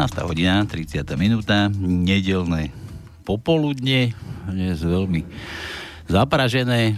16. 0.00 0.24
hodina, 0.24 0.64
30. 0.64 1.04
minúta, 1.20 1.68
nedelné 1.76 2.72
popoludne, 3.28 4.16
dnes 4.48 4.80
veľmi 4.80 5.28
zapražené, 6.08 6.96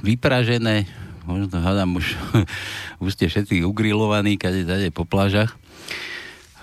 vypražené, 0.00 0.88
možno 1.28 1.60
hádam 1.60 2.00
už, 2.00 2.16
už 3.04 3.10
ste 3.12 3.28
všetci 3.28 3.68
ugrilovaní, 3.68 4.40
kade 4.40 4.64
tade 4.64 4.88
po 4.88 5.04
plážach. 5.04 5.60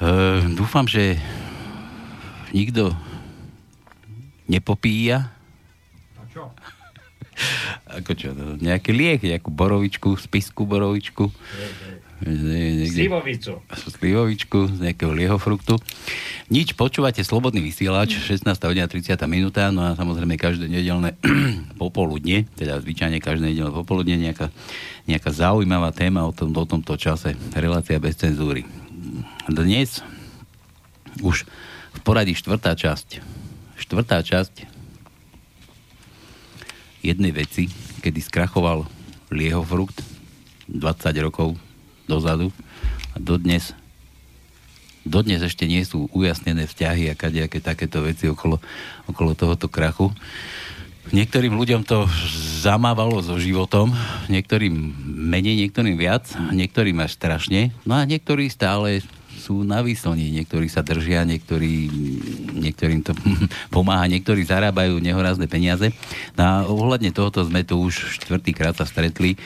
E, 0.02 0.42
dúfam, 0.58 0.90
že 0.90 1.22
nikto 2.50 2.90
nepopíja. 4.50 5.30
A 6.18 6.26
čo? 6.34 6.50
Ako 8.02 8.18
čo, 8.18 8.34
nejaký 8.58 8.90
liek, 8.90 9.22
nejakú 9.22 9.54
borovičku, 9.54 10.18
spisku 10.18 10.66
borovičku. 10.66 11.30
Slivovicu. 12.26 13.62
Slivovičku 13.70 14.74
z 14.74 14.78
nejakého 14.82 15.14
liehofruktu. 15.14 15.78
Nič, 16.50 16.74
počúvate 16.74 17.22
Slobodný 17.22 17.62
vysielač, 17.62 18.18
16. 18.18 18.50
hodina 18.66 18.90
30. 18.90 19.14
minúta, 19.30 19.70
no 19.70 19.86
a 19.86 19.94
samozrejme 19.94 20.34
každé 20.34 20.66
nedelné 20.66 21.14
popoludne, 21.82 22.50
teda 22.58 22.82
zvyčajne 22.82 23.22
každé 23.22 23.54
nedelné 23.54 23.70
popoludne 23.70 24.18
nejaká, 24.18 24.50
nejaká 25.06 25.30
zaujímavá 25.30 25.94
téma 25.94 26.26
o, 26.26 26.34
tom, 26.34 26.50
o 26.50 26.66
tomto 26.66 26.98
čase. 26.98 27.38
Relácia 27.54 28.02
bez 28.02 28.18
cenzúry. 28.18 28.66
Dnes 29.46 30.02
už 31.22 31.46
v 31.94 32.00
poradí 32.02 32.34
štvrtá 32.34 32.74
časť. 32.74 33.22
Štvrtá 33.78 34.26
časť 34.26 34.66
jednej 37.06 37.30
veci, 37.30 37.70
kedy 38.02 38.18
skrachoval 38.18 38.90
liehofrukt 39.30 40.02
20 40.66 41.26
rokov 41.26 41.54
dozadu 42.06 42.54
a 43.14 43.18
dodnes 43.20 43.74
dodnes 45.06 45.46
ešte 45.46 45.70
nie 45.70 45.86
sú 45.86 46.10
ujasnené 46.12 46.66
vzťahy 46.66 47.14
a 47.14 47.16
kadejaké 47.16 47.62
takéto 47.62 48.02
veci 48.02 48.26
okolo, 48.26 48.58
okolo 49.06 49.38
tohoto 49.38 49.70
krachu. 49.70 50.10
Niektorým 51.14 51.54
ľuďom 51.54 51.86
to 51.86 52.10
zamávalo 52.66 53.22
so 53.22 53.38
životom, 53.38 53.94
niektorým 54.26 54.74
menej, 55.30 55.62
niektorým 55.62 55.94
viac, 55.94 56.34
niektorým 56.50 56.98
až 56.98 57.14
strašne, 57.14 57.70
no 57.86 57.94
a 57.94 58.10
niektorí 58.10 58.50
stále 58.50 59.06
sú 59.38 59.62
na 59.62 59.86
výslni, 59.86 60.34
niektorí 60.34 60.66
sa 60.66 60.82
držia, 60.82 61.22
niektorí, 61.22 61.94
niektorým 62.58 63.06
to 63.06 63.14
pomáha, 63.76 64.10
niektorí 64.10 64.42
zarábajú 64.42 64.98
nehorázne 64.98 65.46
peniaze. 65.46 65.94
No 66.34 66.42
a 66.42 66.54
ohľadne 66.66 67.14
tohoto 67.14 67.46
sme 67.46 67.62
tu 67.62 67.78
už 67.78 68.18
štvrtýkrát 68.18 68.74
sa 68.74 68.90
stretli 68.90 69.38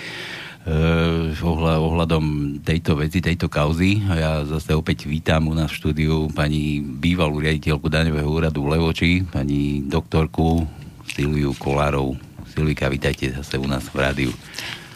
Eh, 0.67 1.31
ohľadom 1.79 2.59
tejto 2.67 2.99
veci, 2.99 3.23
tejto 3.23 3.47
kauzy. 3.47 4.03
A 4.11 4.13
ja 4.19 4.31
zase 4.43 4.75
opäť 4.75 5.07
vítam 5.07 5.47
u 5.47 5.55
nás 5.55 5.71
v 5.71 5.79
štúdiu 5.79 6.27
pani 6.35 6.83
bývalú 6.83 7.39
riaditeľku 7.39 7.87
daňového 7.87 8.27
úradu 8.27 8.67
v 8.67 8.75
Levoči, 8.75 9.11
pani 9.23 9.87
doktorku 9.87 10.67
Silviu 11.07 11.55
Kolárov. 11.55 12.19
Silvika, 12.51 12.91
vítajte 12.91 13.31
zase 13.31 13.55
u 13.55 13.63
nás 13.71 13.87
v 13.87 14.03
rádiu. 14.03 14.31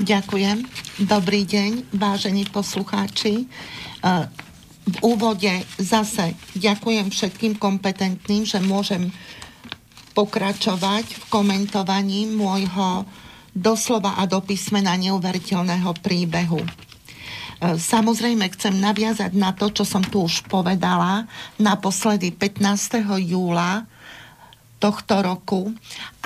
Ďakujem. 0.04 0.68
Dobrý 1.08 1.48
deň, 1.48 1.96
vážení 1.96 2.44
poslucháči. 2.52 3.48
Eh, 4.04 4.28
v 4.84 4.96
úvode 5.00 5.64
zase 5.80 6.36
ďakujem 6.60 7.08
všetkým 7.08 7.56
kompetentným, 7.56 8.44
že 8.44 8.60
môžem 8.60 9.16
pokračovať 10.12 11.08
v 11.08 11.24
komentovaní 11.32 12.28
môjho 12.28 13.08
doslova 13.54 14.18
a 14.18 14.26
do 14.26 14.42
písmena 14.42 14.98
neuveriteľného 14.98 15.94
príbehu. 16.02 16.62
E, 16.62 16.70
samozrejme 17.78 18.50
chcem 18.52 18.76
naviazať 18.76 19.32
na 19.38 19.54
to, 19.54 19.70
čo 19.70 19.86
som 19.86 20.02
tu 20.02 20.26
už 20.26 20.44
povedala 20.50 21.30
naposledy 21.62 22.34
15. 22.34 23.06
júla 23.24 23.86
tohto 24.84 25.24
roku 25.24 25.72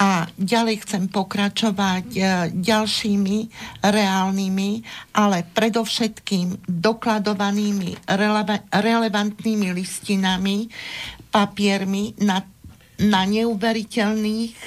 a 0.02 0.26
ďalej 0.34 0.82
chcem 0.82 1.06
pokračovať 1.14 2.06
e, 2.18 2.22
ďalšími 2.58 3.38
reálnymi, 3.86 4.72
ale 5.14 5.46
predovšetkým 5.54 6.66
dokladovanými 6.66 8.10
releva- 8.10 8.66
relevantnými 8.74 9.78
listinami, 9.78 10.74
papiermi 11.30 12.18
na, 12.26 12.42
na 12.98 13.22
neuveriteľných 13.30 14.58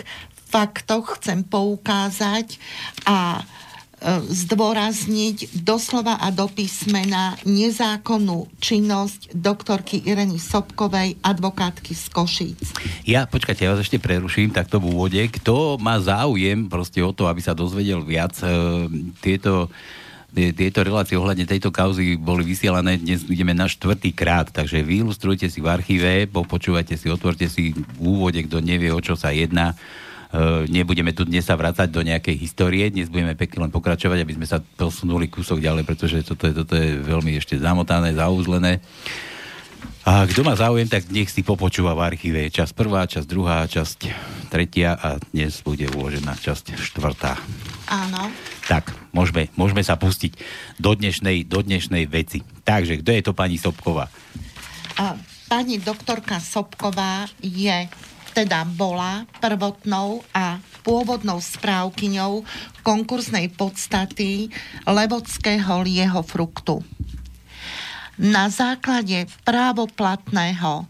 faktoch 0.51 1.23
chcem 1.23 1.47
poukázať 1.47 2.59
a 3.07 3.39
e, 3.39 3.43
zdôrazniť 4.27 5.63
doslova 5.63 6.19
a 6.19 6.35
do 6.35 6.51
písmena 6.51 7.39
nezákonnú 7.47 8.51
činnosť 8.59 9.31
doktorky 9.31 10.03
Ireny 10.03 10.43
Sobkovej, 10.43 11.23
advokátky 11.23 11.95
z 11.95 12.05
Košíc. 12.11 12.63
Ja, 13.07 13.31
počkajte, 13.31 13.63
ja 13.63 13.79
vás 13.79 13.87
ešte 13.87 14.03
preruším 14.03 14.51
takto 14.51 14.83
v 14.83 14.91
úvode. 14.91 15.23
Kto 15.31 15.79
má 15.79 16.03
záujem 16.03 16.67
proste 16.67 16.99
o 16.99 17.15
to, 17.15 17.31
aby 17.31 17.39
sa 17.39 17.55
dozvedel 17.55 18.03
viac, 18.03 18.35
e, 18.43 18.51
tieto 19.23 19.71
tieto 20.31 20.87
relácie 20.87 21.19
ohľadne 21.19 21.43
tejto 21.43 21.75
kauzy 21.75 22.15
boli 22.15 22.47
vysielané, 22.47 23.03
dnes 23.03 23.27
ideme 23.27 23.51
na 23.51 23.67
štvrtý 23.67 24.15
krát, 24.15 24.47
takže 24.55 24.79
vyilustrujte 24.79 25.51
si 25.51 25.59
v 25.59 25.67
archíve, 25.67 26.31
počúvajte 26.31 26.95
si, 26.95 27.11
otvorte 27.11 27.51
si 27.51 27.75
v 27.75 27.99
úvode, 27.99 28.39
kto 28.47 28.63
nevie, 28.63 28.95
o 28.95 29.03
čo 29.03 29.19
sa 29.19 29.35
jedná, 29.35 29.75
nebudeme 30.71 31.11
tu 31.11 31.27
dnes 31.27 31.43
sa 31.43 31.59
vrácať 31.59 31.91
do 31.91 32.07
nejakej 32.07 32.37
histórie, 32.39 32.87
dnes 32.91 33.11
budeme 33.11 33.35
pekne 33.35 33.67
len 33.67 33.73
pokračovať, 33.75 34.23
aby 34.23 34.33
sme 34.39 34.47
sa 34.47 34.63
posunuli 34.63 35.27
kúsok 35.27 35.59
ďalej, 35.59 35.83
pretože 35.83 36.23
toto 36.23 36.47
je, 36.47 36.55
toto 36.55 36.75
je 36.79 37.03
veľmi 37.03 37.35
ešte 37.35 37.59
zamotané, 37.59 38.15
zaúzlené. 38.15 38.79
A 40.01 40.25
kto 40.25 40.41
má 40.41 40.57
záujem, 40.57 40.89
tak 40.89 41.13
nech 41.13 41.29
si 41.29 41.45
popočúva 41.45 41.93
v 41.93 42.05
archíve. 42.09 42.41
Časť 42.49 42.73
prvá, 42.73 43.05
časť 43.05 43.27
druhá, 43.29 43.69
časť 43.69 43.99
tretia 44.49 44.97
a 44.97 45.21
dnes 45.21 45.61
bude 45.61 45.87
uložená 45.93 46.41
časť 46.41 46.73
štvrtá. 46.73 47.37
Áno. 47.85 48.33
Tak, 48.65 48.97
môžeme, 49.13 49.53
môžeme 49.61 49.85
sa 49.85 50.01
pustiť 50.01 50.41
do 50.81 50.97
dnešnej, 50.97 51.45
do 51.45 51.61
dnešnej 51.61 52.09
veci. 52.09 52.41
Takže, 52.65 53.05
kto 53.05 53.11
je 53.13 53.23
to 53.23 53.33
pani 53.37 53.61
Sobková? 53.61 54.09
A, 54.97 55.21
pani 55.53 55.77
doktorka 55.77 56.41
Sobková 56.41 57.29
je 57.45 57.85
teda 58.33 58.65
bola 58.65 59.27
prvotnou 59.43 60.23
a 60.31 60.63
pôvodnou 60.87 61.39
správkyňou 61.43 62.43
konkursnej 62.81 63.53
podstaty 63.53 64.49
levodského 64.89 65.85
lieho 65.85 66.23
fruktu. 66.25 66.81
Na 68.21 68.53
základe 68.53 69.29
právoplatného 69.49 70.85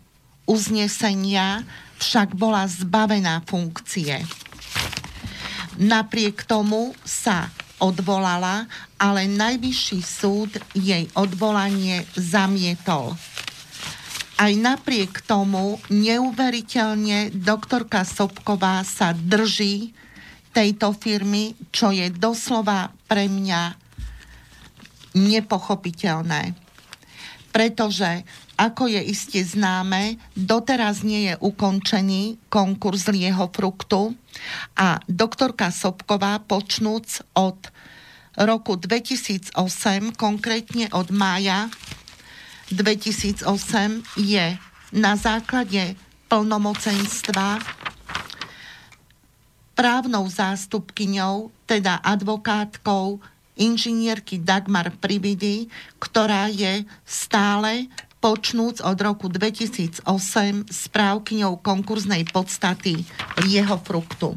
uznesenia 0.50 1.62
však 2.02 2.34
bola 2.34 2.66
zbavená 2.66 3.46
funkcie. 3.46 4.26
Napriek 5.78 6.43
tomu 6.43 6.93
sa 7.06 7.48
odvolala, 7.81 8.69
ale 9.00 9.25
najvyšší 9.31 10.00
súd 10.04 10.50
jej 10.76 11.08
odvolanie 11.16 12.04
zamietol. 12.19 13.16
Aj 14.40 14.52
napriek 14.56 15.20
tomu 15.28 15.76
neuveriteľne 15.92 17.28
doktorka 17.37 18.08
Sobková 18.08 18.81
sa 18.88 19.12
drží 19.12 19.92
tejto 20.56 20.96
firmy, 20.96 21.52
čo 21.69 21.92
je 21.92 22.08
doslova 22.08 22.88
pre 23.04 23.28
mňa 23.28 23.76
nepochopiteľné. 25.12 26.56
Pretože, 27.52 28.25
ako 28.56 28.88
je 28.88 29.12
iste 29.12 29.44
známe, 29.44 30.16
doteraz 30.32 31.04
nie 31.04 31.28
je 31.28 31.34
ukončený 31.36 32.40
konkurs 32.48 33.12
lieho 33.12 33.52
fruktu 33.52 34.16
a 34.72 35.04
doktorka 35.04 35.69
Sobková 35.69 36.40
počnúc 36.40 37.28
od 37.36 37.60
roku 38.40 38.81
2008, 38.81 39.52
konkrétne 40.16 40.88
od 40.96 41.12
mája 41.12 41.69
2008 42.70 43.46
je 44.19 44.46
na 44.94 45.14
základe 45.19 45.94
plnomocenstva 46.31 47.58
právnou 49.75 50.28
zástupkyňou, 50.28 51.50
teda 51.67 51.99
advokátkou 52.05 53.19
inžinierky 53.56 54.38
Dagmar 54.40 54.93
Prividy, 55.00 55.67
ktorá 55.99 56.52
je 56.52 56.84
stále 57.02 57.88
počnúc 58.20 58.84
od 58.84 58.99
roku 59.00 59.32
2008 59.32 60.05
správkyňou 60.69 61.64
konkurznej 61.64 62.28
podstaty 62.28 63.02
jeho 63.49 63.81
fruktu. 63.81 64.37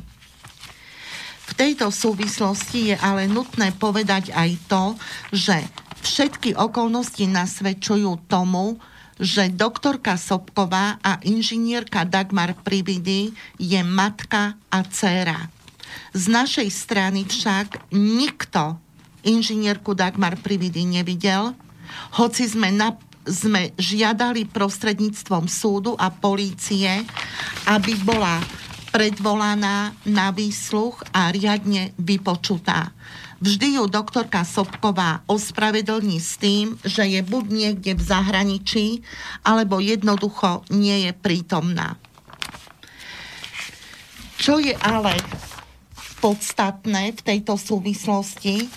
V 1.44 1.52
tejto 1.60 1.92
súvislosti 1.92 2.96
je 2.96 2.98
ale 2.98 3.28
nutné 3.28 3.76
povedať 3.76 4.32
aj 4.32 4.50
to, 4.72 4.84
že 5.36 5.60
Všetky 6.04 6.60
okolnosti 6.60 7.24
nasvedčujú 7.24 8.28
tomu, 8.28 8.76
že 9.16 9.48
doktorka 9.48 10.20
Sobková 10.20 11.00
a 11.00 11.16
inžinierka 11.24 12.04
Dagmar 12.04 12.60
Prividy 12.60 13.32
je 13.56 13.82
matka 13.88 14.60
a 14.68 14.80
dcéra. 14.84 15.48
Z 16.12 16.28
našej 16.28 16.68
strany 16.68 17.24
však 17.24 17.94
nikto 17.96 18.76
inžinierku 19.24 19.96
Dagmar 19.96 20.36
Prividy 20.44 20.84
nevidel, 20.84 21.56
hoci 22.20 22.52
sme 22.52 22.74
na, 22.74 23.00
sme 23.24 23.72
žiadali 23.80 24.50
prostredníctvom 24.52 25.48
súdu 25.48 25.96
a 25.96 26.12
polície, 26.12 26.90
aby 27.70 27.96
bola 28.04 28.44
predvolaná 28.92 29.96
na 30.06 30.30
výsluch 30.36 31.02
a 31.16 31.32
riadne 31.32 31.96
vypočutá. 31.98 32.94
Vždy 33.44 33.76
ju 33.76 33.92
doktorka 33.92 34.48
Sobková 34.48 35.20
ospravedlní 35.28 36.16
s 36.16 36.40
tým, 36.40 36.80
že 36.80 37.04
je 37.04 37.20
buď 37.20 37.44
niekde 37.52 37.92
v 37.92 38.00
zahraničí, 38.00 39.04
alebo 39.44 39.84
jednoducho 39.84 40.64
nie 40.72 41.04
je 41.04 41.12
prítomná. 41.12 42.00
Čo 44.40 44.64
je 44.64 44.72
ale 44.80 45.20
podstatné 46.24 47.12
v 47.20 47.20
tejto 47.20 47.60
súvislosti, 47.60 48.72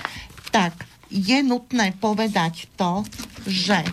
tak 0.50 0.74
je 1.14 1.46
nutné 1.46 1.94
povedať 2.02 2.66
to, 2.74 3.06
že 3.46 3.86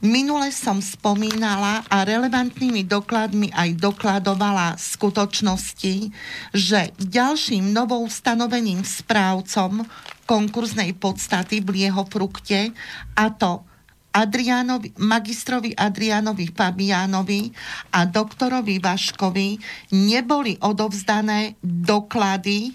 Minule 0.00 0.48
som 0.48 0.80
spomínala 0.80 1.84
a 1.92 2.08
relevantnými 2.08 2.88
dokladmi 2.88 3.52
aj 3.52 3.76
dokladovala 3.76 4.80
skutočnosti, 4.80 6.08
že 6.56 6.96
ďalším 6.96 7.68
novou 7.68 8.08
stanoveným 8.08 8.80
správcom 8.80 9.84
konkurznej 10.24 10.96
podstaty 10.96 11.60
v 11.60 11.84
jeho 11.84 12.08
frukte, 12.08 12.72
a 13.12 13.28
to 13.28 13.60
Adrianovi, 14.08 14.96
magistrovi 14.96 15.76
Adrianovi 15.76 16.48
Fabiánovi 16.48 17.52
a 17.92 18.08
doktorovi 18.08 18.80
Vaškovi 18.80 19.48
neboli 19.92 20.56
odovzdané 20.64 21.60
doklady 21.60 22.72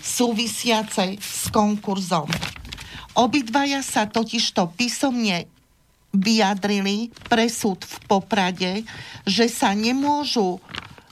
súvisiace 0.00 1.20
s 1.20 1.52
konkurzom. 1.52 2.32
Obidvaja 3.20 3.84
sa 3.84 4.08
totižto 4.08 4.72
písomne 4.80 5.59
vyjadrili 6.10 7.14
pre 7.30 7.46
súd 7.46 7.86
v 7.86 7.96
Poprade, 8.10 8.72
že 9.22 9.46
sa 9.46 9.74
nemôžu 9.74 10.58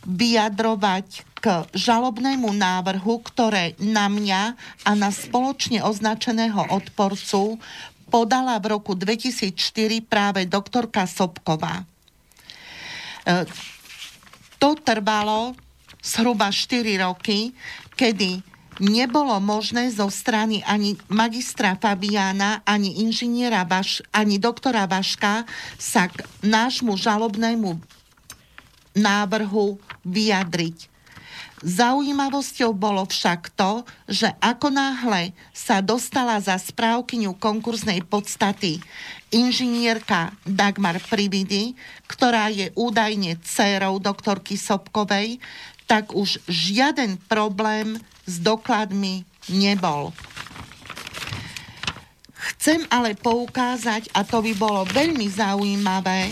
vyjadrovať 0.09 1.29
k 1.39 1.69
žalobnému 1.71 2.51
návrhu, 2.51 3.23
ktoré 3.23 3.79
na 3.79 4.11
mňa 4.11 4.43
a 4.83 4.91
na 4.99 5.15
spoločne 5.15 5.87
označeného 5.87 6.75
odporcu 6.75 7.63
podala 8.11 8.59
v 8.59 8.75
roku 8.75 8.99
2004 8.99 9.55
práve 10.03 10.49
doktorka 10.49 11.07
Sobková. 11.07 11.85
E, 11.85 13.45
to 14.59 14.75
trvalo 14.83 15.55
zhruba 16.03 16.51
4 16.51 17.05
roky, 17.05 17.55
kedy 17.95 18.43
nebolo 18.79 19.35
možné 19.43 19.91
zo 19.91 20.07
strany 20.11 20.63
ani 20.67 20.95
magistra 21.11 21.75
Fabiána, 21.75 22.63
ani 22.63 23.03
inžiniera 23.03 23.67
Vaš, 23.67 24.03
ani 24.15 24.39
doktora 24.39 24.87
Vaška 24.87 25.47
sa 25.79 26.07
k 26.11 26.23
nášmu 26.43 26.95
žalobnému 26.95 27.79
návrhu 28.99 29.79
vyjadriť. 30.07 30.99
Zaujímavosťou 31.59 32.71
bolo 32.71 33.03
však 33.03 33.51
to, 33.59 33.83
že 34.07 34.31
ako 34.39 34.71
náhle 34.71 35.35
sa 35.51 35.83
dostala 35.83 36.39
za 36.39 36.55
správkyňu 36.55 37.35
konkurznej 37.35 38.07
podstaty 38.07 38.79
inžinierka 39.35 40.31
Dagmar 40.47 41.03
Prividy, 41.03 41.75
ktorá 42.07 42.47
je 42.55 42.71
údajne 42.79 43.43
dcérou 43.43 43.99
doktorky 43.99 44.55
Sobkovej, 44.55 45.43
tak 45.91 46.15
už 46.15 46.39
žiaden 46.47 47.19
problém 47.27 47.99
s 48.29 48.37
dokladmi 48.45 49.25
nebol. 49.49 50.13
Chcem 52.37 52.85
ale 52.93 53.17
poukázať, 53.17 54.13
a 54.13 54.23
to 54.23 54.45
by 54.45 54.53
bolo 54.53 54.85
veľmi 54.93 55.27
zaujímavé, 55.33 56.29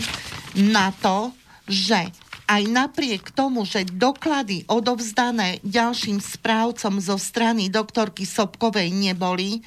na 0.57 0.93
to, 1.01 1.33
že 1.67 2.09
aj 2.47 2.63
napriek 2.71 3.35
tomu, 3.35 3.67
že 3.67 3.83
doklady 3.83 4.63
odovzdané 4.71 5.59
ďalším 5.67 6.23
správcom 6.23 6.97
zo 7.03 7.19
strany 7.19 7.67
doktorky 7.67 8.23
Sobkovej 8.23 8.87
neboli, 8.89 9.59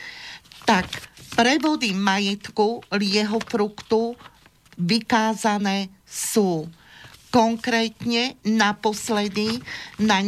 tak 0.64 0.88
prevody 1.36 1.92
majetku 1.92 2.80
lieho 2.96 3.38
fruktu 3.44 4.16
vykázané 4.80 5.92
sú. 6.08 6.66
Konkrétne 7.30 8.34
naposledy 8.42 9.62
na 10.00 10.24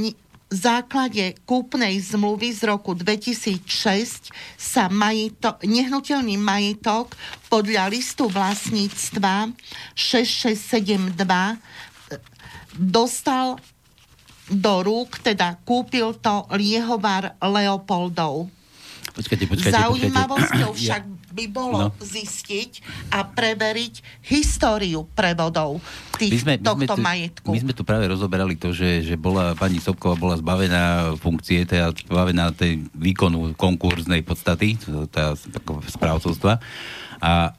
základe 0.53 1.41
kúpnej 1.49 1.97
zmluvy 1.97 2.53
z 2.53 2.69
roku 2.69 2.93
2006 2.93 4.29
sa 4.61 4.93
majito, 4.93 5.57
nehnuteľný 5.65 6.37
majetok 6.37 7.17
podľa 7.49 7.89
listu 7.89 8.29
vlastníctva 8.29 9.49
6672 9.97 11.17
dostal 12.77 13.57
do 14.53 14.75
rúk, 14.85 15.25
teda 15.25 15.57
kúpil 15.65 16.13
to 16.21 16.45
Liehovar 16.53 17.41
Leopoldov. 17.41 18.53
Počkajte, 19.13 19.45
počkajte, 19.45 19.77
Zaujímavosťou 19.77 20.73
počkajte. 20.73 20.81
však 20.81 21.03
by 21.33 21.45
bolo 21.49 21.79
no. 21.89 21.89
zistiť 22.01 22.71
a 23.13 23.25
preveriť 23.25 24.25
históriu 24.25 25.09
prevodov 25.13 25.81
tých, 26.21 26.33
my 26.33 26.39
sme, 26.41 26.55
my 26.61 26.65
tohto 26.65 26.93
sme 26.93 26.97
tu, 26.97 27.03
majetku. 27.05 27.49
My 27.53 27.61
sme 27.61 27.73
tu 27.77 27.83
práve 27.85 28.05
rozoberali 28.09 28.55
to, 28.57 28.73
že, 28.73 29.05
že 29.05 29.17
bola 29.17 29.57
pani 29.57 29.81
Sobková 29.81 30.17
bola 30.17 30.37
zbavená 30.37 31.17
funkcie, 31.17 31.65
teda 31.65 31.93
zbavená 31.93 32.53
tej 32.53 32.85
výkonu 32.97 33.57
konkurznej 33.57 34.25
podstaty, 34.25 34.77
teda 35.09 35.37
správcovstva. 35.89 36.61
A 37.23 37.57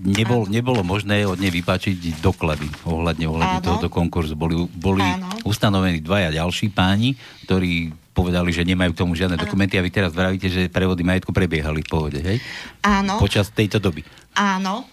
nebol, 0.00 0.48
nebolo 0.48 0.80
možné 0.80 1.28
od 1.28 1.36
nej 1.36 1.52
vypačiť 1.52 2.20
doklady 2.24 2.66
ohľadne, 2.88 3.26
ohľadne 3.28 3.60
tohoto 3.60 3.88
konkurzu. 3.92 4.34
Boli, 4.34 4.56
boli 4.72 5.04
ustanovení 5.44 6.00
dvaja 6.00 6.32
ďalší 6.32 6.72
páni, 6.72 7.14
ktorí 7.44 7.92
povedali, 8.10 8.50
že 8.50 8.66
nemajú 8.66 8.90
k 8.92 9.00
tomu 9.00 9.12
žiadne 9.14 9.38
Áno. 9.38 9.44
dokumenty 9.46 9.78
a 9.78 9.84
vy 9.84 9.90
teraz 9.92 10.12
vravíte, 10.12 10.50
že 10.50 10.72
prevody 10.72 11.06
majetku 11.06 11.30
prebiehali 11.30 11.80
v 11.84 11.88
pohode, 11.88 12.20
hej? 12.20 12.42
Áno. 12.82 13.16
Počas 13.22 13.48
tejto 13.54 13.78
doby. 13.78 14.02
Áno, 14.34 14.84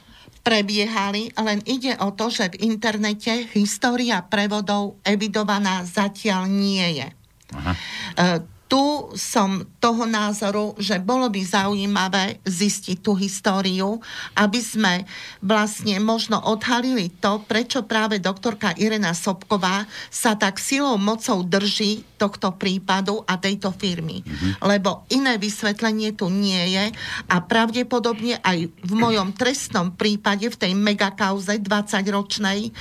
prebiehali, 0.46 1.36
len 1.36 1.60
ide 1.68 1.98
o 2.00 2.16
to, 2.16 2.32
že 2.32 2.56
v 2.56 2.72
internete 2.72 3.52
história 3.58 4.24
prevodov 4.24 4.96
evidovaná 5.04 5.84
zatiaľ 5.84 6.48
nie 6.48 7.04
je. 7.04 7.08
Aha. 7.52 7.74
E, 7.74 8.57
tu 8.68 9.12
som 9.16 9.64
toho 9.80 10.04
názoru, 10.04 10.76
že 10.76 11.00
bolo 11.00 11.32
by 11.32 11.42
zaujímavé 11.42 12.44
zistiť 12.44 13.00
tú 13.00 13.16
históriu, 13.16 14.04
aby 14.36 14.60
sme 14.60 15.08
vlastne 15.40 15.96
možno 16.04 16.44
odhalili 16.44 17.08
to, 17.24 17.40
prečo 17.48 17.88
práve 17.88 18.20
doktorka 18.20 18.76
Irena 18.76 19.16
Sobková 19.16 19.88
sa 20.12 20.36
tak 20.36 20.60
silou 20.60 21.00
mocou 21.00 21.42
drží 21.48 22.04
tohto 22.20 22.52
prípadu 22.60 23.24
a 23.24 23.40
tejto 23.40 23.72
firmy. 23.72 24.22
Mm-hmm. 24.26 24.52
Lebo 24.68 25.08
iné 25.16 25.40
vysvetlenie 25.40 26.18
tu 26.18 26.28
nie 26.28 26.76
je 26.76 26.86
a 27.32 27.36
pravdepodobne 27.40 28.44
aj 28.44 28.68
v 28.68 28.92
mojom 28.92 29.32
trestnom 29.32 29.96
prípade, 29.96 30.52
v 30.52 30.60
tej 30.60 30.74
megakauze 30.76 31.56
20-ročnej, 31.62 32.74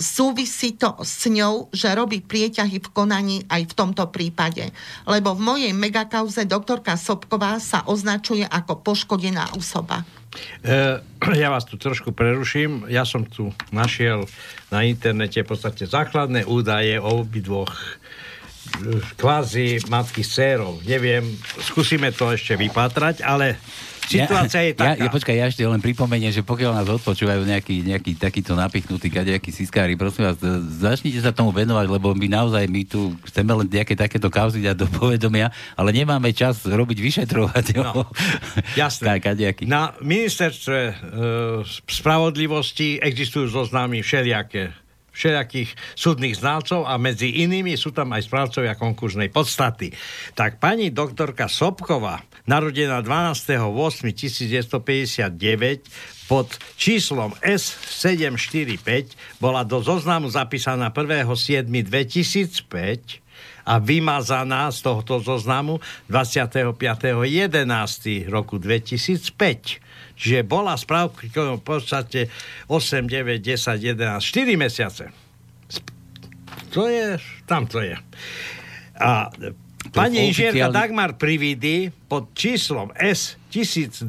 súvisí 0.00 0.74
to 0.80 0.96
s 1.04 1.28
ňou, 1.28 1.68
že 1.70 1.92
robí 1.92 2.24
prieťahy 2.24 2.80
v 2.80 2.88
konaní 2.90 3.44
aj 3.46 3.68
v 3.70 3.76
tomto 3.76 4.08
prípade. 4.08 4.72
Lebo 5.04 5.36
v 5.36 5.44
mojej 5.44 5.72
megakauze 5.76 6.48
doktorka 6.48 6.96
Sobková 6.96 7.60
sa 7.60 7.84
označuje 7.84 8.48
ako 8.48 8.80
poškodená 8.80 9.54
osoba. 9.54 10.02
E, 10.64 10.98
ja 11.36 11.48
vás 11.52 11.68
tu 11.68 11.76
trošku 11.76 12.16
preruším. 12.16 12.88
Ja 12.88 13.04
som 13.04 13.28
tu 13.28 13.52
našiel 13.70 14.24
na 14.72 14.88
internete 14.88 15.44
v 15.44 15.52
podstate 15.52 15.84
základné 15.84 16.48
údaje 16.48 16.96
o 16.96 17.20
obidvoch 17.20 17.76
e, 17.76 17.84
kvázi 19.20 19.84
matky 19.92 20.24
s 20.24 20.40
dcerou. 20.40 20.80
Neviem, 20.88 21.28
skúsime 21.60 22.08
to 22.16 22.32
ešte 22.32 22.56
vypatrať, 22.56 23.20
ale 23.20 23.60
Situácia 24.10 24.60
je 24.66 24.72
taká. 24.74 24.98
Ja, 24.98 25.06
ja, 25.06 25.10
počkaj, 25.10 25.34
ja 25.38 25.46
ešte 25.46 25.62
len 25.62 25.78
pripomeniem, 25.78 26.34
že 26.34 26.42
pokiaľ 26.42 26.82
nás 26.82 26.88
odpočúvajú 26.90 27.46
nejaký, 27.46 27.86
nejaký 27.86 28.18
takýto 28.18 28.58
napichnutý 28.58 29.06
kadejaký 29.06 29.54
siskári, 29.54 29.94
prosím 29.94 30.26
vás, 30.26 30.42
začnite 30.82 31.22
sa 31.22 31.30
tomu 31.30 31.54
venovať, 31.54 31.86
lebo 31.86 32.10
my 32.16 32.26
naozaj 32.26 32.66
my 32.66 32.82
tu 32.88 33.14
chceme 33.30 33.54
len 33.54 33.66
nejaké 33.70 33.94
takéto 33.94 34.26
kauzy 34.26 34.66
dať 34.66 34.76
do 34.82 34.88
povedomia, 34.90 35.54
ale 35.78 35.94
nemáme 35.94 36.34
čas 36.34 36.66
robiť 36.66 36.98
vyšetrovať. 36.98 37.64
No, 37.80 38.10
jasné. 38.74 39.22
Na 39.64 39.94
ministerstve 40.02 40.78
e, 40.80 40.92
spravodlivosti 41.86 42.98
existujú 42.98 43.46
zoznámy 43.48 44.02
všelijaké 44.02 44.79
všelijakých 45.20 45.76
súdnych 45.92 46.40
znalcov 46.40 46.88
a 46.88 46.96
medzi 46.96 47.44
inými 47.44 47.76
sú 47.76 47.92
tam 47.92 48.16
aj 48.16 48.24
správcovia 48.24 48.72
konkurznej 48.72 49.28
podstaty. 49.28 49.92
Tak 50.32 50.56
pani 50.56 50.88
doktorka 50.88 51.52
Sobková, 51.52 52.24
narodená 52.48 53.04
12.8.1959 53.04 55.84
pod 56.24 56.48
číslom 56.80 57.36
S745, 57.44 58.80
bola 59.36 59.68
do 59.68 59.84
zoznamu 59.84 60.32
zapísaná 60.32 60.88
1.7.2005 60.88 63.20
a 63.68 63.76
vymazaná 63.76 64.72
z 64.72 64.80
tohoto 64.80 65.20
zoznamu 65.20 65.84
25.11. 66.08 66.80
roku 68.32 68.56
2005. 68.56 69.89
Čiže 70.20 70.44
bola 70.44 70.76
správka 70.76 71.56
v 71.56 71.64
podstate 71.64 72.28
8, 72.68 73.08
9, 73.08 73.40
10, 73.40 73.80
11, 73.80 74.20
4 74.20 74.60
mesiace. 74.60 75.08
To 76.76 76.84
je, 76.86 77.16
tam 77.48 77.64
to 77.64 77.80
je. 77.80 77.96
A 79.00 79.32
Pani 79.90 80.28
inžierka 80.28 80.68
Dagmar 80.68 81.16
Prividy 81.16 81.88
pod 81.88 82.36
číslom 82.36 82.92
S 83.00 83.40
1204, 83.48 84.04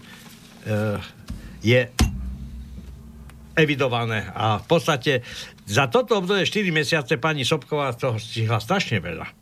je 1.62 1.82
evidované. 3.58 4.26
A 4.32 4.58
v 4.62 4.66
podstate 4.66 5.22
za 5.68 5.88
toto 5.92 6.18
obdobie 6.18 6.48
4 6.48 6.72
mesiace 6.74 7.20
pani 7.22 7.46
Sobková 7.46 7.94
toho 7.94 8.18
stihla 8.18 8.60
strašne 8.60 9.00
veľa 9.00 9.42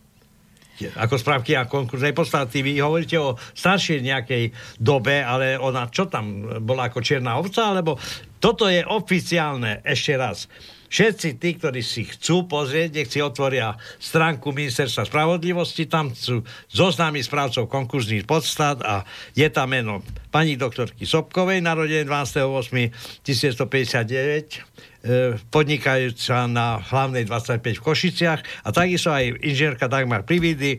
ako 0.79 1.19
správky 1.19 1.59
a 1.59 1.67
konkurznej 1.67 2.15
podstaty. 2.15 2.63
Vy 2.63 2.79
hovoríte 2.79 3.19
o 3.19 3.35
staršej 3.35 3.99
nejakej 3.99 4.43
dobe, 4.79 5.19
ale 5.19 5.59
ona 5.59 5.91
čo 5.91 6.07
tam 6.07 6.47
bola 6.63 6.87
ako 6.87 7.03
čierna 7.03 7.35
ovca, 7.35 7.75
alebo 7.75 7.99
toto 8.39 8.71
je 8.71 8.79
oficiálne, 8.87 9.83
ešte 9.83 10.15
raz. 10.15 10.47
Všetci 10.89 11.37
tí, 11.37 11.53
ktorí 11.55 11.85
si 11.85 12.09
chcú 12.09 12.49
pozrieť, 12.49 12.89
nech 12.97 13.13
si 13.13 13.21
otvoria 13.21 13.77
stránku 14.01 14.49
Ministerstva 14.49 15.05
spravodlivosti, 15.05 15.85
tam 15.85 16.17
sú 16.17 16.41
zoznámi 16.73 17.21
správcov 17.21 17.69
konkurzných 17.69 18.25
podstat 18.25 18.81
a 18.81 19.05
je 19.37 19.45
tam 19.53 19.69
meno 19.69 20.01
pani 20.33 20.57
doktorky 20.57 21.05
Sobkovej, 21.05 21.61
narodené 21.61 22.09
12.8.1959, 22.09 24.89
E, 24.99 25.39
podnikajúca 25.47 26.43
na 26.51 26.75
hlavnej 26.75 27.23
25 27.23 27.63
v 27.63 27.83
Košiciach 27.87 28.67
a 28.67 28.69
takisto 28.75 29.15
aj 29.15 29.31
inžinierka 29.31 29.87
Dagmar 29.87 30.27
Prividy, 30.27 30.75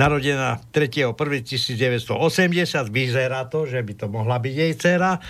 narodená 0.00 0.64
3.1.1980, 0.72 2.08
vyzerá 2.88 3.52
to, 3.52 3.68
že 3.68 3.84
by 3.84 3.92
to 4.00 4.08
mohla 4.08 4.40
byť 4.40 4.54
jej 4.56 4.72
dcera, 4.80 5.20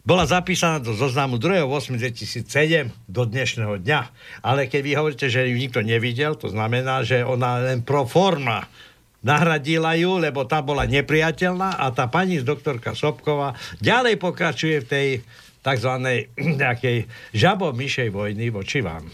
bola 0.00 0.24
zapísaná 0.24 0.80
do 0.80 0.96
zoznamu 0.96 1.36
2.8.2007 1.36 2.88
do 3.04 3.22
dnešného 3.28 3.80
dňa. 3.84 4.00
Ale 4.40 4.66
keď 4.66 4.80
vy 4.80 4.92
hovoríte, 4.96 5.26
že 5.28 5.48
ju 5.48 5.56
nikto 5.56 5.84
nevidel, 5.84 6.36
to 6.36 6.48
znamená, 6.48 7.04
že 7.04 7.20
ona 7.20 7.60
len 7.60 7.84
pro 7.84 8.08
forma 8.08 8.64
nahradila 9.20 9.92
ju, 10.00 10.16
lebo 10.16 10.48
tá 10.48 10.64
bola 10.64 10.88
nepriateľná 10.88 11.76
a 11.76 11.92
tá 11.92 12.08
pani 12.08 12.40
z 12.40 12.44
doktorka 12.48 12.96
Sobková 12.96 13.52
ďalej 13.84 14.16
pokračuje 14.16 14.76
v 14.84 14.88
tej 14.88 15.08
tzv. 15.60 15.92
nejakej 16.64 17.04
žabo-myšej 17.36 18.08
vojny 18.08 18.48
voči 18.48 18.80
vám. 18.80 19.04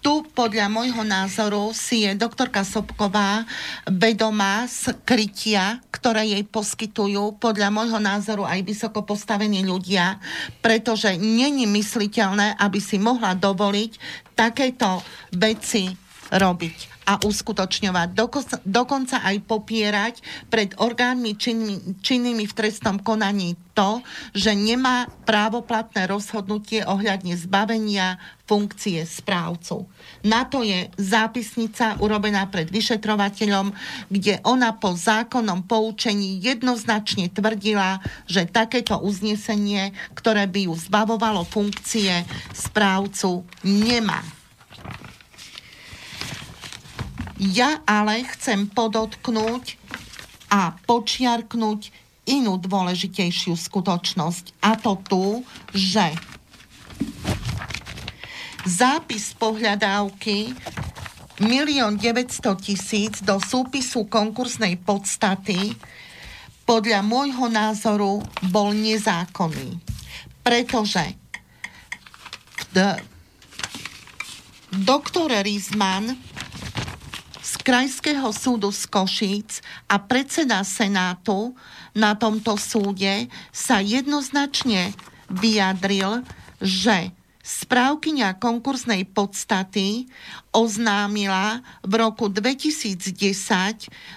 Tu 0.00 0.14
podľa 0.32 0.72
môjho 0.72 1.04
názoru 1.04 1.68
si 1.76 2.08
je 2.08 2.16
doktorka 2.16 2.64
Sobková 2.64 3.44
vedomá 3.84 4.64
skrytia, 4.64 5.84
ktoré 5.92 6.24
jej 6.24 6.40
poskytujú 6.40 7.36
podľa 7.36 7.68
môjho 7.68 8.00
názoru 8.00 8.48
aj 8.48 8.64
vysoko 8.64 9.04
postavení 9.04 9.60
ľudia, 9.60 10.16
pretože 10.64 11.20
není 11.20 11.68
mysliteľné, 11.68 12.56
aby 12.56 12.80
si 12.80 12.96
mohla 12.96 13.36
dovoliť 13.36 13.92
takéto 14.32 15.04
veci 15.36 15.92
robiť 16.32 16.95
a 17.06 17.22
uskutočňovať. 17.22 18.18
Dokonca, 18.66 19.22
aj 19.22 19.36
popierať 19.46 20.14
pred 20.50 20.74
orgánmi 20.74 21.38
činnými, 21.38 22.02
činnými 22.02 22.44
v 22.50 22.56
trestnom 22.56 22.98
konaní 22.98 23.54
to, 23.78 24.02
že 24.34 24.56
nemá 24.56 25.06
právoplatné 25.28 26.10
rozhodnutie 26.10 26.82
ohľadne 26.82 27.36
zbavenia 27.38 28.18
funkcie 28.48 29.04
správcu. 29.06 29.86
Na 30.26 30.48
to 30.48 30.66
je 30.66 30.90
zápisnica 30.96 32.00
urobená 32.00 32.48
pred 32.48 32.66
vyšetrovateľom, 32.72 33.70
kde 34.10 34.40
ona 34.42 34.74
po 34.74 34.96
zákonnom 34.96 35.68
poučení 35.68 36.42
jednoznačne 36.42 37.30
tvrdila, 37.30 38.00
že 38.26 38.48
takéto 38.48 38.98
uznesenie, 38.98 39.94
ktoré 40.16 40.48
by 40.48 40.72
ju 40.72 40.74
zbavovalo 40.74 41.44
funkcie 41.46 42.24
správcu, 42.56 43.44
nemá. 43.62 44.35
Ja 47.36 47.84
ale 47.84 48.24
chcem 48.32 48.64
podotknúť 48.64 49.76
a 50.48 50.72
počiarknúť 50.88 51.92
inú 52.24 52.56
dôležitejšiu 52.56 53.54
skutočnosť. 53.54 54.56
A 54.64 54.74
to 54.80 54.96
tu, 55.04 55.24
že 55.76 56.16
zápis 58.64 59.36
pohľadávky 59.36 60.56
1 61.36 62.00
900 62.00 62.56
tisíc 62.56 63.20
do 63.20 63.36
súpisu 63.36 64.08
konkursnej 64.08 64.80
podstaty 64.80 65.76
podľa 66.64 67.04
môjho 67.04 67.46
názoru 67.52 68.24
bol 68.48 68.72
nezákonný. 68.72 69.78
Pretože 70.40 71.14
doktor 74.72 75.30
Rizman 75.44 76.25
Krajského 77.62 78.28
súdu 78.34 78.74
z 78.74 78.88
Košíc 78.90 79.64
a 79.86 80.02
predseda 80.02 80.60
Senátu 80.66 81.54
na 81.94 82.18
tomto 82.18 82.58
súde 82.58 83.30
sa 83.54 83.80
jednoznačne 83.80 84.92
vyjadril, 85.30 86.26
že 86.60 87.14
správkyňa 87.46 88.42
konkursnej 88.42 89.06
podstaty 89.06 90.10
oznámila 90.50 91.62
v 91.86 91.92
roku 92.02 92.26
2010, 92.26 93.14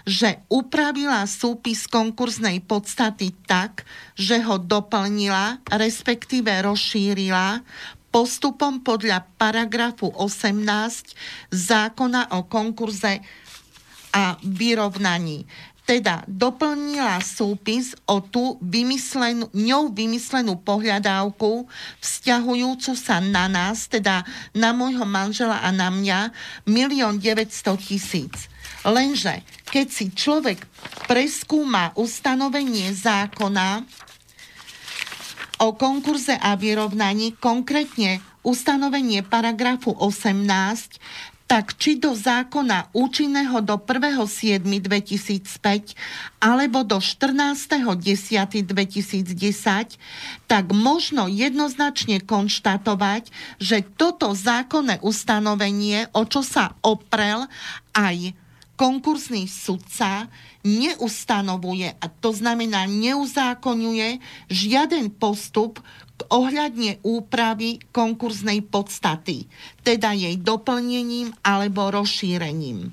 že 0.10 0.30
upravila 0.50 1.22
súpis 1.30 1.86
konkursnej 1.86 2.66
podstaty 2.66 3.30
tak, 3.46 3.86
že 4.18 4.42
ho 4.42 4.58
doplnila, 4.58 5.62
respektíve 5.70 6.50
rozšírila 6.66 7.62
postupom 8.10 8.82
podľa 8.82 9.26
paragrafu 9.38 10.10
18 10.14 11.16
zákona 11.54 12.36
o 12.38 12.46
konkurze 12.50 13.22
a 14.14 14.38
vyrovnaní. 14.42 15.46
Teda 15.90 16.22
doplnila 16.30 17.18
súpis 17.18 17.98
o 18.06 18.22
tú 18.22 18.62
vymyslenú, 18.62 19.50
ňou 19.58 19.90
vymyslenú 19.90 20.62
pohľadávku 20.62 21.66
vzťahujúcu 21.98 22.94
sa 22.94 23.18
na 23.18 23.50
nás, 23.50 23.90
teda 23.90 24.22
na 24.54 24.70
môjho 24.70 25.02
manžela 25.10 25.66
a 25.66 25.74
na 25.74 25.90
mňa, 25.90 26.30
1 26.70 26.94
900 26.94 27.74
tisíc. 27.82 28.50
Lenže 28.86 29.42
keď 29.74 29.88
si 29.90 30.06
človek 30.14 30.62
preskúma 31.10 31.98
ustanovenie 31.98 32.94
zákona, 32.94 33.86
o 35.60 35.76
konkurze 35.76 36.40
a 36.40 36.56
vyrovnaní, 36.56 37.36
konkrétne 37.38 38.24
ustanovenie 38.48 39.28
paragrafu 39.28 39.92
18, 39.92 40.40
tak 41.50 41.74
či 41.82 41.98
do 41.98 42.14
zákona 42.14 42.94
účinného 42.94 43.66
do 43.66 43.82
1.7.2005 43.82 45.98
alebo 46.38 46.86
do 46.86 47.02
14.10.2010, 47.02 49.98
tak 50.46 50.66
možno 50.70 51.26
jednoznačne 51.26 52.22
konštatovať, 52.22 53.34
že 53.58 53.82
toto 53.98 54.38
zákonné 54.38 55.02
ustanovenie, 55.02 56.14
o 56.14 56.22
čo 56.30 56.46
sa 56.46 56.78
oprel 56.86 57.50
aj 57.98 58.38
konkursný 58.80 59.44
sudca, 59.52 60.32
neustanovuje, 60.64 61.92
a 62.00 62.06
to 62.08 62.32
znamená 62.32 62.88
neuzákonuje 62.88 64.24
žiaden 64.48 65.12
postup 65.12 65.84
ohľadne 66.32 67.04
úpravy 67.04 67.84
konkurznej 67.92 68.64
podstaty, 68.64 69.52
teda 69.84 70.16
jej 70.16 70.40
doplnením 70.40 71.36
alebo 71.44 71.92
rozšírením. 71.92 72.88
E, 72.88 72.92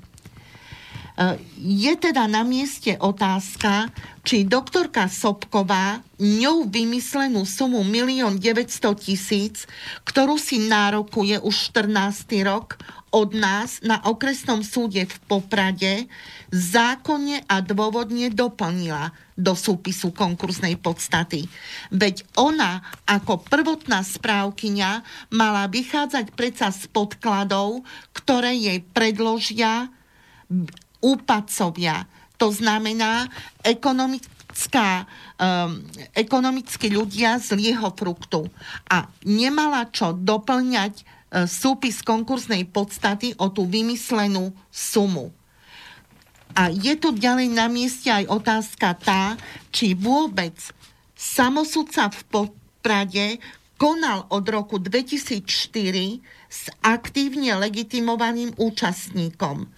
je 1.59 1.93
teda 1.95 2.27
na 2.27 2.43
mieste 2.43 2.95
otázka, 2.99 3.91
či 4.27 4.43
doktorka 4.43 5.07
Sobková 5.07 6.03
ňou 6.19 6.67
vymyslenú 6.67 7.47
sumu 7.47 7.83
1 7.83 8.37
900 8.37 8.95
tisíc, 8.99 9.63
ktorú 10.03 10.35
si 10.35 10.67
nárokuje 10.67 11.39
už 11.39 11.71
14. 11.75 12.27
rok, 12.43 12.75
od 13.11 13.31
nás 13.31 13.79
na 13.83 14.03
okresnom 14.03 14.59
súde 14.61 15.07
v 15.07 15.15
Poprade 15.31 16.11
zákonne 16.51 17.43
a 17.47 17.63
dôvodne 17.63 18.27
doplnila 18.27 19.15
do 19.37 19.53
súpisu 19.53 20.11
konkursnej 20.11 20.75
podstaty. 20.81 21.47
Veď 21.93 22.25
ona 22.35 22.83
ako 23.07 23.45
prvotná 23.47 24.03
správkyňa 24.03 25.05
mala 25.31 25.69
vychádzať 25.71 26.33
predsa 26.33 26.73
z 26.73 26.89
podkladov, 26.91 27.85
ktoré 28.11 28.57
jej 28.57 28.79
predložia 28.81 29.87
úpadcovia. 30.99 32.09
To 32.37 32.49
znamená 32.53 33.29
ekonomická, 33.61 35.05
um, 35.37 35.81
ekonomickí 36.13 36.89
ľudia 36.91 37.37
z 37.41 37.57
lieho 37.57 37.89
fruktu. 37.93 38.49
A 38.89 39.09
nemala 39.25 39.89
čo 39.89 40.13
doplňať 40.13 41.16
súpis 41.47 41.99
konkursnej 42.01 42.63
podstaty 42.71 43.35
o 43.35 43.51
tú 43.51 43.67
vymyslenú 43.67 44.55
sumu. 44.71 45.35
A 46.55 46.71
je 46.71 46.95
tu 46.97 47.11
ďalej 47.13 47.51
na 47.51 47.67
mieste 47.67 48.09
aj 48.09 48.31
otázka 48.31 48.95
tá, 48.97 49.35
či 49.69 49.93
vôbec 49.93 50.55
samosudca 51.13 52.09
v 52.09 52.19
Poprade 52.31 53.27
konal 53.77 54.25
od 54.33 54.41
roku 54.49 54.81
2004 54.81 55.43
s 56.49 56.71
aktívne 56.81 57.53
legitimovaným 57.61 58.57
účastníkom. 58.57 59.69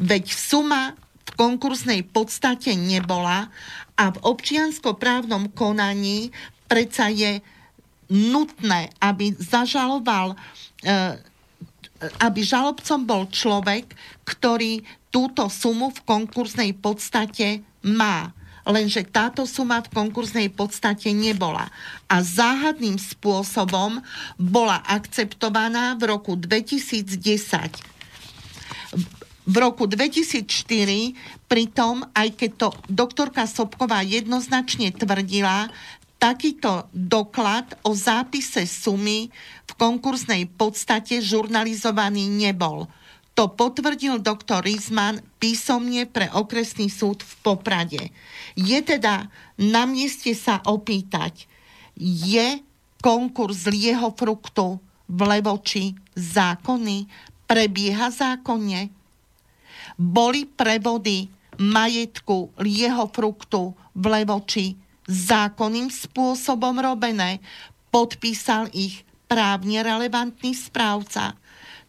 Veď 0.00 0.24
suma 0.32 0.96
v 1.28 1.30
konkursnej 1.36 2.06
podstate 2.08 2.72
nebola 2.78 3.52
a 3.98 4.04
v 4.08 4.18
občianskoprávnom 4.24 5.52
konaní 5.52 6.32
predsa 6.64 7.12
je 7.12 7.44
nutné, 8.12 8.92
aby 9.00 9.32
zažaloval, 9.40 10.36
eh, 10.84 11.16
aby 12.20 12.40
žalobcom 12.44 13.00
bol 13.08 13.22
človek, 13.32 13.88
ktorý 14.28 14.84
túto 15.08 15.48
sumu 15.48 15.88
v 15.88 16.00
konkursnej 16.04 16.76
podstate 16.76 17.64
má. 17.80 18.36
Lenže 18.62 19.02
táto 19.02 19.42
suma 19.42 19.82
v 19.82 19.90
konkursnej 19.90 20.52
podstate 20.52 21.10
nebola. 21.10 21.66
A 22.06 22.22
záhadným 22.22 22.94
spôsobom 22.94 23.98
bola 24.38 24.78
akceptovaná 24.86 25.98
v 25.98 26.02
roku 26.14 26.38
2010 26.38 27.92
v 29.42 29.56
roku 29.58 29.90
2004, 29.90 31.18
pritom, 31.50 32.06
aj 32.14 32.28
keď 32.38 32.50
to 32.54 32.68
doktorka 32.86 33.50
Sobková 33.50 34.06
jednoznačne 34.06 34.94
tvrdila, 34.94 35.66
takýto 36.22 36.86
doklad 36.94 37.74
o 37.82 37.98
zápise 37.98 38.62
sumy 38.62 39.26
v 39.66 39.72
konkursnej 39.74 40.46
podstate 40.54 41.18
žurnalizovaný 41.18 42.30
nebol. 42.30 42.86
To 43.34 43.50
potvrdil 43.50 44.22
doktor 44.22 44.62
Rizman 44.62 45.18
písomne 45.42 46.06
pre 46.06 46.30
okresný 46.30 46.86
súd 46.86 47.26
v 47.26 47.32
Poprade. 47.42 48.02
Je 48.54 48.78
teda 48.86 49.26
na 49.58 49.82
mieste 49.82 50.30
sa 50.38 50.62
opýtať, 50.62 51.50
je 51.98 52.62
konkurs 53.02 53.66
lieho 53.66 54.14
fruktu 54.14 54.78
v 55.10 55.18
Levoči 55.26 55.98
zákonný? 56.14 57.10
Prebieha 57.50 58.14
zákonne? 58.14 58.94
Boli 59.98 60.46
prevody 60.46 61.26
majetku 61.58 62.54
lieho 62.62 63.10
fruktu 63.10 63.74
v 63.92 64.04
Levoči 64.06 64.81
zákonným 65.06 65.90
spôsobom 65.90 66.78
robené? 66.78 67.42
Podpísal 67.92 68.72
ich 68.72 69.04
právne 69.26 69.80
relevantný 69.82 70.52
správca? 70.56 71.36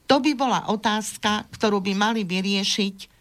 To 0.08 0.20
by 0.20 0.32
bola 0.36 0.68
otázka, 0.70 1.48
ktorú 1.52 1.80
by 1.80 1.94
mali 1.96 2.22
vyriešiť 2.28 3.14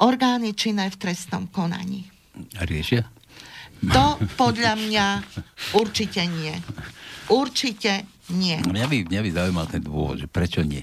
orgány 0.00 0.52
činné 0.52 0.88
v 0.92 0.96
trestnom 0.96 1.48
konaní. 1.48 2.08
Riešia? 2.56 3.04
To 3.92 4.16
podľa 4.40 4.74
mňa 4.80 5.06
určite 5.76 6.24
nie. 6.24 6.56
Určite 7.28 8.08
nie. 8.32 8.56
Mňa 8.64 8.86
by, 8.88 8.96
mňa 9.12 9.20
by 9.20 9.30
zaujímal 9.30 9.66
ten 9.68 9.82
dôvod, 9.84 10.16
že 10.24 10.28
prečo 10.28 10.64
nie? 10.64 10.82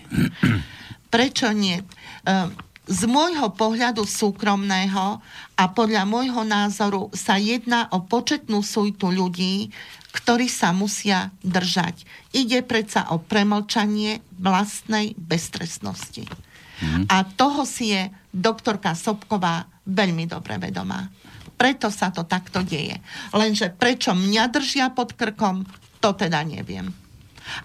Prečo 1.14 1.50
nie? 1.54 1.78
Ehm, 2.26 2.54
z 2.84 3.02
môjho 3.08 3.48
pohľadu 3.56 4.04
súkromného 4.04 5.24
a 5.56 5.64
podľa 5.72 6.04
môjho 6.04 6.44
názoru 6.44 7.08
sa 7.16 7.40
jedná 7.40 7.88
o 7.96 8.04
početnú 8.04 8.60
sújtu 8.60 9.08
ľudí, 9.08 9.72
ktorí 10.14 10.52
sa 10.52 10.76
musia 10.76 11.32
držať. 11.42 12.06
Ide 12.36 12.62
predsa 12.62 13.10
o 13.16 13.24
premlčanie 13.24 14.22
vlastnej 14.38 15.16
beztrestnosti. 15.16 16.28
Mm. 16.84 17.08
A 17.08 17.24
toho 17.24 17.64
si 17.64 17.96
je 17.96 18.12
doktorka 18.30 18.94
Sobková 18.94 19.66
veľmi 19.88 20.28
dobre 20.28 20.60
vedomá. 20.60 21.08
Preto 21.56 21.88
sa 21.88 22.12
to 22.12 22.28
takto 22.28 22.62
deje. 22.62 23.00
Lenže 23.32 23.72
prečo 23.72 24.12
mňa 24.12 24.44
držia 24.52 24.92
pod 24.92 25.16
krkom, 25.16 25.64
to 26.04 26.12
teda 26.12 26.44
neviem. 26.44 26.92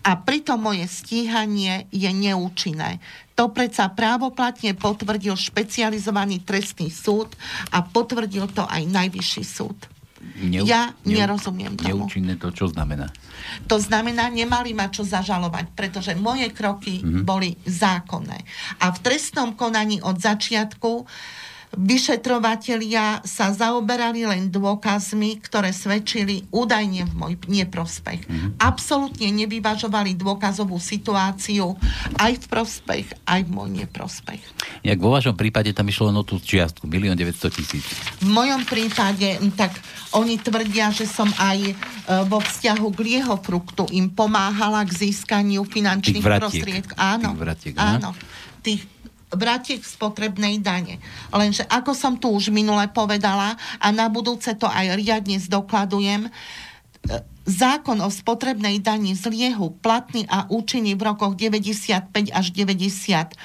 A 0.03 0.19
pritom 0.19 0.59
moje 0.59 0.87
stíhanie 0.91 1.87
je 1.95 2.11
neúčinné. 2.11 2.99
To 3.39 3.55
predsa 3.55 3.87
právoplatne 3.95 4.75
potvrdil 4.75 5.39
špecializovaný 5.39 6.43
trestný 6.43 6.91
súd 6.91 7.31
a 7.71 7.87
potvrdil 7.87 8.51
to 8.51 8.67
aj 8.67 8.83
najvyšší 8.83 9.45
súd. 9.47 9.79
Neu, 10.43 10.67
ja 10.67 10.91
neu, 11.07 11.23
nerozumiem 11.23 11.79
tomu. 11.79 12.11
Neúčinné 12.11 12.35
to 12.35 12.51
čo 12.51 12.67
znamená? 12.67 13.07
To 13.71 13.79
znamená, 13.79 14.27
nemali 14.27 14.75
ma 14.75 14.91
čo 14.91 15.07
zažalovať, 15.07 15.71
pretože 15.79 16.19
moje 16.19 16.51
kroky 16.51 16.99
mm-hmm. 16.99 17.23
boli 17.23 17.55
zákonné. 17.63 18.43
A 18.83 18.91
v 18.91 18.99
trestnom 18.99 19.55
konaní 19.55 20.03
od 20.03 20.19
začiatku 20.19 20.91
uh, 20.91 21.07
vyšetrovatelia 21.77 23.21
sa 23.29 23.53
zaoberali 23.53 24.25
len 24.25 24.49
dôkazmi, 24.49 25.37
ktoré 25.45 25.75
svedčili 25.75 26.49
údajne 26.49 27.05
v 27.05 27.13
môj 27.13 27.33
neprospech. 27.45 28.25
Mm-hmm. 28.25 28.51
Absolútne 28.63 29.29
nevyvažovali 29.29 30.17
dôkazovú 30.17 30.81
situáciu 30.81 31.77
aj 32.17 32.33
v 32.41 32.47
prospech, 32.49 33.07
aj 33.29 33.41
v 33.45 33.51
môj 33.53 33.69
neprospech. 33.85 34.41
Jak 34.87 34.99
vo 34.99 35.13
vašom 35.13 35.37
prípade 35.37 35.75
tam 35.77 35.89
išlo 35.91 36.09
o 36.15 36.25
tú 36.25 36.41
čiastku, 36.41 36.89
1 36.89 37.13
900 37.15 37.53
tisíc. 37.53 37.85
V 38.23 38.29
mojom 38.31 38.65
prípade, 38.65 39.37
tak 39.59 39.77
oni 40.17 40.41
tvrdia, 40.41 40.89
že 40.89 41.05
som 41.05 41.29
aj 41.37 41.59
e, 41.69 41.75
vo 42.27 42.41
vzťahu 42.41 42.87
k 42.97 42.99
lieho 43.05 43.35
fruktu 43.45 43.85
im 43.93 44.09
pomáhala 44.09 44.87
k 44.89 45.09
získaniu 45.09 45.69
finančných 45.69 46.25
prostriedkov. 46.25 46.97
Áno, 46.97 47.37
tých 47.37 47.41
vratiek, 47.41 47.75
áno. 47.77 48.11
Tých 48.65 48.83
vratiek 49.33 49.85
spotrebnej 49.85 50.61
dane. 50.61 51.01
Lenže 51.33 51.65
ako 51.69 51.93
som 51.93 52.17
tu 52.17 52.33
už 52.33 52.49
minule 52.49 52.89
povedala 52.93 53.57
a 53.77 53.87
na 53.93 54.09
budúce 54.09 54.53
to 54.57 54.65
aj 54.65 54.97
riadne 54.97 55.37
zdokladujem, 55.37 56.29
e, 56.29 56.31
zákon 57.49 57.97
o 58.05 58.13
spotrebnej 58.13 58.81
dani 58.85 59.17
z 59.17 59.33
liehu 59.33 59.73
platný 59.81 60.29
a 60.29 60.45
účinný 60.53 60.93
v 60.97 61.03
rokoch 61.13 61.33
95 61.33 62.13
až 62.29 62.47
98 62.53 63.37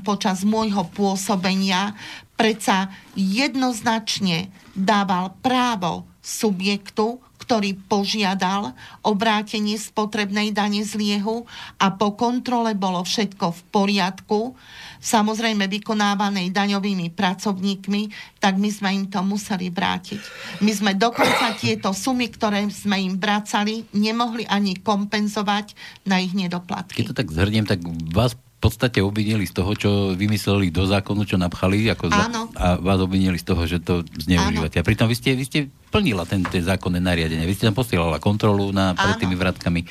počas 0.00 0.40
môjho 0.44 0.88
pôsobenia 0.96 1.92
predsa 2.36 2.92
jednoznačne 3.16 4.52
dával 4.76 5.36
právo 5.40 6.04
subjektu, 6.20 7.20
ktorý 7.46 7.78
požiadal 7.86 8.74
o 9.06 9.14
vrátenie 9.14 9.78
spotrebnej 9.78 10.50
dane 10.50 10.82
z 10.82 10.98
liehu 10.98 11.46
a 11.78 11.94
po 11.94 12.18
kontrole 12.18 12.74
bolo 12.74 13.06
všetko 13.06 13.54
v 13.54 13.60
poriadku, 13.70 14.58
samozrejme 14.98 15.70
vykonávanej 15.70 16.50
daňovými 16.50 17.14
pracovníkmi, 17.14 18.02
tak 18.42 18.58
my 18.58 18.66
sme 18.66 18.88
im 18.98 19.04
to 19.06 19.22
museli 19.22 19.70
vrátiť. 19.70 20.18
My 20.66 20.74
sme 20.74 20.92
dokonca 20.98 21.54
tieto 21.54 21.94
sumy, 21.94 22.26
ktoré 22.34 22.66
sme 22.66 22.98
im 22.98 23.14
vracali, 23.14 23.86
nemohli 23.94 24.42
ani 24.50 24.82
kompenzovať 24.82 25.78
na 26.02 26.18
ich 26.18 26.34
nedoplatky. 26.34 26.98
Keď 26.98 27.14
to 27.14 27.18
tak 27.22 27.30
zhrniem, 27.30 27.62
tak 27.62 27.86
vás 28.10 28.34
v 28.56 28.60
podstate 28.64 29.04
obvinili 29.04 29.44
z 29.44 29.52
toho, 29.52 29.76
čo 29.76 29.90
vymysleli 30.16 30.72
do 30.72 30.88
zákonu, 30.88 31.28
čo 31.28 31.36
napchali, 31.36 31.92
ako 31.92 32.08
za, 32.08 32.24
a 32.56 32.80
vás 32.80 32.98
obvinili 33.04 33.36
z 33.36 33.44
toho, 33.44 33.68
že 33.68 33.84
to 33.84 34.00
zneužívate. 34.16 34.80
Áno. 34.80 34.84
A 34.84 34.88
pritom 34.88 35.06
vy 35.12 35.16
ste, 35.16 35.36
vy 35.36 35.44
ste 35.44 35.58
plnila 35.92 36.24
ten, 36.24 36.40
tie 36.40 36.64
zákonné 36.64 36.96
nariadenie. 36.96 37.44
Vy 37.44 37.52
ste 37.52 37.68
tam 37.68 37.76
posielala 37.76 38.16
kontrolu 38.16 38.72
na, 38.72 38.96
pred 38.96 39.20
tými 39.20 39.36
vratkami 39.36 39.84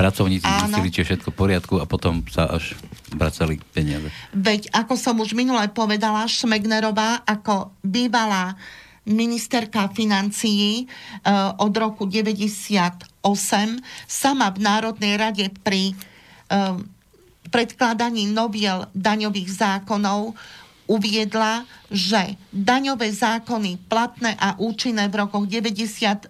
pracovníci 0.00 0.48
Áno. 0.48 0.72
zistili, 0.72 0.88
či 0.88 1.04
je 1.04 1.06
všetko 1.12 1.28
v 1.28 1.36
poriadku 1.36 1.74
a 1.76 1.84
potom 1.84 2.24
sa 2.32 2.48
až 2.48 2.72
vracali 3.12 3.60
peniaze. 3.76 4.08
Veď, 4.32 4.72
ako 4.72 4.96
som 4.96 5.20
už 5.20 5.36
minule 5.36 5.68
povedala, 5.68 6.24
Šmegnerová 6.24 7.20
ako 7.28 7.76
bývalá 7.84 8.56
ministerka 9.04 9.92
financií 9.92 10.84
e, 10.84 11.32
od 11.58 11.72
roku 11.76 12.08
98 12.08 13.12
sama 14.08 14.46
v 14.52 14.58
Národnej 14.60 15.20
rade 15.20 15.46
pri 15.60 15.92
e, 15.92 15.94
predkladaní 17.48 18.28
noviel 18.28 18.92
daňových 18.92 19.50
zákonov 19.50 20.36
uviedla, 20.90 21.64
že 21.88 22.34
daňové 22.50 23.14
zákony 23.14 23.86
platné 23.86 24.34
a 24.34 24.58
účinné 24.58 25.06
v 25.06 25.22
rokoch 25.22 25.46
95 25.46 26.28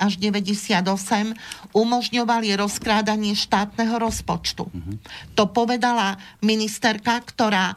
až 0.00 0.12
98 0.16 1.36
umožňovali 1.76 2.48
rozkrádanie 2.56 3.36
štátneho 3.36 4.00
rozpočtu. 4.00 4.64
Uh-huh. 4.64 4.96
To 5.36 5.46
povedala 5.46 6.16
ministerka, 6.40 7.20
ktorá 7.20 7.76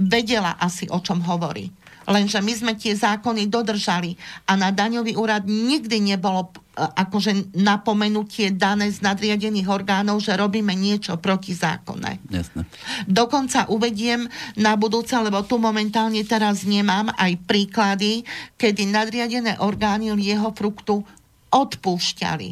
vedela 0.00 0.56
asi, 0.56 0.88
o 0.88 0.98
čom 0.98 1.20
hovorí. 1.22 1.70
Lenže 2.06 2.38
my 2.38 2.52
sme 2.54 2.72
tie 2.78 2.94
zákony 2.94 3.50
dodržali 3.50 4.14
a 4.46 4.54
na 4.54 4.70
daňový 4.70 5.18
úrad 5.18 5.42
nikdy 5.44 6.14
nebolo 6.14 6.54
akože 6.76 7.56
napomenutie 7.56 8.52
dané 8.52 8.92
z 8.92 9.00
nadriadených 9.00 9.66
orgánov, 9.66 10.20
že 10.20 10.36
robíme 10.36 10.76
niečo 10.76 11.16
protizákonné. 11.16 12.20
Jasne. 12.28 12.68
Dokonca 13.08 13.72
uvediem 13.72 14.28
na 14.60 14.76
budúce, 14.76 15.16
lebo 15.16 15.40
tu 15.48 15.56
momentálne 15.56 16.20
teraz 16.28 16.68
nemám 16.68 17.08
aj 17.16 17.32
príklady, 17.48 18.22
kedy 18.60 18.92
nadriadené 18.92 19.56
orgány 19.64 20.12
jeho 20.20 20.52
fruktu 20.52 21.00
odpúšťali 21.48 22.50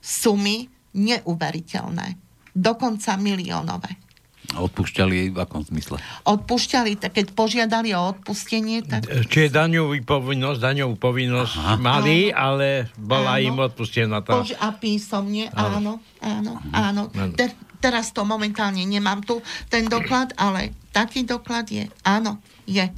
sumy 0.00 0.68
neuveriteľné. 0.96 2.16
Dokonca 2.54 3.18
miliónové. 3.20 4.03
Odpúšťali 4.52 5.32
v 5.32 5.38
akom 5.40 5.64
zmysle? 5.64 5.96
Odpúšťali, 6.28 7.00
keď 7.00 7.26
požiadali 7.32 7.96
o 7.96 8.12
odpustenie. 8.12 8.84
Tak... 8.84 9.08
Čiže 9.32 9.48
daňovú 9.50 9.96
povinnosť, 10.04 10.60
daňovú 10.60 10.94
povinnosť 11.00 11.54
Aha. 11.56 11.74
mali, 11.80 12.28
áno. 12.28 12.36
ale 12.36 12.68
bola 13.00 13.40
áno. 13.40 13.46
im 13.48 13.56
odpustená 13.64 14.20
tá... 14.20 14.44
Pož- 14.44 14.58
a 14.60 14.68
písomne, 14.76 15.48
áno, 15.56 15.98
áno, 16.20 16.60
áno. 16.70 17.02
áno. 17.10 17.34
Te- 17.34 17.56
teraz 17.84 18.12
to 18.16 18.24
momentálne 18.24 18.84
nemám 18.84 19.20
tu, 19.20 19.44
ten 19.68 19.84
doklad, 19.84 20.32
ale 20.40 20.72
taký 20.92 21.24
doklad 21.28 21.68
je, 21.68 21.84
áno, 22.00 22.40
je. 22.64 22.88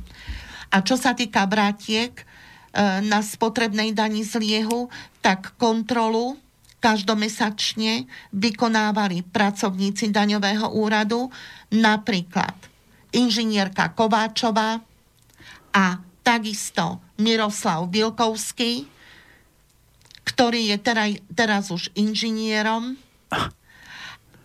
A 0.70 0.76
čo 0.82 0.94
sa 0.94 1.14
týka 1.14 1.42
brátiek 1.46 2.14
e, 2.14 2.24
na 3.06 3.18
spotrebnej 3.18 3.90
dani 3.94 4.22
z 4.22 4.38
liehu, 4.38 4.87
tak 5.22 5.59
kontrolu 5.59 6.38
každomesačne 6.87 8.07
vykonávali 8.31 9.27
pracovníci 9.27 10.14
daňového 10.14 10.70
úradu, 10.70 11.27
napríklad 11.75 12.55
inžinierka 13.11 13.90
Kováčová 13.90 14.79
a 15.75 15.99
takisto 16.22 17.03
Miroslav 17.18 17.90
Vilkovský, 17.90 18.87
ktorý 20.31 20.70
je 20.70 20.79
teraz, 20.79 21.11
teraz 21.35 21.64
už 21.75 21.90
inžinierom, 21.99 22.94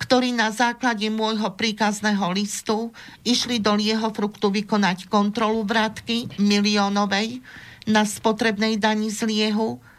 ktorí 0.01 0.34
na 0.34 0.49
základe 0.49 1.06
môjho 1.13 1.54
príkazného 1.54 2.25
listu 2.34 2.89
išli 3.21 3.62
do 3.62 3.77
Lieho 3.77 4.10
fruktu 4.10 4.49
vykonať 4.49 5.13
kontrolu 5.13 5.62
vratky 5.62 6.25
miliónovej 6.41 7.38
na 7.86 8.01
spotrebnej 8.01 8.82
dani 8.82 9.13
z 9.13 9.30
Liehu 9.30 9.90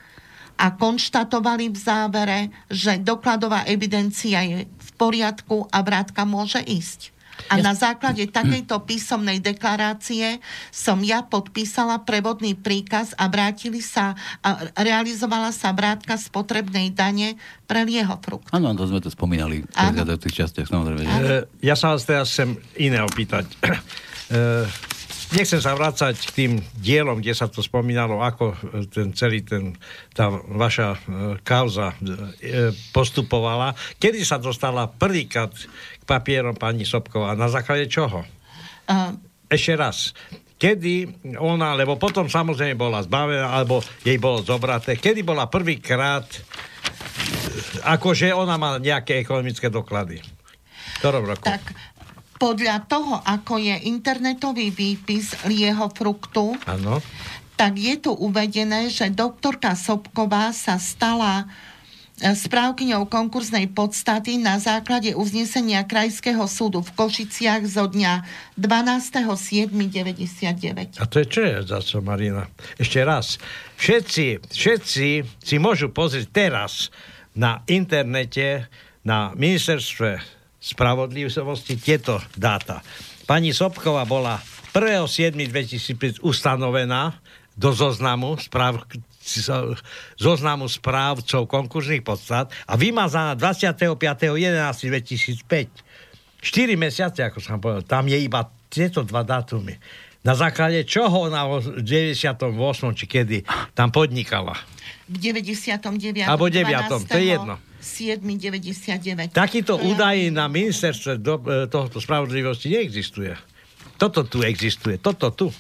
a 0.63 0.71
konštatovali 0.71 1.75
v 1.75 1.79
závere, 1.79 2.41
že 2.71 3.03
dokladová 3.03 3.67
evidencia 3.67 4.47
je 4.47 4.71
v 4.71 4.91
poriadku 4.95 5.67
a 5.75 5.83
vrátka 5.83 6.23
môže 6.23 6.63
ísť. 6.63 7.11
A 7.51 7.59
na 7.59 7.75
základe 7.75 8.23
takejto 8.31 8.87
písomnej 8.87 9.43
deklarácie 9.43 10.39
som 10.71 11.03
ja 11.03 11.27
podpísala 11.27 11.99
prevodný 12.07 12.55
príkaz 12.55 13.17
a 13.19 13.27
vrátili 13.27 13.83
sa, 13.83 14.15
a 14.45 14.71
realizovala 14.79 15.51
sa 15.51 15.75
vrátka 15.75 16.15
spotrebnej 16.15 16.95
dane 16.95 17.35
pre 17.67 17.83
frukt. 18.23 18.47
Áno, 18.55 18.71
to 18.79 18.87
sme 18.87 19.03
to 19.03 19.11
spomínali 19.11 19.67
v 19.67 20.23
tých 20.23 20.45
častiach, 20.45 20.71
samozrejme. 20.71 21.03
E, 21.03 21.51
ja 21.65 21.75
sa 21.75 21.97
vás 21.97 22.07
teraz 22.07 22.31
chcem 22.31 22.55
iné 22.79 23.03
opýtať. 23.03 23.49
Nechcem 25.33 25.65
sa 25.65 25.73
vrácať 25.73 26.13
k 26.29 26.31
tým 26.37 26.53
dielom, 26.77 27.25
kde 27.25 27.33
sa 27.33 27.49
to 27.49 27.65
spomínalo, 27.65 28.21
ako 28.21 28.53
e, 28.53 28.57
ten 28.85 29.17
celý 29.17 29.41
ten, 29.41 29.73
tá 30.13 30.29
vaša 30.29 30.93
e, 30.93 30.99
kauza 31.41 31.97
e, 31.97 32.69
postupovala. 32.93 33.73
Kedy 33.97 34.21
sa 34.29 34.37
dostala 34.37 34.93
prvýkrát 34.93 35.49
k 35.57 36.03
papierom 36.05 36.53
pani 36.53 36.85
Sobková? 36.85 37.33
Na 37.33 37.49
základe 37.49 37.89
čoho? 37.89 38.29
Uh... 38.85 39.17
Ešte 39.49 39.73
raz. 39.73 40.13
Kedy 40.61 41.25
ona, 41.41 41.77
lebo 41.81 41.97
potom 41.97 42.29
samozrejme 42.29 42.77
bola 42.77 43.01
zbavená, 43.01 43.57
alebo 43.57 43.81
jej 44.05 44.21
bolo 44.21 44.45
zobraté, 44.45 45.01
kedy 45.01 45.25
bola 45.25 45.49
prvýkrát, 45.49 46.29
akože 47.89 48.37
ona 48.37 48.61
má 48.61 48.77
nejaké 48.77 49.17
ekonomické 49.17 49.73
doklady? 49.73 50.21
ktorom 51.03 51.27
roku? 51.27 51.43
Tak 51.43 51.75
podľa 52.43 52.91
toho, 52.91 53.23
ako 53.23 53.63
je 53.63 53.87
internetový 53.87 54.75
výpis 54.75 55.31
lieho 55.47 55.87
fruktu, 55.95 56.59
ano. 56.67 56.99
tak 57.55 57.79
je 57.79 57.95
tu 58.03 58.11
uvedené, 58.11 58.91
že 58.91 59.15
doktorka 59.15 59.79
Sobková 59.79 60.51
sa 60.51 60.75
stala 60.83 61.47
e, 62.19 62.35
správkyňou 62.35 63.07
konkurznej 63.07 63.71
podstaty 63.71 64.43
na 64.43 64.59
základe 64.59 65.15
uznesenia 65.15 65.87
Krajského 65.87 66.43
súdu 66.51 66.83
v 66.83 66.91
Košiciach 66.99 67.63
zo 67.63 67.87
dňa 67.87 68.27
12.7.99. 68.59 70.99
A 70.99 71.07
to 71.07 71.23
je 71.23 71.27
čo 71.31 71.47
je 71.47 71.63
za 71.63 71.79
co, 71.79 72.03
Marina? 72.03 72.51
Ešte 72.75 73.07
raz. 73.07 73.39
Všetci, 73.79 74.51
všetci 74.51 75.07
si 75.39 75.57
môžu 75.63 75.95
pozrieť 75.95 76.27
teraz 76.35 76.91
na 77.39 77.63
internete, 77.71 78.67
na 79.07 79.31
ministerstve 79.39 80.42
spravodlivosti 80.63 81.75
tieto 81.75 82.23
dáta. 82.39 82.87
Pani 83.27 83.51
Sobková 83.51 84.07
bola 84.07 84.39
1.7.2005 84.71 86.23
ustanovená 86.23 87.19
do 87.59 87.75
zoznamu 87.75 88.39
správ, 88.39 88.87
zoznamu 90.17 90.71
správcov 90.71 91.51
konkurzných 91.51 92.07
podstat 92.07 92.55
a 92.65 92.79
vymazaná 92.79 93.35
25.11.2005. 93.35 95.43
4 96.43 96.75
mesiace, 96.75 97.23
ako 97.23 97.39
som 97.39 97.63
povedal, 97.63 97.87
tam 97.87 98.09
je 98.09 98.19
iba 98.19 98.51
tieto 98.71 99.03
dva 99.05 99.23
dátumy. 99.23 99.79
Na 100.23 100.39
základe 100.39 100.87
čoho 100.87 101.27
na 101.27 101.43
98. 101.47 102.23
či 102.95 103.05
kedy 103.11 103.43
tam 103.75 103.91
podnikala? 103.91 104.55
V 105.11 105.19
99. 105.19 106.23
Alebo 106.23 106.47
9. 106.47 107.11
to 107.11 107.19
je 107.19 107.35
jedno. 107.35 107.59
7,99. 107.83 109.35
Takýto 109.35 109.75
údaj 109.77 110.31
na 110.31 110.47
ministerstve 110.47 111.19
do, 111.19 111.43
e, 111.43 111.67
tohoto 111.67 111.99
spravodlivosti 111.99 112.71
neexistuje. 112.71 113.35
Toto 113.99 114.23
tu 114.23 114.47
existuje, 114.47 115.03
toto 115.03 115.35
tu. 115.35 115.47
E, 115.51 115.55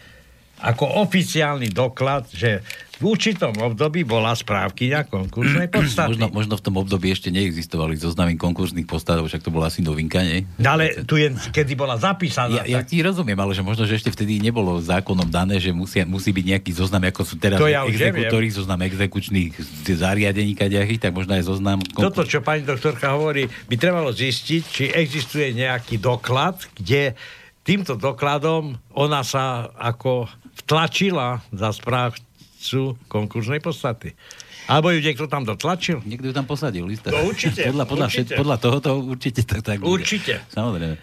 ako 0.63 1.03
oficiálny 1.07 1.71
doklad, 1.73 2.31
že 2.31 2.63
v 3.03 3.11
určitom 3.11 3.51
období 3.59 4.07
bola 4.07 4.31
správkyňa 4.33 5.11
konkursnej 5.11 5.67
podstaty. 5.75 6.15
Možno, 6.15 6.27
možno 6.31 6.55
v 6.55 6.63
tom 6.63 6.75
období 6.79 7.11
ešte 7.11 7.29
neexistovali 7.35 7.99
zoznamy 7.99 8.39
konkursných 8.39 8.87
podstatov, 8.87 9.27
však 9.27 9.43
to 9.43 9.51
bola 9.51 9.67
asi 9.67 9.83
novinka, 9.83 10.23
nie? 10.23 10.47
No 10.63 10.79
ale 10.79 11.03
tu 11.03 11.19
je, 11.19 11.35
kedy 11.51 11.75
bola 11.75 11.99
zapísaná. 11.99 12.63
Ja, 12.63 12.65
tak... 12.65 12.71
ja 12.71 12.81
ti 12.87 13.03
rozumiem, 13.03 13.35
ale 13.35 13.53
že 13.53 13.67
možno, 13.67 13.83
že 13.83 13.99
ešte 13.99 14.15
vtedy 14.15 14.39
nebolo 14.39 14.79
zákonom 14.79 15.27
dané, 15.27 15.59
že 15.59 15.75
musia, 15.75 16.07
musí 16.07 16.31
byť 16.31 16.45
nejaký 16.55 16.71
zoznam, 16.71 17.03
ako 17.11 17.23
sú 17.27 17.35
teraz 17.37 17.59
to 17.59 17.67
ja 17.67 17.83
exekutory, 17.83 18.47
zoznam 18.55 18.81
exekučných 18.87 19.53
zariadení 19.91 20.55
kaďachy, 20.55 21.03
tak 21.03 21.11
možno 21.11 21.35
aj 21.35 21.45
zoznam... 21.51 21.83
Konkurs... 21.83 22.15
Toto, 22.15 22.23
čo 22.23 22.47
pani 22.47 22.63
doktorka 22.63 23.11
hovorí, 23.11 23.51
by 23.67 23.75
trebalo 23.75 24.15
zistiť, 24.15 24.63
či 24.71 24.85
existuje 24.95 25.51
nejaký 25.51 25.99
doklad, 25.99 26.63
kde 26.79 27.19
týmto 27.67 27.99
dokladom 27.99 28.77
ona 28.95 29.25
sa 29.27 29.73
ako 29.75 30.29
vtlačila 30.63 31.43
za 31.51 31.71
správ 31.75 32.19
sú 32.59 32.97
konkurznej 33.11 33.61
podstaty. 33.61 34.17
Alebo 34.65 34.89
ju 34.89 35.05
niekto 35.05 35.29
tam 35.29 35.45
dotlačil? 35.45 36.01
Niekto 36.09 36.33
ju 36.33 36.35
tam 36.35 36.49
posadil. 36.49 36.89
Lista. 36.89 37.13
No 37.13 37.29
určite. 37.29 37.69
podľa, 37.69 37.85
podľa, 37.85 38.07
určite. 38.09 38.33
Všet, 38.33 38.41
podľa 38.41 38.57
tohoto 38.57 38.89
určite 39.05 39.41
tak, 39.45 39.61
tak 39.61 39.77
bude. 39.85 40.01
Určite. 40.01 40.41
Samozrejme. 40.57 40.97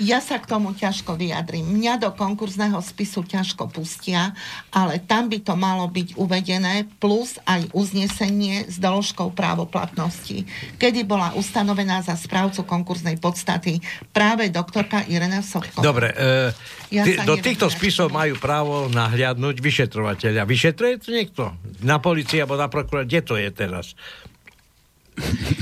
Ja 0.00 0.24
sa 0.24 0.40
k 0.40 0.48
tomu 0.48 0.72
ťažko 0.72 1.20
vyjadrím. 1.20 1.68
Mňa 1.68 2.00
do 2.00 2.10
konkurzného 2.16 2.80
spisu 2.80 3.20
ťažko 3.28 3.68
pustia, 3.68 4.32
ale 4.72 4.96
tam 5.04 5.28
by 5.28 5.44
to 5.44 5.52
malo 5.52 5.84
byť 5.92 6.16
uvedené, 6.16 6.88
plus 6.96 7.36
aj 7.44 7.68
uznesenie 7.76 8.64
s 8.64 8.80
doložkou 8.80 9.36
právoplatnosti, 9.36 10.48
kedy 10.80 11.04
bola 11.04 11.36
ustanovená 11.36 12.00
za 12.00 12.16
správcu 12.16 12.64
konkurznej 12.64 13.20
podstaty 13.20 13.84
práve 14.16 14.48
doktorka 14.48 15.04
Irena 15.12 15.44
Sobková. 15.44 15.84
Dobre, 15.84 16.16
e, 16.16 16.56
Ja 16.88 17.04
ty, 17.04 17.20
do 17.26 17.36
týchto 17.36 17.68
spisov 17.68 18.08
majú 18.08 18.38
právo 18.40 18.88
nahliadnúť 18.88 19.60
vyšetrovateľia. 19.60 20.48
Vyšetruje 20.48 20.94
to 21.02 21.08
niekto? 21.12 21.42
Na 21.84 22.00
policii 22.00 22.40
alebo 22.40 22.56
na 22.56 22.70
prokurátor? 22.86 23.10
Kde 23.10 23.20
to 23.26 23.34
je 23.36 23.50
teraz? 23.50 23.86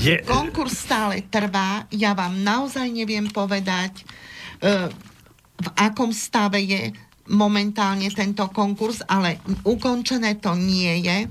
Je, 0.03 0.19
Konkurs 0.27 0.75
stále 0.75 1.23
trvá, 1.31 1.87
ja 1.87 2.11
vám 2.11 2.43
naozaj 2.43 2.91
neviem 2.91 3.23
povedať, 3.31 4.03
e, 4.59 4.91
v 5.55 5.67
akom 5.79 6.11
stave 6.11 6.59
je 6.59 6.91
momentálne 7.31 8.05
tento 8.13 8.45
konkurs, 8.53 9.01
ale 9.07 9.41
ukončené 9.65 10.37
to 10.37 10.53
nie 10.53 11.01
je. 11.01 11.25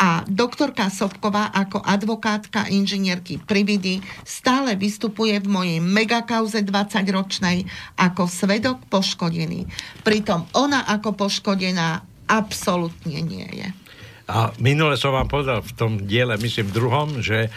A 0.00 0.24
doktorka 0.24 0.88
Sobková 0.88 1.52
ako 1.52 1.84
advokátka 1.84 2.64
inžinierky 2.72 3.36
Prividy 3.36 4.00
stále 4.24 4.72
vystupuje 4.72 5.36
v 5.44 5.48
mojej 5.52 5.80
megakauze 5.84 6.64
20-ročnej 6.64 7.68
ako 8.00 8.24
svedok 8.24 8.80
poškodený. 8.88 9.68
Pritom 10.00 10.48
ona 10.56 10.88
ako 10.88 11.12
poškodená 11.12 12.00
absolútne 12.32 13.20
nie 13.20 13.44
je. 13.60 13.68
A 14.30 14.54
minule 14.62 14.94
som 14.94 15.10
vám 15.10 15.26
povedal 15.26 15.58
v 15.58 15.74
tom 15.74 15.92
diele, 16.06 16.38
myslím 16.38 16.70
druhom, 16.70 17.18
že 17.18 17.50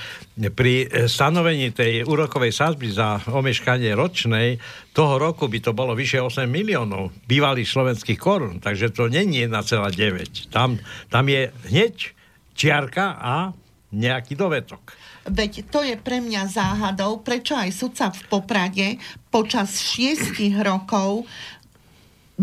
pri 0.57 0.89
e, 0.89 1.05
stanovení 1.05 1.69
tej 1.69 2.01
úrokovej 2.01 2.49
sázby 2.49 2.89
za 2.89 3.21
omeškanie 3.29 3.93
ročnej 3.93 4.57
toho 4.89 5.21
roku 5.21 5.45
by 5.45 5.62
to 5.62 5.77
bolo 5.77 5.93
vyše 5.93 6.17
8 6.17 6.49
miliónov 6.49 7.13
bývalých 7.29 7.69
slovenských 7.69 8.17
korún, 8.17 8.57
takže 8.57 8.89
to 8.89 9.05
není 9.05 9.45
1,9. 9.45 10.49
Tam, 10.49 10.81
tam 11.13 11.25
je 11.29 11.53
hneď 11.69 12.17
čiarka 12.57 13.21
a 13.21 13.53
nejaký 13.93 14.33
dovetok. 14.33 14.97
Veď 15.29 15.69
to 15.69 15.86
je 15.86 15.93
pre 15.95 16.19
mňa 16.19 16.49
záhadou, 16.49 17.21
prečo 17.21 17.53
aj 17.53 17.69
sudca 17.69 18.09
v 18.09 18.21
Poprade 18.27 18.88
počas 19.29 19.77
šiestich 19.77 20.57
rokov 20.57 21.29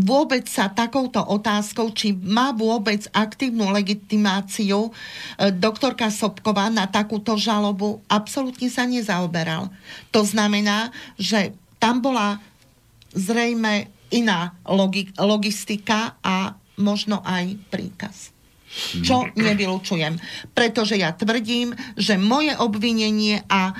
vôbec 0.00 0.48
sa 0.48 0.72
takouto 0.72 1.20
otázkou, 1.20 1.92
či 1.92 2.16
má 2.16 2.56
vôbec 2.56 3.04
aktívnu 3.12 3.68
legitimáciu 3.70 4.88
e, 4.88 4.90
doktorka 5.52 6.08
Sobková 6.08 6.72
na 6.72 6.88
takúto 6.88 7.36
žalobu, 7.36 8.00
absolútne 8.08 8.72
sa 8.72 8.88
nezaoberal. 8.88 9.68
To 10.10 10.24
znamená, 10.24 10.90
že 11.20 11.52
tam 11.76 12.00
bola 12.00 12.40
zrejme 13.12 13.90
iná 14.10 14.56
logi- 14.66 15.12
logistika 15.18 16.18
a 16.24 16.56
možno 16.80 17.22
aj 17.22 17.58
príkaz. 17.70 18.34
Čo 19.02 19.26
nevylučujem. 19.34 20.14
Pretože 20.54 20.94
ja 20.94 21.10
tvrdím, 21.10 21.74
že 21.98 22.14
moje 22.14 22.54
obvinenie 22.54 23.42
a 23.50 23.74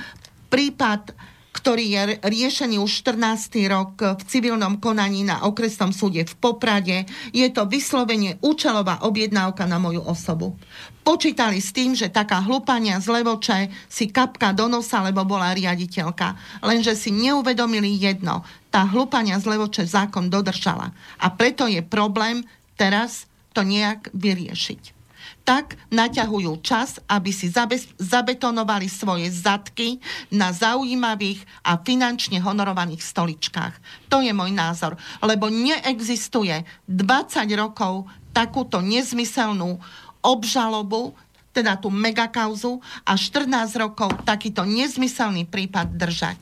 prípad 0.51 1.15
ktorý 1.51 1.83
je 1.83 2.01
riešený 2.23 2.79
už 2.79 3.03
14. 3.03 3.51
rok 3.67 3.99
v 3.99 4.21
civilnom 4.23 4.79
konaní 4.79 5.27
na 5.27 5.43
okresnom 5.43 5.91
súde 5.91 6.23
v 6.23 6.33
Poprade. 6.39 7.03
Je 7.35 7.43
to 7.51 7.67
vyslovene 7.67 8.39
účelová 8.39 9.03
objednávka 9.03 9.67
na 9.67 9.75
moju 9.75 9.99
osobu. 9.99 10.55
Počítali 11.03 11.59
s 11.59 11.75
tým, 11.75 11.91
že 11.91 12.13
taká 12.13 12.39
hlupania 12.39 13.01
z 13.03 13.11
Levoče 13.11 13.67
si 13.91 14.07
kapka 14.07 14.55
do 14.55 14.71
nosa, 14.71 15.03
lebo 15.03 15.27
bola 15.27 15.51
riaditeľka. 15.51 16.61
Lenže 16.63 16.95
si 16.95 17.11
neuvedomili 17.11 17.99
jedno. 17.99 18.47
Tá 18.71 18.87
hlupania 18.87 19.35
z 19.41 19.51
Levoče 19.51 19.83
zákon 19.83 20.31
dodržala. 20.31 20.95
A 21.19 21.27
preto 21.35 21.67
je 21.67 21.83
problém 21.83 22.47
teraz 22.79 23.27
to 23.51 23.67
nejak 23.67 24.07
vyriešiť 24.15 25.00
tak 25.41 25.77
naťahujú 25.89 26.61
čas, 26.61 27.01
aby 27.09 27.33
si 27.33 27.49
zabez, 27.49 27.89
zabetonovali 27.97 28.87
svoje 28.87 29.27
zadky 29.33 29.97
na 30.29 30.53
zaujímavých 30.53 31.43
a 31.65 31.81
finančne 31.81 32.37
honorovaných 32.39 33.01
stoličkách. 33.01 34.07
To 34.13 34.21
je 34.21 34.31
môj 34.31 34.53
názor. 34.53 34.95
Lebo 35.19 35.49
neexistuje 35.49 36.63
20 36.85 37.47
rokov 37.57 38.05
takúto 38.31 38.79
nezmyselnú 38.79 39.81
obžalobu, 40.21 41.17
teda 41.51 41.75
tú 41.75 41.91
megakauzu 41.91 42.79
a 43.03 43.19
14 43.19 43.75
rokov 43.75 44.23
takýto 44.23 44.63
nezmyselný 44.63 45.43
prípad 45.51 45.91
držať. 45.99 46.39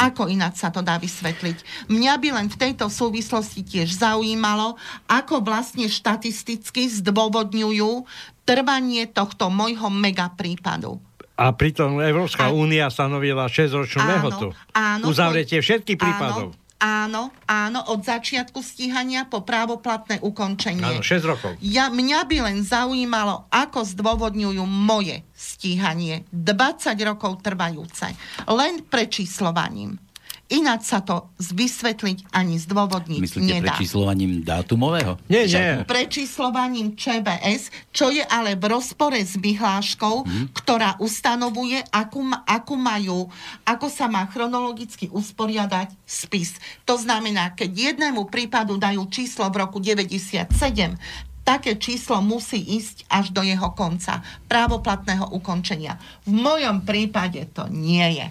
Ako 0.00 0.32
ináč 0.32 0.64
sa 0.64 0.72
to 0.72 0.80
dá 0.80 0.96
vysvetliť? 0.96 1.88
Mňa 1.92 2.14
by 2.16 2.28
len 2.32 2.48
v 2.48 2.56
tejto 2.56 2.88
súvislosti 2.88 3.60
tiež 3.60 4.00
zaujímalo, 4.00 4.80
ako 5.04 5.44
vlastne 5.44 5.92
štatisticky 5.92 6.88
zdôvodňujú 6.88 8.08
trvanie 8.44 9.08
tohto 9.08 9.48
môjho 9.48 9.88
mega 9.88 10.30
prípadu. 10.32 11.00
A 11.34 11.50
pritom 11.50 11.98
Európska 11.98 12.54
únia 12.54 12.86
stanovila 12.94 13.50
6-ročnú 13.50 14.06
Áno, 14.06 14.10
lehotu. 14.14 14.46
áno, 14.70 15.04
Uzavretie 15.10 15.58
všetkých 15.58 15.98
prípadov. 15.98 16.54
Áno, 16.84 17.32
áno, 17.48 17.80
od 17.96 18.04
začiatku 18.04 18.60
stíhania 18.60 19.24
po 19.24 19.40
právoplatné 19.40 20.20
ukončenie. 20.20 20.84
Áno, 20.84 21.02
6 21.02 21.24
rokov. 21.24 21.56
Ja, 21.64 21.88
mňa 21.88 22.20
by 22.28 22.36
len 22.44 22.58
zaujímalo, 22.60 23.48
ako 23.48 23.88
zdôvodňujú 23.88 24.62
moje 24.68 25.24
stíhanie 25.32 26.28
20 26.28 26.92
rokov 27.08 27.40
trvajúce. 27.40 28.12
Len 28.44 28.84
prečíslovaním. 28.84 30.03
Ináč 30.46 30.86
sa 30.86 31.00
to 31.00 31.32
vysvetliť 31.38 32.28
ani 32.30 32.56
zdôvodniť 32.56 33.16
Myslíte 33.18 33.54
nedá. 33.54 33.72
prečíslovaním 33.72 34.40
dátumového? 34.40 35.16
Nie, 35.26 35.44
nie. 35.44 35.82
prečíslovaním 35.84 36.92
ČBS, 36.92 37.62
čo 37.90 38.08
je 38.08 38.20
ale 38.20 38.52
v 38.52 38.68
rozpore 38.70 39.16
s 39.16 39.34
vyhláškou, 39.34 40.16
Mhm. 40.22 40.44
ktorá 40.52 40.96
ustanovuje, 40.98 41.80
akú, 41.88 42.20
akú 42.44 42.74
majú, 42.74 43.32
ako 43.62 43.86
sa 43.88 44.04
má 44.04 44.24
chronologicky 44.26 45.08
usporiadať 45.08 45.96
spis. 46.04 46.54
To 46.84 46.94
znamená, 46.94 47.50
keď 47.50 47.96
jednému 47.96 48.26
prípadu 48.26 48.76
dajú 48.76 49.08
číslo 49.08 49.48
v 49.48 49.58
roku 49.58 49.80
97, 49.80 51.00
také 51.40 51.74
číslo 51.74 52.20
musí 52.20 52.56
ísť 52.58 53.04
až 53.06 53.28
do 53.30 53.40
jeho 53.40 53.68
konca, 53.70 54.20
právoplatného 54.46 55.28
ukončenia. 55.30 55.96
V 56.24 56.32
mojom 56.32 56.80
prípade 56.80 57.48
to 57.50 57.64
nie 57.66 58.04
je. 58.14 58.26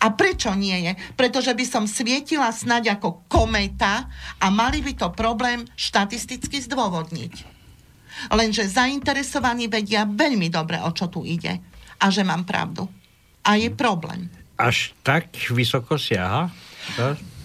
A 0.00 0.06
prečo 0.16 0.56
nie 0.56 0.88
je? 0.88 0.92
Pretože 1.12 1.52
by 1.52 1.64
som 1.68 1.84
svietila 1.84 2.48
snať 2.48 2.96
ako 2.96 3.28
kometa 3.28 4.08
a 4.40 4.46
mali 4.48 4.80
by 4.80 4.96
to 4.96 5.12
problém 5.12 5.68
štatisticky 5.76 6.56
zdôvodniť. 6.64 7.60
Lenže 8.32 8.64
zainteresovaní 8.68 9.68
vedia 9.68 10.08
veľmi 10.08 10.48
dobre, 10.48 10.80
o 10.80 10.90
čo 10.92 11.12
tu 11.12 11.24
ide. 11.24 11.60
A 12.00 12.08
že 12.08 12.24
mám 12.24 12.48
pravdu. 12.48 12.88
A 13.44 13.60
je 13.60 13.68
problém. 13.72 14.28
Až 14.56 14.96
tak 15.04 15.32
vysoko 15.52 16.00
siaha? 16.00 16.48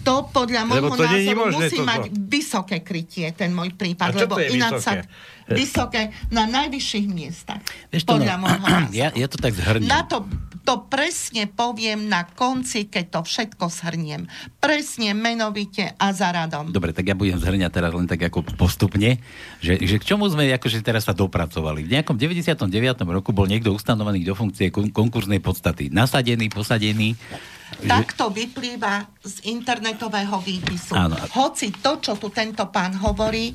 To? 0.06 0.30
Podľa 0.30 0.62
môjho 0.70 0.94
to 0.94 1.02
názoru 1.02 1.50
možné 1.50 1.66
musí 1.66 1.78
toto. 1.82 1.90
mať 1.90 2.02
vysoké 2.14 2.76
krytie, 2.86 3.26
ten 3.34 3.50
môj 3.50 3.74
prípad. 3.74 4.06
A 4.06 4.14
čo 4.14 4.22
lebo 4.22 4.38
to 4.38 4.40
je 4.40 4.48
ináč 4.54 4.72
vysoké? 4.78 4.86
sa 4.86 4.92
vysoké 5.50 6.02
na 6.30 6.44
najvyšších 6.46 7.06
miestach. 7.10 7.60
Vieš 7.90 8.06
to, 8.06 8.14
podľa 8.14 8.36
no, 8.38 8.42
môjho 8.46 8.60
názoru. 8.62 8.94
ja, 9.02 9.08
ja 9.10 9.26
to 9.26 9.36
tak 9.42 9.52
zhrním. 9.58 9.90
Na 9.90 10.06
to, 10.06 10.22
to 10.66 10.82
presne 10.82 11.46
poviem 11.46 12.10
na 12.10 12.26
konci, 12.26 12.84
keď 12.84 13.04
to 13.08 13.20
všetko 13.22 13.70
shrniem. 13.70 14.26
Presne, 14.58 15.14
menovite 15.14 15.94
a 15.94 16.10
za 16.10 16.28
radom. 16.28 16.68
Dobre, 16.68 16.90
tak 16.90 17.06
ja 17.06 17.14
budem 17.14 17.38
zhrňať 17.38 17.70
teraz 17.70 17.94
len 17.94 18.04
tak 18.04 18.26
ako 18.26 18.42
postupne, 18.58 19.22
že, 19.62 19.78
že 19.78 19.96
k 19.96 20.04
čomu 20.04 20.26
sme 20.26 20.50
akože 20.50 20.82
teraz 20.82 21.06
sa 21.06 21.14
dopracovali. 21.14 21.86
V 21.86 21.94
nejakom 21.94 22.18
99. 22.18 22.66
roku 23.06 23.30
bol 23.30 23.46
niekto 23.46 23.70
ustanovený 23.70 24.26
do 24.26 24.34
funkcie 24.34 24.74
kon- 24.74 24.90
konkurznej 24.90 25.38
podstaty. 25.38 25.86
Nasadený, 25.88 26.50
posadený. 26.50 27.14
že- 27.78 27.86
Tak 27.86 28.18
to 28.18 28.34
vyplýva 28.34 29.06
z 29.22 29.46
internetového 29.46 30.42
výpisu. 30.42 30.98
Áno. 30.98 31.14
Hoci 31.32 31.70
to, 31.70 32.02
čo 32.02 32.18
tu 32.18 32.34
tento 32.34 32.66
pán 32.66 32.98
hovorí, 32.98 33.54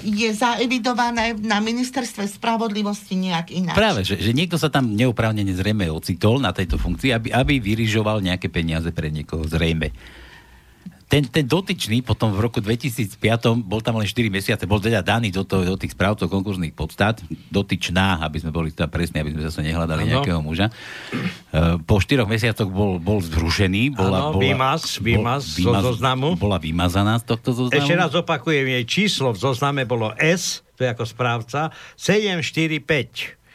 je 0.00 0.28
zaevidované 0.32 1.36
na 1.36 1.60
ministerstve 1.60 2.24
spravodlivosti 2.28 3.12
nejak 3.16 3.52
ináč. 3.52 3.76
Práve, 3.76 4.00
že, 4.08 4.16
že 4.16 4.32
niekto 4.32 4.56
sa 4.56 4.72
tam 4.72 4.96
neoprávnene 4.96 5.52
zrejme 5.52 5.88
ocitol 5.92 6.40
na 6.40 6.50
tejto 6.56 6.80
funkcii, 6.80 7.12
aby, 7.12 7.28
aby 7.32 7.54
vyrižoval 7.60 8.24
nejaké 8.24 8.48
peniaze 8.48 8.88
pre 8.90 9.12
niekoho 9.12 9.44
zrejme. 9.44 9.92
Ten, 11.06 11.22
ten 11.22 11.46
dotyčný 11.46 12.02
potom 12.02 12.34
v 12.34 12.42
roku 12.42 12.58
2005 12.58 13.22
bol 13.62 13.78
tam 13.78 13.94
len 14.02 14.10
4 14.10 14.26
mesiace, 14.26 14.66
bol 14.66 14.82
teda 14.82 15.06
daný 15.06 15.30
do, 15.30 15.46
to, 15.46 15.62
do 15.62 15.78
tých 15.78 15.94
správcov 15.94 16.26
konkurzných 16.26 16.74
podstát, 16.74 17.22
dotyčná, 17.46 18.18
aby 18.26 18.42
sme 18.42 18.50
boli 18.50 18.74
teda 18.74 18.90
presní, 18.90 19.22
aby 19.22 19.30
sme 19.30 19.46
zase 19.46 19.62
nehľadali 19.62 20.02
Áno. 20.02 20.10
nejakého 20.18 20.42
muža. 20.42 20.66
E, 21.54 21.78
Po 21.86 22.02
4 22.02 22.26
mesiacoch 22.26 22.66
bol, 22.66 22.98
bol 22.98 23.22
zrušený. 23.22 23.94
Bola, 23.94 24.34
Áno, 24.34 24.34
bola, 24.34 24.42
výmaz, 24.42 24.98
výmaz 24.98 25.46
zo 25.54 25.70
zoznamu. 25.78 26.34
Bola 26.34 26.58
vymazaná 26.58 27.22
z 27.22 27.24
tohto 27.30 27.54
zoznamu. 27.54 27.86
Ešte 27.86 27.94
raz 27.94 28.10
opakujem, 28.10 28.66
jej 28.66 28.84
číslo 28.90 29.30
v 29.30 29.38
zozname 29.38 29.86
bolo 29.86 30.10
S, 30.18 30.66
to 30.74 30.82
je 30.82 30.90
ako 30.90 31.06
správca, 31.06 31.70
745. 31.94 33.45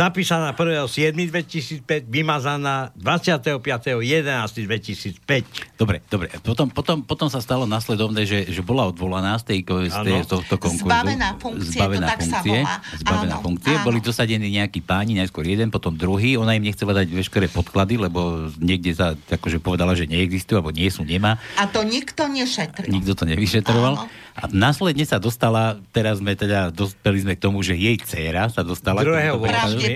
zapísaná 0.00 0.56
1.7.2005, 0.56 2.08
vymazaná 2.08 2.88
25.11.2005. 2.96 5.76
Dobre, 5.76 6.00
dobre. 6.08 6.32
Potom, 6.40 6.72
potom, 6.72 7.04
potom 7.04 7.28
sa 7.28 7.44
stalo 7.44 7.68
nasledovné, 7.68 8.24
že, 8.24 8.48
že 8.48 8.64
bola 8.64 8.88
odvolaná 8.88 9.36
z 9.36 9.52
tej, 9.52 9.68
z 9.92 9.96
tej 10.00 10.24
z 10.24 10.32
tohto 10.32 10.56
konkurzu. 10.56 10.88
Zbavená 10.88 11.36
funkcie, 11.36 11.76
zbavená 11.76 12.08
to 12.08 12.08
tak 12.08 12.24
funkcie, 12.24 12.32
sa 12.32 12.64
volá. 12.64 12.80
Zbavená 12.96 13.36
áno, 13.36 13.44
funkcie. 13.44 13.76
Áno. 13.76 13.84
Boli 13.84 14.00
dosadení 14.00 14.48
nejakí 14.48 14.80
páni, 14.80 15.20
najskôr 15.20 15.44
jeden, 15.44 15.68
potom 15.68 15.92
druhý. 15.92 16.40
Ona 16.40 16.56
im 16.56 16.64
nechcela 16.64 16.96
dať 16.96 17.12
veškeré 17.12 17.52
podklady, 17.52 18.00
lebo 18.00 18.48
niekde 18.56 18.96
sa 18.96 19.12
akože 19.12 19.60
povedala, 19.60 19.92
že 19.92 20.08
neexistujú, 20.08 20.64
alebo 20.64 20.72
nie 20.72 20.88
sú, 20.88 21.04
nemá. 21.04 21.36
A 21.60 21.68
to 21.68 21.84
nikto 21.84 22.24
nešetril. 22.24 22.88
Nikto 22.88 23.12
to 23.12 23.28
nevyšetroval. 23.28 24.00
Áno. 24.00 24.08
A 24.40 24.48
následne 24.48 25.04
sa 25.04 25.20
dostala, 25.20 25.76
teraz 25.92 26.16
sme 26.22 26.32
teda 26.32 26.72
dospeli 26.72 27.26
sme 27.26 27.34
k 27.36 27.40
tomu, 27.44 27.60
že 27.60 27.76
jej 27.76 28.00
dcéra 28.00 28.48
sa 28.48 28.64
dostala. 28.64 29.04
Druhého 29.04 29.36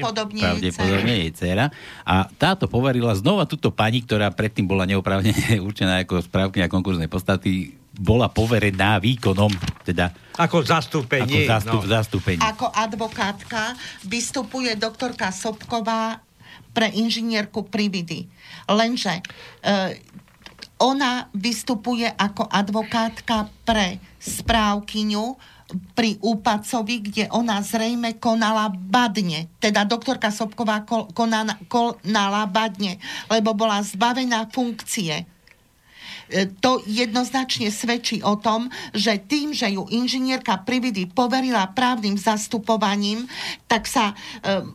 pravdepodobne, 0.02 0.40
pravdepodobne 0.42 1.12
jej 1.22 1.30
dcéra. 1.34 1.66
A 2.02 2.26
táto 2.26 2.66
poverila 2.66 3.14
znova 3.14 3.44
túto 3.44 3.70
pani, 3.70 4.02
ktorá 4.02 4.32
predtým 4.32 4.66
bola 4.66 4.88
neoprávnene 4.88 5.60
určená 5.68 6.02
ako 6.02 6.24
správkynia 6.24 6.72
konkurznej 6.72 7.06
podstaty, 7.06 7.76
bola 7.94 8.26
poverená 8.26 8.98
výkonom, 8.98 9.54
teda... 9.86 10.10
Ako 10.34 10.66
zastúpenie. 10.66 11.46
Ako 11.46 11.50
zastup, 11.50 11.82
no. 11.86 11.90
zastúpenie. 11.90 12.42
Ako 12.42 12.66
advokátka 12.66 13.78
vystupuje 14.02 14.74
doktorka 14.74 15.30
Sobková 15.30 16.18
pre 16.74 16.90
inžinierku 16.90 17.70
Prividy. 17.70 18.26
Lenže 18.66 19.22
e, 19.22 19.22
ona 20.82 21.30
vystupuje 21.30 22.10
ako 22.10 22.50
advokátka 22.50 23.46
pre 23.62 24.02
správkyňu 24.18 25.53
pri 25.96 26.20
Úpacovi, 26.20 27.00
kde 27.00 27.24
ona 27.32 27.64
zrejme 27.64 28.20
konala 28.20 28.68
badne. 28.68 29.48
Teda 29.58 29.88
doktorka 29.88 30.28
Sobková 30.28 30.84
konala, 30.86 31.56
konala 31.66 32.44
badne, 32.46 33.00
lebo 33.32 33.56
bola 33.56 33.80
zbavená 33.80 34.52
funkcie. 34.52 35.24
E, 36.28 36.48
to 36.60 36.84
jednoznačne 36.84 37.72
svedčí 37.72 38.20
o 38.20 38.36
tom, 38.36 38.68
že 38.92 39.16
tým, 39.24 39.56
že 39.56 39.72
ju 39.72 39.88
inžinierka 39.88 40.62
Prividy 40.62 41.08
poverila 41.08 41.72
právnym 41.72 42.20
zastupovaním, 42.20 43.24
tak 43.64 43.88
sa 43.88 44.12
e, 44.12 44.68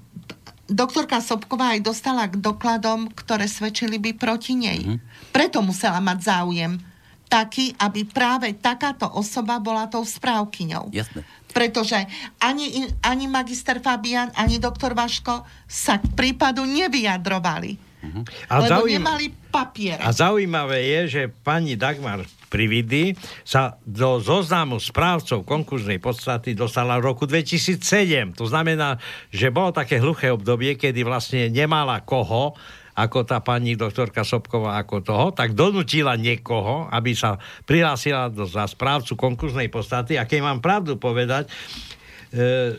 doktorka 0.70 1.22
Sobková 1.22 1.78
aj 1.78 1.86
dostala 1.86 2.30
k 2.30 2.38
dokladom, 2.38 3.14
ktoré 3.14 3.46
svedčili 3.46 4.02
by 4.02 4.18
proti 4.18 4.58
nej. 4.58 4.82
Mm-hmm. 4.86 5.34
Preto 5.34 5.62
musela 5.62 6.02
mať 6.02 6.20
záujem 6.26 6.89
taký, 7.30 7.78
aby 7.78 8.04
práve 8.10 8.52
takáto 8.58 9.06
osoba 9.06 9.62
bola 9.62 9.86
tou 9.86 10.02
správkyňou. 10.02 10.90
Jasne. 10.90 11.22
Pretože 11.50 11.98
ani, 12.42 12.90
ani 13.06 13.26
magister 13.30 13.78
Fabian, 13.78 14.34
ani 14.34 14.58
doktor 14.58 14.98
Vaško 14.98 15.46
sa 15.70 16.02
k 16.02 16.06
prípadu 16.18 16.66
nevyjadrovali. 16.66 17.90
Uh-huh. 18.00 18.24
A 18.48 18.64
lebo 18.64 18.82
zaujím... 18.82 18.96
nemali 19.02 19.26
papiere. 19.52 20.02
A 20.02 20.10
zaujímavé 20.16 20.80
je, 20.88 21.02
že 21.08 21.22
pani 21.30 21.76
Dagmar 21.76 22.24
Prividy 22.50 23.14
sa 23.46 23.78
do 23.86 24.18
zoznamu 24.18 24.82
správcov 24.82 25.46
konkurznej 25.46 26.02
podstaty 26.02 26.58
dostala 26.58 26.98
v 26.98 27.14
roku 27.14 27.30
2007. 27.30 28.34
To 28.40 28.50
znamená, 28.50 28.98
že 29.30 29.54
bolo 29.54 29.70
také 29.70 30.02
hluché 30.02 30.34
obdobie, 30.34 30.80
kedy 30.80 31.06
vlastne 31.06 31.52
nemala 31.52 32.02
koho 32.02 32.58
ako 33.00 33.24
tá 33.24 33.40
pani 33.40 33.80
doktorka 33.80 34.28
Sobková 34.28 34.76
ako 34.84 35.00
toho, 35.00 35.26
tak 35.32 35.56
donutila 35.56 36.20
niekoho, 36.20 36.92
aby 36.92 37.16
sa 37.16 37.40
prihlásila 37.64 38.28
do, 38.28 38.44
za 38.44 38.68
správcu 38.68 39.16
konkurznej 39.16 39.72
podstaty. 39.72 40.20
A 40.20 40.28
keď 40.28 40.40
mám 40.44 40.60
pravdu 40.60 41.00
povedať, 41.00 41.48
e, 42.36 42.76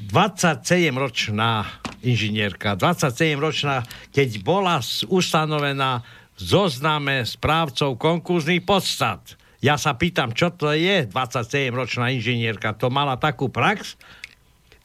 27-ročná 0.00 1.68
inžinierka, 2.02 2.74
27-ročná, 2.74 3.84
keď 4.10 4.28
bola 4.40 4.80
ustanovená 5.06 6.00
v 6.34 6.40
zozname 6.40 7.22
správcov 7.28 8.00
konkurzných 8.00 8.64
podstat. 8.64 9.36
Ja 9.60 9.76
sa 9.76 9.92
pýtam, 9.92 10.32
čo 10.32 10.48
to 10.48 10.72
je 10.72 11.04
27-ročná 11.04 12.16
inžinierka? 12.16 12.72
To 12.80 12.88
mala 12.88 13.20
takú 13.20 13.52
prax? 13.52 14.00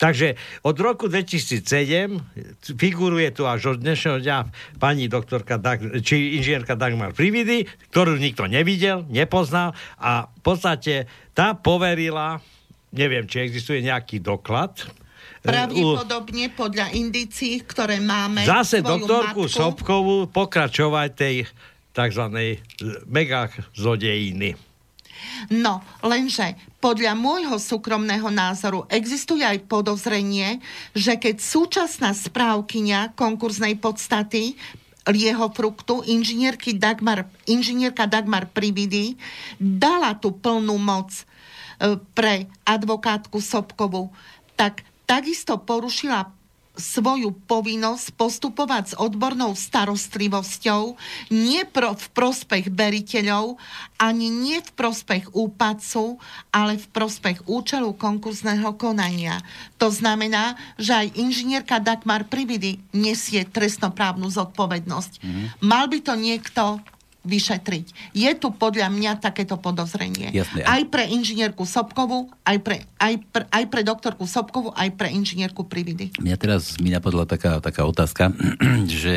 Takže 0.05 0.37
od 0.61 0.77
roku 0.77 1.09
2007 1.09 1.65
figuruje 2.77 3.25
tu 3.33 3.49
až 3.49 3.73
od 3.73 3.81
dnešného 3.81 4.21
dňa 4.21 4.37
pani 4.77 5.09
doktorka 5.09 5.57
Dag- 5.57 5.81
či 6.05 6.37
inžinierka 6.37 6.77
Dagmar 6.77 7.09
Prividy, 7.17 7.65
ktorú 7.89 8.13
nikto 8.13 8.45
nevidel, 8.45 9.01
nepoznal 9.09 9.73
a 9.97 10.29
v 10.29 10.41
podstate 10.45 11.09
tá 11.33 11.57
poverila, 11.57 12.37
neviem, 12.93 13.25
či 13.25 13.49
existuje 13.49 13.81
nejaký 13.81 14.21
doklad, 14.21 14.85
e, 15.41 15.49
Pravdepodobne 15.49 16.53
podľa 16.53 16.93
indícií, 16.93 17.65
ktoré 17.65 17.97
máme. 17.97 18.45
Zase 18.45 18.85
doktorku 18.85 19.49
matku. 19.49 19.57
Sobkovú 19.57 20.29
pokračovať 20.29 21.09
tej 21.17 21.35
tzv. 21.97 22.23
mega 23.09 23.49
zlodejiny. 23.73 24.53
No, 25.49 25.81
lenže 26.05 26.53
podľa 26.85 27.17
môjho 27.17 27.57
súkromného 27.57 28.29
názoru 28.29 28.85
existuje 28.93 29.41
aj 29.41 29.65
podozrenie, 29.65 30.61
že 30.93 31.17
keď 31.17 31.41
súčasná 31.41 32.13
správkyňa 32.13 33.17
konkurznej 33.17 33.81
podstaty 33.81 34.53
lieho 35.09 35.49
fruktu, 35.49 36.05
inžinierky 36.05 36.77
Dagmar, 36.77 37.25
inžinierka 37.49 38.05
Dagmar 38.05 38.45
Prividy, 38.53 39.17
dala 39.57 40.13
tú 40.13 40.29
plnú 40.37 40.77
moc 40.77 41.09
e, 41.09 41.97
pre 42.13 42.45
advokátku 42.69 43.41
Sobkovu, 43.41 44.13
tak 44.53 44.85
takisto 45.09 45.57
porušila 45.57 46.34
svoju 46.75 47.31
povinnosť 47.47 48.15
postupovať 48.15 48.83
s 48.91 48.93
odbornou 48.99 49.55
starostlivosťou 49.55 50.95
nie 51.31 51.63
pro, 51.67 51.95
v 51.95 52.07
prospech 52.11 52.71
beriteľov, 52.71 53.59
ani 53.95 54.27
nie 54.27 54.59
v 54.59 54.71
prospech 54.75 55.31
úpadcu, 55.31 56.19
ale 56.51 56.75
v 56.75 56.87
prospech 56.91 57.47
účelu 57.47 57.95
konkursného 57.95 58.75
konania. 58.75 59.39
To 59.79 59.87
znamená, 59.91 60.59
že 60.75 60.93
aj 60.93 61.07
inžinierka 61.15 61.79
Dagmar 61.79 62.27
Prividy 62.27 62.79
nesie 62.91 63.47
trestnoprávnu 63.47 64.27
zodpovednosť. 64.27 65.11
Mm-hmm. 65.19 65.45
Mal 65.63 65.85
by 65.87 65.99
to 66.03 66.13
niekto 66.19 66.63
vyšetriť. 67.25 68.13
Je 68.13 68.31
tu 68.37 68.53
podľa 68.53 68.93
mňa 68.93 69.17
takéto 69.19 69.57
podozrenie. 69.57 70.31
Jasne. 70.31 70.61
Aj 70.63 70.81
pre 70.87 71.09
inžinierku 71.09 71.65
Sobkovu, 71.65 72.29
aj 72.45 72.57
pre, 72.61 72.85
aj, 73.01 73.13
pre, 73.33 73.43
aj 73.49 73.63
pre 73.67 73.81
doktorku 73.81 74.29
Sobkovu, 74.29 74.71
aj 74.77 74.93
pre 74.93 75.11
inžinierku 75.11 75.65
Prividy. 75.65 76.13
Mňa 76.21 76.37
teraz 76.37 76.77
mi 76.77 76.93
napadla 76.93 77.25
taká, 77.25 77.57
taká 77.59 77.83
otázka, 77.83 78.31
že 79.03 79.15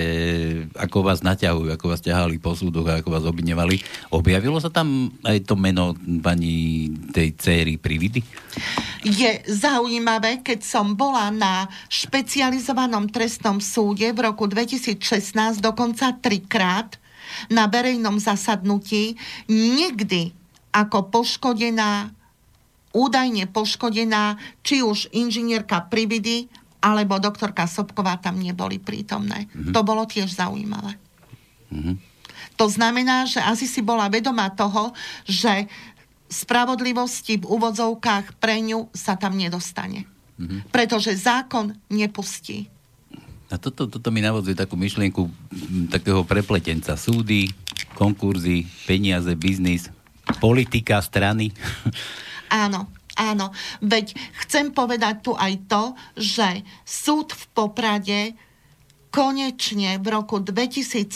ako 0.74 1.04
vás 1.04 1.20
naťahujú, 1.20 1.68
ako 1.70 1.86
vás 1.92 2.00
ťahali 2.00 2.40
po 2.40 2.56
súdoch 2.56 2.88
a 2.88 3.04
ako 3.04 3.12
vás 3.12 3.24
obvinevali, 3.28 3.78
objavilo 4.10 4.56
sa 4.58 4.72
tam 4.72 5.12
aj 5.22 5.44
to 5.44 5.54
meno 5.54 5.92
pani 6.24 6.88
tej 7.12 7.36
céry 7.36 7.76
Prividy? 7.76 8.24
Je 9.04 9.30
zaujímavé, 9.46 10.42
keď 10.42 10.64
som 10.64 10.98
bola 10.98 11.30
na 11.30 11.70
špecializovanom 11.86 13.12
trestnom 13.12 13.62
súde 13.62 14.10
v 14.10 14.18
roku 14.26 14.50
2016 14.50 15.62
dokonca 15.62 16.16
trikrát, 16.18 16.98
na 17.46 17.70
verejnom 17.70 18.18
zasadnutí 18.18 19.14
nikdy 19.46 20.34
ako 20.74 21.08
poškodená, 21.08 22.12
údajne 22.92 23.48
poškodená, 23.48 24.36
či 24.66 24.84
už 24.84 25.10
inžinierka 25.14 25.86
Prividy, 25.88 26.50
alebo 26.78 27.18
doktorka 27.18 27.66
Sobková 27.66 28.22
tam 28.22 28.38
neboli 28.38 28.78
prítomné. 28.78 29.50
Mm-hmm. 29.50 29.74
To 29.74 29.80
bolo 29.82 30.06
tiež 30.06 30.30
zaujímavé. 30.30 30.94
Mm-hmm. 31.74 31.96
To 32.58 32.66
znamená, 32.70 33.26
že 33.26 33.42
asi 33.42 33.66
si 33.66 33.82
bola 33.82 34.10
vedomá 34.10 34.50
toho, 34.54 34.94
že 35.26 35.66
spravodlivosti 36.30 37.40
v 37.40 37.48
úvodzovkách 37.48 38.38
pre 38.38 38.62
ňu 38.62 38.90
sa 38.94 39.18
tam 39.18 39.34
nedostane. 39.34 40.06
Mm-hmm. 40.38 40.70
Pretože 40.70 41.18
zákon 41.18 41.74
nepustí. 41.90 42.70
A 43.48 43.56
toto, 43.56 43.88
toto 43.88 44.12
mi 44.12 44.20
navodzuje 44.20 44.52
takú 44.52 44.76
myšlienku 44.76 45.24
takého 45.88 46.20
prepletenca. 46.28 47.00
Súdy, 47.00 47.48
konkurzy, 47.96 48.68
peniaze, 48.84 49.32
biznis, 49.32 49.88
politika, 50.36 51.00
strany. 51.00 51.50
Áno, 52.48 52.88
áno. 53.12 53.52
Veď 53.84 54.16
chcem 54.40 54.72
povedať 54.72 55.20
tu 55.20 55.36
aj 55.36 55.68
to, 55.68 55.92
že 56.16 56.64
súd 56.88 57.36
v 57.36 57.44
Poprade 57.52 58.20
konečne 59.12 60.00
v 60.00 60.06
roku 60.08 60.40
2013 60.40 61.12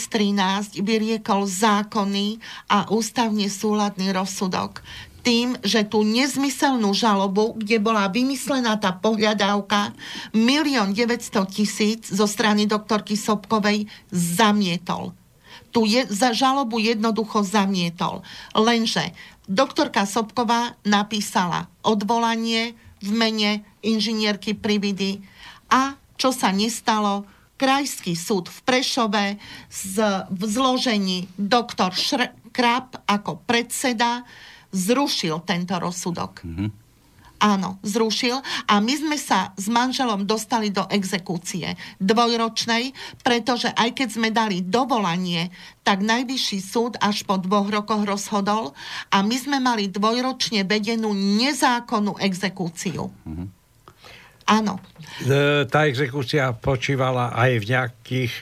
vyriekol 0.85 1.49
zákonný 1.49 2.37
a 2.69 2.85
ústavne 2.93 3.49
súladný 3.49 4.13
rozsudok 4.13 4.85
tým, 5.23 5.55
že 5.63 5.87
tú 5.87 6.03
nezmyselnú 6.03 6.91
žalobu, 6.91 7.55
kde 7.55 7.79
bola 7.79 8.11
vymyslená 8.11 8.75
tá 8.75 8.91
pohľadávka, 8.91 9.95
milión 10.35 10.91
900 10.91 11.47
tisíc 11.47 12.11
zo 12.11 12.27
strany 12.27 12.67
doktorky 12.67 13.15
Sobkovej 13.15 13.87
zamietol. 14.11 15.15
Tu 15.73 15.89
je, 15.89 16.05
za 16.11 16.35
žalobu 16.35 16.77
jednoducho 16.77 17.41
zamietol. 17.41 18.21
Lenže 18.53 19.15
doktorka 19.47 20.05
Sobková 20.05 20.75
napísala 20.85 21.71
odvolanie 21.81 22.77
v 23.01 23.09
mene 23.09 23.51
inžinierky 23.81 24.53
Prividy 24.53 25.23
a 25.71 25.97
čo 26.19 26.29
sa 26.29 26.53
nestalo, 26.53 27.25
Krajský 27.53 28.17
súd 28.17 28.51
v 28.51 28.59
Prešove 28.65 29.25
z, 29.71 29.95
v 30.27 30.41
zložení 30.51 31.31
doktor 31.39 31.95
Šr- 31.95 32.33
Krab 32.53 33.01
ako 33.09 33.41
predseda 33.49 34.25
zrušil 34.73 35.45
tento 35.45 35.77
rozsudok. 35.77 36.41
Mm-hmm. 36.43 36.69
Áno, 37.43 37.75
zrušil 37.83 38.39
a 38.71 38.79
my 38.79 38.93
sme 38.95 39.17
sa 39.19 39.51
s 39.59 39.67
manželom 39.67 40.23
dostali 40.23 40.71
do 40.71 40.87
exekúcie 40.87 41.75
dvojročnej, 41.99 42.95
pretože 43.19 43.67
aj 43.67 43.99
keď 43.99 44.07
sme 44.07 44.31
dali 44.31 44.63
dovolanie, 44.63 45.51
tak 45.83 45.99
najvyšší 46.07 46.59
súd 46.63 46.95
až 47.03 47.27
po 47.27 47.35
dvoch 47.35 47.67
rokoch 47.67 48.07
rozhodol 48.07 48.71
a 49.11 49.27
my 49.27 49.35
sme 49.35 49.59
mali 49.59 49.91
dvojročne 49.91 50.63
vedenú 50.63 51.11
nezákonnú 51.11 52.15
exekúciu. 52.23 53.11
Mm-hmm. 53.27 53.47
Áno. 54.47 54.79
E, 55.23 55.67
tá 55.67 55.83
exekúcia 55.87 56.47
počívala 56.55 57.35
aj 57.35 57.51
v 57.59 57.65
nejakých 57.75 58.33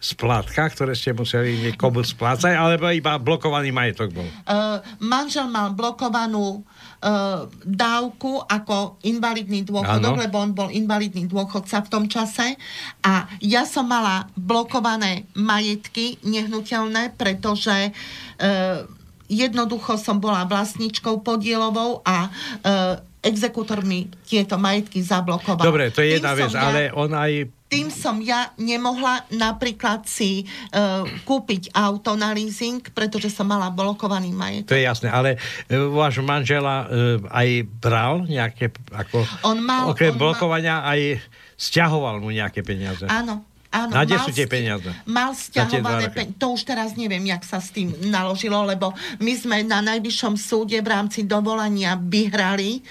splátkach, 0.00 0.72
ktoré 0.72 0.96
ste 0.96 1.12
museli 1.12 1.60
niekomu 1.60 2.00
splácať, 2.00 2.56
alebo 2.56 2.88
iba 2.88 3.20
blokovaný 3.20 3.68
majetok 3.68 4.16
bol? 4.16 4.24
Uh, 4.48 4.80
manžel 4.96 5.44
mal 5.52 5.76
blokovanú 5.76 6.64
uh, 6.64 7.44
dávku 7.60 8.40
ako 8.48 8.96
invalidný 9.04 9.60
dôchodok, 9.60 10.16
ano. 10.16 10.24
lebo 10.24 10.40
on 10.40 10.56
bol 10.56 10.72
invalidný 10.72 11.28
dôchodca 11.28 11.84
v 11.84 11.88
tom 11.92 12.08
čase 12.08 12.56
a 13.04 13.28
ja 13.44 13.68
som 13.68 13.84
mala 13.84 14.24
blokované 14.40 15.28
majetky 15.36 16.16
nehnuteľné, 16.24 17.20
pretože 17.20 17.92
uh, 17.92 18.88
jednoducho 19.28 20.00
som 20.00 20.16
bola 20.16 20.48
vlastničkou 20.48 21.20
podielovou 21.20 22.00
a 22.08 22.32
uh, 22.32 22.96
exekútor 23.20 23.84
mi 23.84 24.08
tieto 24.24 24.56
majetky 24.56 25.04
zablokoval. 25.04 25.60
Dobre, 25.60 25.92
to 25.92 26.00
je 26.00 26.16
jedna 26.16 26.32
vec, 26.32 26.48
ja, 26.56 26.72
ale 26.72 26.88
on 26.88 27.12
aj 27.12 27.59
tým 27.70 27.86
som 27.86 28.18
ja 28.18 28.50
nemohla 28.58 29.30
napríklad 29.30 30.02
si 30.02 30.42
uh, 30.74 31.06
kúpiť 31.22 31.70
auto 31.70 32.18
na 32.18 32.34
leasing, 32.34 32.82
pretože 32.90 33.30
som 33.30 33.46
mala 33.46 33.70
blokovaný 33.70 34.34
majetok. 34.34 34.74
To 34.74 34.76
je 34.76 34.84
jasné, 34.84 35.08
ale 35.08 35.38
uh, 35.38 35.86
váš 35.94 36.18
manžela 36.18 36.90
uh, 36.90 37.22
aj 37.30 37.48
bral 37.78 38.26
nejaké, 38.26 38.74
ako, 38.90 39.22
on 39.46 39.62
mal, 39.62 39.94
okrem 39.94 40.10
on 40.12 40.18
blokovania, 40.18 40.82
mal... 40.82 40.98
aj 40.98 41.22
stiahoval 41.54 42.18
mu 42.18 42.34
nejaké 42.34 42.66
peniaze. 42.66 43.06
Áno, 43.06 43.46
Áno, 43.70 43.94
na 43.94 44.02
kde 44.02 44.18
sú 44.18 44.34
tie 44.34 44.50
peniaze? 44.50 44.90
Mal 45.06 45.30
stiahované 45.30 46.10
peniaze. 46.10 46.34
To 46.42 46.58
už 46.58 46.66
teraz 46.66 46.98
neviem, 46.98 47.22
jak 47.30 47.46
sa 47.46 47.62
s 47.62 47.70
tým 47.70 47.94
naložilo, 48.10 48.58
lebo 48.66 48.90
my 49.22 49.32
sme 49.38 49.62
na 49.62 49.78
najvyššom 49.78 50.34
súde 50.34 50.74
v 50.82 50.90
rámci 50.90 51.22
dovolania 51.22 51.94
vyhrali, 51.94 52.82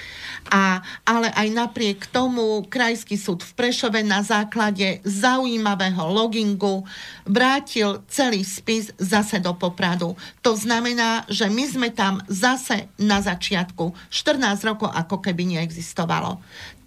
a, 0.47 0.79
ale 1.03 1.35
aj 1.35 1.47
napriek 1.51 2.07
tomu 2.07 2.63
Krajský 2.71 3.19
súd 3.19 3.43
v 3.43 3.51
Prešove 3.59 3.99
na 4.07 4.23
základe 4.23 5.03
zaujímavého 5.03 6.07
logingu 6.07 6.87
vrátil 7.27 7.99
celý 8.07 8.47
spis 8.47 8.95
zase 8.95 9.43
do 9.43 9.51
Popradu. 9.59 10.15
To 10.47 10.55
znamená, 10.55 11.27
že 11.27 11.51
my 11.51 11.63
sme 11.67 11.89
tam 11.91 12.23
zase 12.31 12.87
na 12.95 13.19
začiatku 13.19 13.91
14 14.07 14.63
rokov 14.63 14.89
ako 14.95 15.19
keby 15.19 15.59
neexistovalo. 15.59 16.39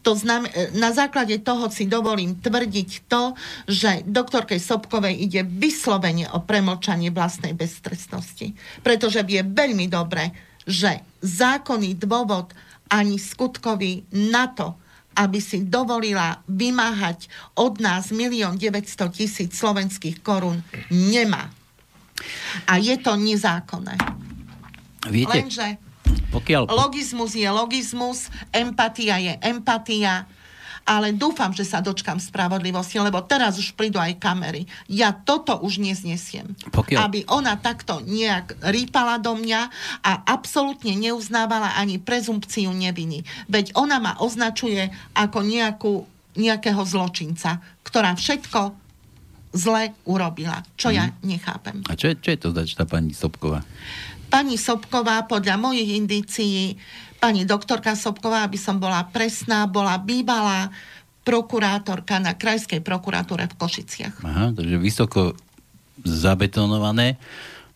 To 0.02 0.18
znam, 0.18 0.46
e, 0.50 0.74
na 0.74 0.90
základe 0.90 1.38
toho 1.38 1.70
si 1.70 1.86
dovolím 1.86 2.42
tvrdiť 2.42 3.06
to, 3.06 3.38
že 3.70 4.02
doktorke 4.02 4.58
Sobkovej 4.58 5.14
ide 5.14 5.46
vyslovene 5.46 6.26
o 6.34 6.42
premlčanie 6.42 7.14
vlastnej 7.14 7.54
beztrestnosti. 7.54 8.54
Pretože 8.82 9.22
vie 9.22 9.46
veľmi 9.46 9.86
dobre, 9.86 10.34
že 10.66 11.02
zákonný 11.22 11.98
dôvod 12.02 12.50
ani 12.90 13.16
skutkový 13.16 14.10
na 14.10 14.50
to, 14.50 14.74
aby 15.16 15.38
si 15.38 15.64
dovolila 15.64 16.40
vymáhať 16.48 17.28
od 17.60 17.78
nás 17.78 18.10
1 18.10 18.58
900 18.58 19.12
tisíc 19.12 19.54
slovenských 19.54 20.24
korún, 20.24 20.64
nemá. 20.90 21.52
A 22.66 22.78
je 22.78 22.96
to 22.98 23.14
nezákonné. 23.18 23.96
Viete, 25.10 25.34
Lenže 25.34 25.91
pokiaľ... 26.32 26.72
Logizmus 26.72 27.36
je 27.36 27.46
logizmus, 27.46 28.32
empatia 28.50 29.20
je 29.20 29.34
empatia, 29.44 30.24
ale 30.82 31.14
dúfam, 31.14 31.54
že 31.54 31.62
sa 31.62 31.78
dočkam 31.78 32.18
spravodlivosti, 32.18 32.98
lebo 32.98 33.22
teraz 33.22 33.54
už 33.58 33.78
prídu 33.78 34.02
aj 34.02 34.18
kamery. 34.18 34.66
Ja 34.90 35.14
toto 35.14 35.62
už 35.62 35.78
neznesiem. 35.78 36.58
Pokiaľ... 36.74 36.98
Aby 36.98 37.20
ona 37.30 37.54
takto 37.54 38.02
nejak 38.02 38.58
rýpala 38.66 39.22
do 39.22 39.38
mňa 39.38 39.60
a 40.02 40.12
absolútne 40.26 40.98
neuznávala 40.98 41.78
ani 41.78 42.02
prezumpciu 42.02 42.74
neviny. 42.74 43.22
Veď 43.46 43.78
ona 43.78 44.02
ma 44.02 44.18
označuje 44.18 44.90
ako 45.14 45.38
nejakú, 45.46 45.92
nejakého 46.34 46.82
zločinca, 46.82 47.62
ktorá 47.86 48.18
všetko 48.18 48.74
zle 49.52 49.92
urobila, 50.08 50.64
čo 50.74 50.88
mm. 50.90 50.94
ja 50.96 51.04
mhm. 51.06 51.14
nechápem. 51.22 51.76
A 51.86 51.94
čo 51.94 52.10
je, 52.10 52.14
čo 52.18 52.28
je 52.32 52.38
to 52.40 52.48
zač, 52.56 52.74
tá 52.74 52.88
pani 52.88 53.12
Sobková? 53.14 53.62
Pani 54.32 54.56
Sobková, 54.56 55.28
podľa 55.28 55.60
mojich 55.60 55.92
indícií, 56.00 56.80
pani 57.20 57.44
doktorka 57.44 57.92
Sobková, 57.92 58.48
aby 58.48 58.56
som 58.56 58.80
bola 58.80 59.04
presná, 59.12 59.68
bola 59.68 60.00
bývalá 60.00 60.72
prokurátorka 61.20 62.16
na 62.16 62.32
Krajskej 62.32 62.80
prokuratúre 62.80 63.44
v 63.52 63.54
Košiciach. 63.60 64.24
Aha, 64.24 64.56
takže 64.56 64.76
vysoko 64.80 65.36
zabetonované 66.00 67.20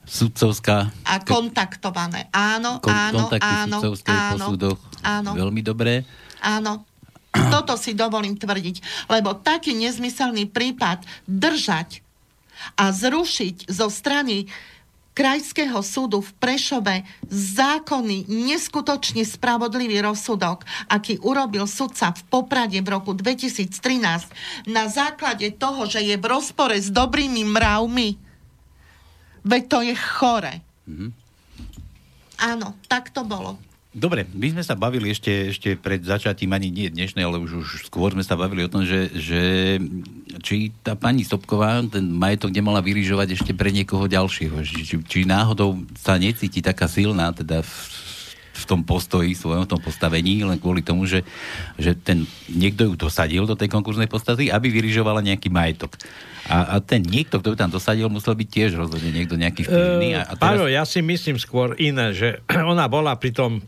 sudcovská... 0.08 0.90
A 1.04 1.20
kontaktované. 1.20 2.32
Áno, 2.32 2.80
kon, 2.80 2.94
áno, 2.94 3.28
áno, 3.36 3.78
áno, 4.06 4.46
súdoch. 4.48 4.80
Áno. 5.04 5.36
Veľmi 5.36 5.60
dobré. 5.60 6.08
Áno. 6.40 6.88
Toto 7.54 7.76
si 7.76 7.92
dovolím 7.92 8.38
tvrdiť. 8.38 9.06
Lebo 9.12 9.36
taký 9.36 9.76
nezmyselný 9.76 10.48
prípad 10.48 11.04
držať 11.28 12.00
a 12.80 12.88
zrušiť 12.90 13.68
zo 13.68 13.92
strany 13.92 14.48
Krajského 15.16 15.80
súdu 15.80 16.20
v 16.20 16.28
Prešove 16.36 17.08
zákonný, 17.32 18.28
neskutočne 18.28 19.24
spravodlivý 19.24 20.04
rozsudok, 20.04 20.68
aký 20.92 21.16
urobil 21.24 21.64
sudca 21.64 22.12
v 22.12 22.20
Poprade 22.28 22.76
v 22.84 22.88
roku 22.92 23.16
2013 23.16 24.68
na 24.68 24.84
základe 24.92 25.48
toho, 25.56 25.88
že 25.88 26.04
je 26.04 26.20
v 26.20 26.26
rozpore 26.28 26.76
s 26.76 26.92
dobrými 26.92 27.48
mravmi. 27.48 28.20
Veď 29.40 29.62
to 29.72 29.78
je 29.80 29.94
chore. 29.96 30.60
Mm-hmm. 30.84 31.10
Áno, 32.36 32.76
tak 32.84 33.08
to 33.08 33.24
bolo. 33.24 33.56
Dobre, 33.96 34.28
my 34.28 34.52
sme 34.52 34.60
sa 34.60 34.76
bavili 34.76 35.08
ešte, 35.08 35.56
ešte 35.56 35.72
pred 35.72 36.04
začatím, 36.04 36.52
ani 36.52 36.68
nie 36.68 36.92
dnešné, 36.92 37.24
ale 37.24 37.40
už, 37.40 37.64
už 37.64 37.88
skôr 37.88 38.12
sme 38.12 38.20
sa 38.20 38.36
bavili 38.36 38.60
o 38.60 38.68
tom, 38.68 38.84
že, 38.84 39.08
že 39.16 39.40
či 40.44 40.68
tá 40.84 40.92
pani 40.92 41.24
Stopková 41.24 41.80
ten 41.88 42.04
majetok 42.04 42.52
nemala 42.52 42.84
vyrižovať 42.84 43.40
ešte 43.40 43.56
pre 43.56 43.72
niekoho 43.72 44.04
ďalšieho. 44.04 44.60
Či, 44.68 45.00
či 45.00 45.18
náhodou 45.24 45.80
sa 45.96 46.20
necíti 46.20 46.60
taká 46.60 46.92
silná 46.92 47.32
teda 47.32 47.64
v, 47.64 47.72
v 48.52 48.64
tom 48.68 48.84
postoji, 48.84 49.32
svojom 49.32 49.64
tom 49.64 49.80
postavení, 49.80 50.44
len 50.44 50.60
kvôli 50.60 50.84
tomu, 50.84 51.08
že, 51.08 51.24
že 51.80 51.96
ten 51.96 52.28
niekto 52.52 52.92
ju 52.92 53.00
dosadil 53.00 53.48
do 53.48 53.56
tej 53.56 53.72
konkurznej 53.72 54.12
postavy, 54.12 54.52
aby 54.52 54.76
vyrižovala 54.76 55.24
nejaký 55.24 55.48
majetok. 55.48 55.96
A, 56.52 56.76
a 56.76 56.84
ten 56.84 57.00
niekto, 57.00 57.40
kto 57.40 57.56
by 57.56 57.64
tam 57.64 57.72
dosadil, 57.72 58.12
musel 58.12 58.36
byť 58.36 58.48
tiež 58.52 58.70
rozhodne 58.76 59.08
niekto 59.08 59.40
nejaký 59.40 59.64
vplyvný. 59.64 60.20
A, 60.20 60.28
a 60.28 60.32
teraz... 60.36 60.60
Páro, 60.60 60.68
ja 60.68 60.84
si 60.84 61.00
myslím 61.00 61.40
skôr 61.40 61.72
iné, 61.80 62.12
že 62.12 62.44
ona 62.76 62.92
bola 62.92 63.16
pri 63.16 63.32
tom 63.32 63.64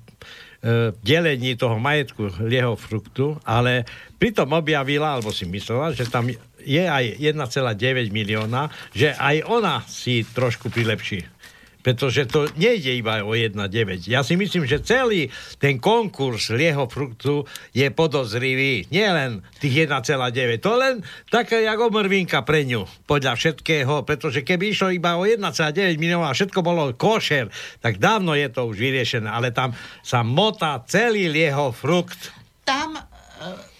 delení 1.06 1.54
toho 1.54 1.78
majetku 1.78 2.34
lieho 2.42 2.74
fruktu, 2.74 3.38
ale 3.46 3.86
pritom 4.18 4.50
objavila, 4.58 5.14
alebo 5.14 5.30
si 5.30 5.46
myslela, 5.46 5.94
že 5.94 6.10
tam 6.10 6.26
je 6.58 6.84
aj 6.84 7.22
1,9 7.22 8.10
milióna, 8.10 8.66
že 8.90 9.14
aj 9.14 9.46
ona 9.46 9.86
si 9.86 10.26
trošku 10.26 10.68
prilepší 10.74 11.37
pretože 11.82 12.26
to 12.26 12.50
nejde 12.58 12.98
iba 12.98 13.22
o 13.22 13.32
1,9. 13.32 14.10
Ja 14.10 14.26
si 14.26 14.34
myslím, 14.34 14.66
že 14.66 14.82
celý 14.82 15.30
ten 15.62 15.78
konkurs 15.78 16.50
lieho 16.50 16.90
fruktu 16.90 17.46
je 17.72 17.86
podozrivý. 17.94 18.90
Nie 18.90 19.14
len 19.14 19.40
tých 19.62 19.88
1,9. 19.88 20.60
To 20.62 20.74
len 20.76 21.00
také 21.30 21.62
jak 21.62 21.78
omrvinka 21.78 22.42
pre 22.42 22.66
ňu, 22.66 22.84
podľa 23.06 23.38
všetkého, 23.38 24.02
pretože 24.02 24.42
keby 24.42 24.74
išlo 24.74 24.90
iba 24.90 25.16
o 25.16 25.24
1,9 25.24 25.96
milióna 25.96 26.30
a 26.30 26.36
všetko 26.36 26.60
bolo 26.60 26.90
košer, 26.92 27.48
tak 27.78 28.02
dávno 28.02 28.34
je 28.34 28.48
to 28.50 28.66
už 28.68 28.76
vyriešené, 28.76 29.30
ale 29.30 29.54
tam 29.54 29.72
sa 30.02 30.26
motá 30.26 30.82
celý 30.84 31.30
lieho 31.30 31.70
frukt. 31.70 32.34
Tam 32.66 32.98
e, 32.98 33.02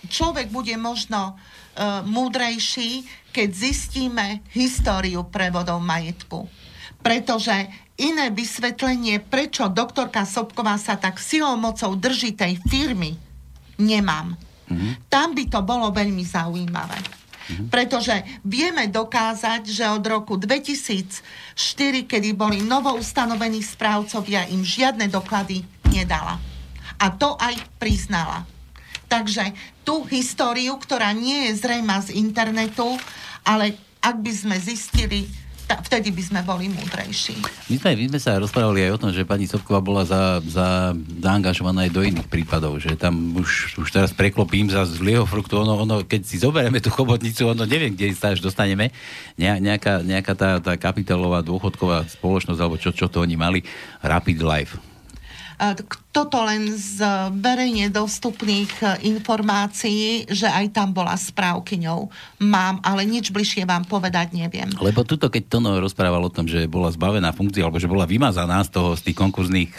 človek 0.09 0.49
bude 0.49 0.73
možno 0.81 1.37
uh, 1.79 2.03
múdrejší, 2.03 3.05
keď 3.31 3.49
zistíme 3.53 4.27
históriu 4.57 5.29
prevodov 5.29 5.79
majetku. 5.85 6.49
Pretože 6.99 7.69
iné 7.99 8.31
vysvetlenie, 8.31 9.19
prečo 9.19 9.67
doktorka 9.67 10.23
Sobková 10.23 10.79
sa 10.79 10.95
tak 10.95 11.19
silou 11.19 11.59
mocou 11.59 11.99
drží 11.99 12.39
tej 12.39 12.63
firmy, 12.71 13.19
nemám. 13.77 14.39
Mm-hmm. 14.71 15.11
Tam 15.11 15.35
by 15.35 15.45
to 15.51 15.61
bolo 15.67 15.91
veľmi 15.91 16.23
zaujímavé. 16.23 16.99
Mm-hmm. 16.99 17.69
Pretože 17.73 18.15
vieme 18.47 18.87
dokázať, 18.87 19.67
že 19.67 19.85
od 19.91 20.05
roku 20.07 20.39
2004, 20.39 22.07
kedy 22.07 22.37
boli 22.39 22.63
novoustanovení 22.63 23.65
správcovia, 23.65 24.47
im 24.53 24.63
žiadne 24.63 25.11
doklady 25.11 25.67
nedala. 25.91 26.39
A 27.01 27.11
to 27.11 27.35
aj 27.41 27.57
priznala. 27.81 28.47
Takže 29.09 29.57
tú 29.83 30.05
históriu, 30.05 30.77
ktorá 30.77 31.17
nie 31.17 31.49
je 31.49 31.65
zrejma 31.65 32.05
z 32.05 32.21
internetu, 32.21 33.01
ale 33.41 33.81
ak 34.05 34.21
by 34.21 34.33
sme 34.37 34.57
zistili, 34.61 35.25
ta, 35.69 35.77
vtedy 35.85 36.09
by 36.09 36.23
sme 36.25 36.41
boli 36.41 36.73
múdrejší. 36.73 37.37
My 37.69 37.77
sme, 37.77 37.91
my 37.93 38.07
sme 38.17 38.21
sa 38.25 38.41
rozprávali 38.41 38.89
aj 38.89 38.97
o 38.97 39.01
tom, 39.05 39.11
že 39.13 39.29
pani 39.29 39.45
Sobková 39.45 39.85
bola 39.85 40.09
za, 40.09 40.41
za, 40.49 40.97
zaangažovaná 41.21 41.85
aj 41.85 41.93
do 41.93 42.01
iných 42.01 42.25
prípadov, 42.33 42.81
že 42.81 42.97
tam 42.97 43.37
už, 43.37 43.77
už 43.77 43.89
teraz 43.93 44.17
preklopím 44.17 44.73
za 44.73 44.89
zlého 44.89 45.29
fruktu, 45.29 45.61
ono, 45.61 45.85
ono, 45.85 46.01
keď 46.09 46.21
si 46.25 46.41
zoberieme 46.41 46.81
tú 46.81 46.89
chobotnicu, 46.89 47.53
ono 47.53 47.69
neviem, 47.69 47.93
kde 47.93 48.17
sa 48.17 48.33
až 48.33 48.41
dostaneme, 48.41 48.89
ne, 49.37 49.51
nejaká, 49.61 50.01
nejaká 50.01 50.33
tá, 50.33 50.51
tá 50.57 50.73
kapitálová 50.81 51.45
dôchodková 51.45 52.09
spoločnosť, 52.09 52.61
alebo 52.65 52.81
čo, 52.81 52.97
čo 52.97 53.13
to 53.13 53.21
oni 53.21 53.37
mali, 53.37 53.61
Rapid 54.01 54.41
Life 54.41 54.88
toto 56.15 56.39
len 56.47 56.71
z 56.71 57.03
verejne 57.35 57.91
dostupných 57.91 58.71
e, 58.79 58.87
informácií, 59.11 60.31
že 60.31 60.47
aj 60.47 60.71
tam 60.71 60.95
bola 60.95 61.19
správkyňou. 61.19 62.11
Mám, 62.43 62.79
ale 62.87 63.03
nič 63.03 63.35
bližšie 63.35 63.67
vám 63.67 63.83
povedať 63.83 64.39
neviem. 64.39 64.71
Lebo 64.79 65.03
tuto, 65.03 65.27
keď 65.27 65.43
Tono 65.51 65.79
rozprával 65.83 66.23
o 66.23 66.31
tom, 66.31 66.47
že 66.47 66.71
bola 66.71 66.95
zbavená 66.95 67.35
funkcia, 67.35 67.67
alebo 67.67 67.83
že 67.83 67.91
bola 67.91 68.07
vymazaná 68.07 68.63
z 68.63 68.71
toho, 68.71 68.95
z 68.95 69.11
tých 69.11 69.19
konkurzných, 69.19 69.73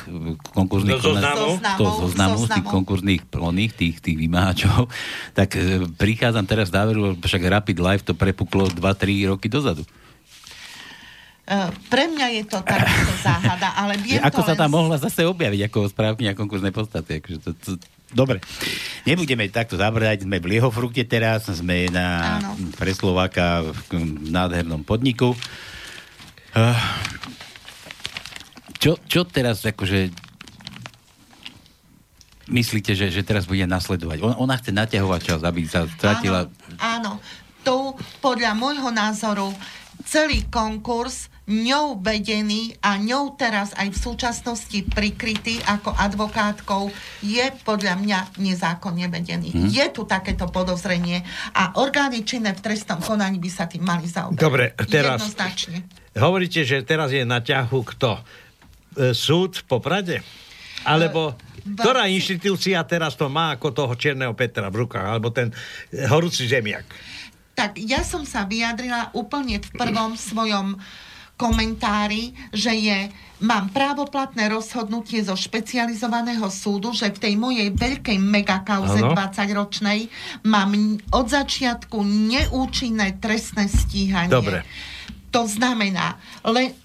konkurzných 0.51 0.99
no, 0.99 1.03
zoznamov, 1.03 1.51
to, 1.79 1.85
zoznamu, 2.07 2.39
z 2.43 2.49
tých 2.59 2.67
konkurzných 2.67 3.21
plných, 3.31 3.73
tých, 3.75 3.95
tých 4.03 4.17
vymáhačov, 4.19 4.91
tak 5.39 5.55
prichádzam 5.95 6.43
teraz 6.43 6.67
v 6.71 6.75
záveru, 6.75 7.01
však 7.19 7.41
Rapid 7.47 7.79
Life 7.79 8.03
to 8.03 8.13
prepuklo 8.15 8.67
2-3 8.67 9.31
roky 9.31 9.47
dozadu. 9.47 9.87
Uh, 11.49 11.73
pre 11.89 12.05
mňa 12.05 12.27
je 12.37 12.43
to 12.45 12.61
takáto 12.61 13.09
záhada, 13.25 13.73
ale 13.73 13.97
viem 14.05 14.21
Ako 14.21 14.45
to 14.45 14.53
sa 14.53 14.53
tam 14.53 14.69
mohla 14.69 15.01
zase 15.01 15.25
objaviť 15.25 15.65
ako 15.65 15.89
správky 15.89 16.29
a 16.29 16.37
konkurznej 16.37 16.69
podstate? 16.69 17.25
Akože 17.25 17.41
to, 17.41 17.51
to, 17.57 17.71
dobre. 18.13 18.37
Nebudeme 19.09 19.49
takto 19.49 19.73
zabrdať. 19.73 20.29
Sme 20.29 20.37
v 20.37 20.45
Liehofrukte 20.45 21.01
teraz, 21.09 21.49
sme 21.49 21.89
na 21.89 22.37
Áno. 22.37 22.53
pre 22.77 22.93
Slováka 22.93 23.65
v 23.65 24.29
nádhernom 24.29 24.85
podniku. 24.85 25.33
Uh, 26.53 26.77
čo, 28.77 29.01
čo 29.09 29.25
teraz 29.25 29.65
akože 29.65 30.13
myslíte, 32.45 32.93
že, 32.93 33.09
že 33.09 33.25
teraz 33.25 33.49
bude 33.49 33.65
nasledovať? 33.65 34.21
On, 34.21 34.37
ona 34.37 34.53
chce 34.53 34.69
naťahovať 34.69 35.21
čas, 35.25 35.41
aby 35.41 35.65
sa 35.65 35.89
stratila... 35.89 36.45
Áno, 36.77 37.17
áno. 37.17 37.25
Tu 37.65 37.77
podľa 38.21 38.53
môjho 38.53 38.93
názoru 38.93 39.49
celý 40.07 40.45
konkurs 40.47 41.27
ňou 41.49 41.97
vedený 41.97 42.77
a 42.85 43.01
ňou 43.01 43.33
teraz 43.33 43.73
aj 43.73 43.89
v 43.89 43.97
súčasnosti 43.97 44.79
prikrytý 44.93 45.57
ako 45.65 45.97
advokátkou 45.97 46.93
je 47.25 47.45
podľa 47.65 47.97
mňa 47.97 48.19
nezákonne 48.37 49.09
vedený. 49.09 49.49
Hmm. 49.49 49.65
Je 49.65 49.85
tu 49.89 50.05
takéto 50.05 50.45
podozrenie 50.53 51.25
a 51.57 51.73
orgány 51.81 52.21
činné 52.21 52.53
v 52.53 52.61
trestnom 52.61 53.01
konaní 53.01 53.41
by 53.41 53.49
sa 53.49 53.65
tým 53.65 53.81
mali 53.81 54.05
zaoberať. 54.05 54.39
Dobre, 54.39 54.65
teraz 54.85 55.25
Jednoznačne. 55.25 55.77
hovoríte, 56.13 56.61
že 56.61 56.85
teraz 56.85 57.09
je 57.09 57.25
na 57.25 57.41
ťahu 57.41 57.81
kto? 57.97 58.21
E, 58.21 58.21
súd 59.17 59.65
po 59.65 59.81
Prade? 59.81 60.21
Alebo... 60.85 61.33
E, 61.33 61.49
ktorá 61.75 62.07
inštitúcia 62.07 62.81
teraz 62.87 63.17
to 63.17 63.27
má 63.27 63.57
ako 63.57 63.73
toho 63.73 63.93
Černého 63.97 64.33
Petra 64.33 64.69
v 64.69 64.85
rukách, 64.85 65.05
alebo 65.05 65.29
ten 65.29 65.53
horúci 66.07 66.45
zemiak? 66.45 66.87
Tak 67.53 67.75
ja 67.83 68.01
som 68.01 68.23
sa 68.23 68.47
vyjadrila 68.47 69.11
úplne 69.11 69.59
v 69.59 69.69
prvom 69.75 70.15
svojom 70.15 70.79
komentári, 71.39 72.35
že 72.51 72.75
je, 72.75 72.99
mám 73.39 73.71
právoplatné 73.71 74.51
rozhodnutie 74.51 75.23
zo 75.23 75.39
špecializovaného 75.39 76.43
súdu, 76.51 76.91
že 76.91 77.07
v 77.15 77.21
tej 77.23 77.33
mojej 77.39 77.71
veľkej 77.71 78.19
megakauze 78.19 78.99
20-ročnej 78.99 80.11
mám 80.43 80.75
od 81.15 81.25
začiatku 81.31 82.03
neúčinné 82.03 83.15
trestné 83.23 83.71
stíhanie. 83.71 84.27
Dobre. 84.27 84.67
To 85.31 85.47
znamená, 85.47 86.19
le, 86.43 86.75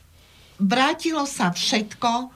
vrátilo 0.63 1.27
sa 1.27 1.51
všetko 1.51 2.31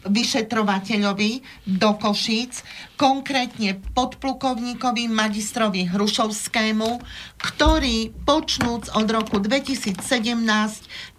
vyšetrovateľovi 0.00 1.44
do 1.68 1.90
Košíc, 2.00 2.64
konkrétne 2.96 3.76
podplukovníkovi 3.92 5.08
magistrovi 5.12 5.84
Hrušovskému, 5.88 7.00
ktorý 7.36 8.12
počnúc 8.24 8.88
od 8.96 9.06
roku 9.12 9.36
2017, 9.40 10.00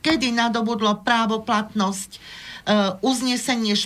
kedy 0.01 0.33
nadobudlo 0.33 1.05
právoplatnosť 1.05 2.11
e, 2.17 2.19
uznesenie 3.05 3.77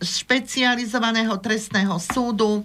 špecializovaného 0.00 1.36
trestného 1.40 1.96
súdu, 2.00 2.64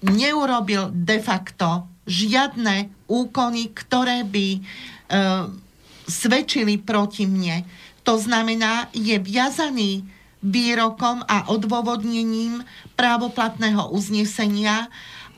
neurobil 0.00 0.88
de 0.94 1.18
facto 1.20 1.84
žiadne 2.08 2.88
úkony, 3.04 3.68
ktoré 3.76 4.24
by 4.24 4.48
e, 4.56 4.60
svedčili 6.08 6.80
proti 6.80 7.28
mne 7.28 7.68
to 8.08 8.16
znamená, 8.16 8.88
je 8.96 9.20
viazaný 9.20 10.00
výrokom 10.40 11.20
a 11.28 11.52
odôvodnením 11.52 12.64
právoplatného 12.96 13.92
uznesenia 13.92 14.88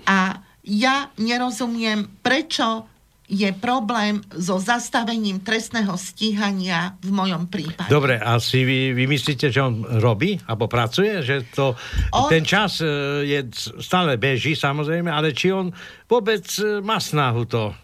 a 0.06 0.38
ja 0.62 1.10
nerozumiem, 1.18 2.06
prečo 2.22 2.86
je 3.26 3.50
problém 3.58 4.22
so 4.34 4.62
zastavením 4.62 5.42
trestného 5.42 5.94
stíhania 5.98 6.94
v 7.02 7.10
mojom 7.10 7.50
prípade. 7.50 7.90
Dobre, 7.90 8.22
a 8.22 8.38
si 8.38 8.62
vy, 8.62 8.94
vy 8.94 9.06
myslíte, 9.06 9.50
že 9.50 9.62
on 9.62 9.86
robí 9.98 10.38
alebo 10.46 10.70
pracuje? 10.70 11.26
Že 11.26 11.36
to, 11.50 11.66
on... 12.14 12.30
ten 12.30 12.46
čas 12.46 12.78
e, 12.82 12.86
je, 13.26 13.40
stále 13.82 14.14
beží 14.14 14.54
samozrejme, 14.54 15.10
ale 15.10 15.34
či 15.34 15.50
on 15.50 15.70
vôbec 16.06 16.46
e, 16.58 16.82
má 16.82 17.02
snahu 17.02 17.46
to 17.50 17.74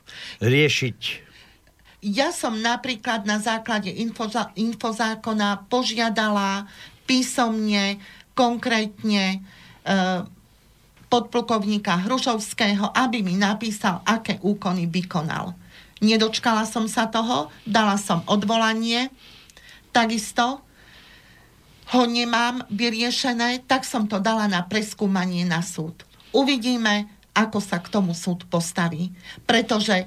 riešiť? 0.43 1.26
Ja 2.07 2.31
som 2.31 2.63
napríklad 2.63 3.27
na 3.27 3.43
základe 3.43 3.91
infozá, 3.91 4.55
infozákona 4.55 5.67
požiadala 5.67 6.71
písomne, 7.03 7.99
konkrétne 8.31 9.25
e, 9.27 9.39
podplukovníka 11.11 12.07
Hrušovského, 12.07 12.95
aby 12.95 13.27
mi 13.27 13.35
napísal, 13.35 14.07
aké 14.07 14.39
úkony 14.39 14.87
vykonal. 14.87 15.59
Nedočkala 15.99 16.63
som 16.63 16.87
sa 16.87 17.11
toho, 17.11 17.51
dala 17.67 17.99
som 17.99 18.23
odvolanie, 18.31 19.11
takisto 19.91 20.63
ho 21.91 22.03
nemám 22.07 22.71
vyriešené, 22.71 23.67
tak 23.67 23.83
som 23.83 24.07
to 24.07 24.23
dala 24.23 24.47
na 24.47 24.63
preskúmanie 24.63 25.43
na 25.43 25.59
súd. 25.59 26.07
Uvidíme, 26.31 27.16
ako 27.37 27.61
sa 27.61 27.77
k 27.85 27.93
tomu 27.93 28.17
súd 28.17 28.49
postaví. 28.49 29.13
Pretože 29.45 30.03
e, 30.03 30.07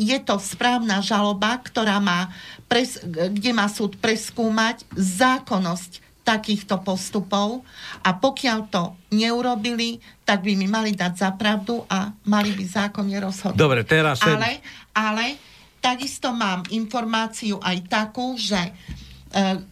je 0.00 0.18
to 0.24 0.40
správna 0.40 1.04
žaloba, 1.04 1.60
ktorá 1.60 2.00
má 2.00 2.32
pres, 2.64 2.96
kde 3.04 3.52
má 3.52 3.68
súd 3.68 4.00
preskúmať 4.00 4.88
zákonnosť 4.96 6.08
takýchto 6.24 6.84
postupov 6.84 7.64
a 8.04 8.12
pokiaľ 8.12 8.58
to 8.68 8.92
neurobili, 9.16 9.96
tak 10.28 10.44
by 10.44 10.52
mi 10.56 10.68
mali 10.68 10.92
dať 10.92 11.12
za 11.16 11.30
pravdu 11.32 11.88
a 11.88 12.12
mali 12.28 12.52
by 12.52 12.64
zákonne 12.68 13.16
rozhodnúť. 13.16 13.56
Dobre, 13.56 13.80
teraz... 13.88 14.20
Ale, 14.20 14.60
ale 14.92 15.40
takisto 15.80 16.36
mám 16.36 16.68
informáciu 16.68 17.56
aj 17.64 17.76
takú, 17.88 18.36
že 18.36 18.60
e, 18.60 18.72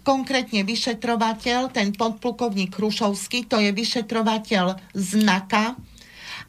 konkrétne 0.01 0.65
vyšetrovateľ, 0.65 1.77
ten 1.77 1.93
podplukovník 1.93 2.73
Krušovský, 2.73 3.45
to 3.45 3.61
je 3.61 3.77
vyšetrovateľ 3.77 4.97
znaka, 4.97 5.77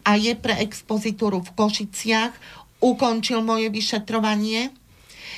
a 0.08 0.16
je 0.16 0.32
pre 0.40 0.56
expozitúru 0.64 1.44
v 1.44 1.52
Košiciach. 1.52 2.32
Ukončil 2.80 3.44
moje 3.44 3.68
vyšetrovanie. 3.68 4.72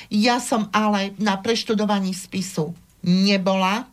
Ja 0.06 0.38
som 0.38 0.70
ale 0.70 1.18
na 1.18 1.42
preštudovaní 1.42 2.14
spisu 2.14 2.70
nebola, 3.02 3.90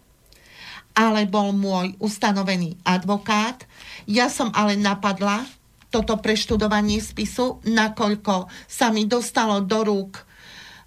ale 0.94 1.26
bol 1.26 1.58
môj 1.58 1.98
ustanovený 1.98 2.78
advokát. 2.86 3.66
Ja 4.06 4.30
som 4.30 4.54
ale 4.54 4.78
napadla 4.78 5.50
toto 5.90 6.20
preštudovanie 6.20 7.02
spisu, 7.02 7.64
nakoľko 7.66 8.52
sa 8.70 8.94
mi 8.94 9.10
dostalo 9.10 9.64
do 9.64 9.82
rúk 9.88 10.28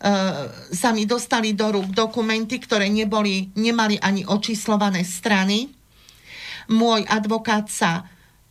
uh, 0.00 0.48
sa 0.72 0.92
mi 0.92 1.04
dostali 1.08 1.56
do 1.56 1.72
rúk 1.72 1.92
dokumenty, 1.92 2.60
ktoré 2.60 2.88
neboli, 2.88 3.48
nemali 3.56 3.96
ani 4.00 4.24
očíslované 4.28 5.04
strany. 5.04 5.72
Môj 6.70 7.04
advokát 7.08 7.66
sa 7.66 8.04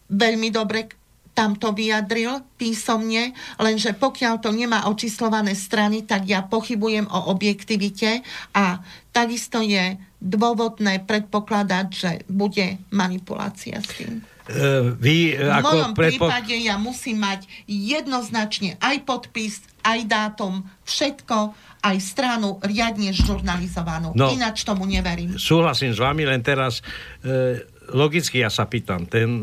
veľmi 0.09 0.49
dobre 0.49 0.98
tam 1.39 1.55
to 1.55 1.71
vyjadril 1.71 2.43
písomne, 2.59 3.31
lenže 3.55 3.95
pokiaľ 3.95 4.43
to 4.43 4.51
nemá 4.51 4.91
očíslované 4.91 5.55
strany, 5.55 6.03
tak 6.03 6.27
ja 6.27 6.43
pochybujem 6.43 7.07
o 7.07 7.31
objektivite 7.31 8.27
a 8.51 8.83
takisto 9.15 9.63
je 9.63 9.95
dôvodné 10.19 11.07
predpokladať, 11.07 11.87
že 11.87 12.11
bude 12.27 12.83
manipulácia 12.91 13.79
s 13.79 13.87
tým. 13.95 14.19
Uh, 14.49 14.91
vy, 14.99 15.39
v 15.39 15.47
ako 15.47 15.63
mojom 15.63 15.91
predpo... 15.95 16.27
prípade 16.27 16.59
ja 16.59 16.75
musím 16.75 17.23
mať 17.23 17.47
jednoznačne 17.69 18.75
aj 18.83 19.07
podpis, 19.07 19.63
aj 19.85 19.99
dátum, 20.09 20.67
všetko, 20.83 21.55
aj 21.79 21.97
stranu 22.03 22.59
riadne 22.59 23.15
žurnalizovanú. 23.15 24.11
No, 24.11 24.27
Ináč 24.33 24.67
tomu 24.67 24.83
neverím. 24.83 25.39
Súhlasím 25.39 25.95
s 25.95 26.01
vami, 26.03 26.27
len 26.27 26.43
teraz 26.43 26.83
uh, 27.23 27.55
logicky 27.95 28.43
ja 28.43 28.51
sa 28.51 28.67
pýtam, 28.67 29.07
ten 29.07 29.39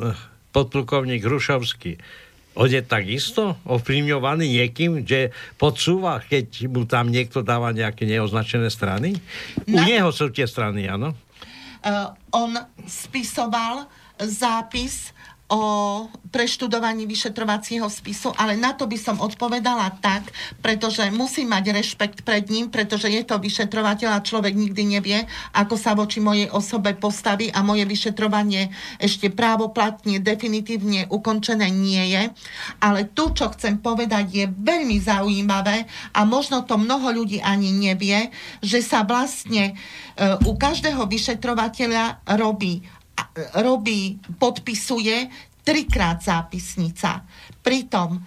podplukovník 0.57 1.21
Hrušovský, 1.21 2.01
on 2.57 2.73
je 2.73 2.81
takisto 2.81 3.61
ovplyvňovaný 3.69 4.49
niekým, 4.49 5.05
že 5.05 5.29
podsúva, 5.61 6.25
keď 6.25 6.73
mu 6.73 6.89
tam 6.89 7.13
niekto 7.13 7.45
dáva 7.45 7.77
nejaké 7.77 8.09
neoznačené 8.09 8.73
strany? 8.73 9.21
Na... 9.69 9.77
U 9.77 9.79
neho 9.85 10.09
sú 10.09 10.33
tie 10.33 10.49
strany, 10.49 10.89
áno? 10.89 11.13
Uh, 11.85 12.17
on 12.33 12.57
spisoval 12.89 13.85
zápis 14.17 15.13
o 15.47 15.63
preštudovaní 16.35 17.07
vyšetrovacieho 17.07 17.87
spisu, 17.87 18.35
ale 18.35 18.59
na 18.59 18.75
to 18.75 18.91
by 18.91 18.99
som 18.99 19.23
odpovedala 19.23 19.95
tak, 20.03 20.27
pretože 20.59 21.07
musí 21.15 21.47
mať 21.47 21.71
rešpekt 21.71 22.27
pred 22.27 22.51
ním, 22.51 22.67
pretože 22.67 23.07
je 23.07 23.23
to 23.23 23.39
vyšetrovateľ 23.39 24.11
a 24.11 24.27
človek 24.27 24.53
nikdy 24.59 24.99
nevie, 24.99 25.23
ako 25.55 25.79
sa 25.79 25.95
voči 25.95 26.19
mojej 26.19 26.51
osobe 26.51 26.99
postaví 26.99 27.49
a 27.55 27.63
moje 27.63 27.87
vyšetrovanie 27.87 28.75
ešte 28.99 29.31
právoplatne, 29.31 30.19
definitívne 30.19 31.07
ukončené 31.15 31.71
nie 31.71 32.11
je. 32.11 32.23
Ale 32.83 33.07
tu, 33.15 33.31
čo 33.31 33.47
chcem 33.55 33.79
povedať, 33.79 34.25
je 34.35 34.45
veľmi 34.51 34.99
zaujímavé 34.99 35.87
a 36.11 36.27
možno 36.27 36.67
to 36.67 36.75
mnoho 36.75 37.23
ľudí 37.23 37.39
ani 37.39 37.71
nevie, 37.71 38.35
že 38.67 38.83
sa 38.83 39.07
vlastne 39.07 39.73
e, 39.73 39.75
u 40.43 40.59
každého 40.59 41.07
vyšetrovateľa 41.07 42.27
robí 42.35 42.83
robí, 43.61 44.19
podpisuje 44.39 45.29
trikrát 45.67 46.23
zápisnica. 46.23 47.27
Pritom 47.63 48.23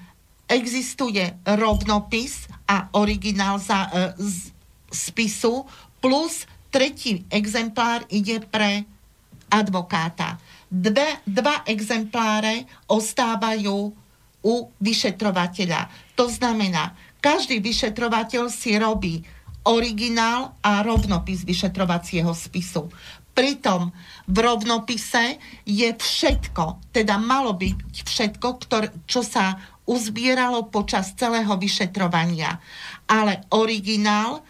existuje 0.50 1.40
rovnopis 1.46 2.50
a 2.68 2.90
originál 2.98 3.60
za, 3.60 3.90
e, 3.94 4.14
z, 4.18 4.52
spisu 4.92 5.66
plus 6.02 6.50
tretí 6.70 7.26
exemplár 7.30 8.06
ide 8.10 8.42
pre 8.44 8.84
advokáta. 9.50 10.38
Dve, 10.70 11.22
dva 11.26 11.66
exempláre 11.66 12.70
ostávajú 12.86 13.90
u 14.46 14.56
vyšetrovateľa. 14.78 16.14
To 16.14 16.30
znamená, 16.30 16.94
každý 17.20 17.60
vyšetrovateľ 17.60 18.48
si 18.48 18.78
robí 18.78 19.26
originál 19.68 20.56
a 20.64 20.80
rovnopis 20.86 21.44
vyšetrovacieho 21.44 22.32
spisu. 22.32 22.88
Pritom 23.40 23.96
v 24.28 24.38
rovnopise 24.44 25.40
je 25.64 25.88
všetko, 25.96 26.92
teda 26.92 27.16
malo 27.16 27.56
byť 27.56 28.04
všetko, 28.04 28.48
ktor, 28.68 28.92
čo 29.08 29.24
sa 29.24 29.56
uzbieralo 29.88 30.68
počas 30.68 31.16
celého 31.16 31.56
vyšetrovania. 31.56 32.60
Ale 33.08 33.48
originál, 33.56 34.44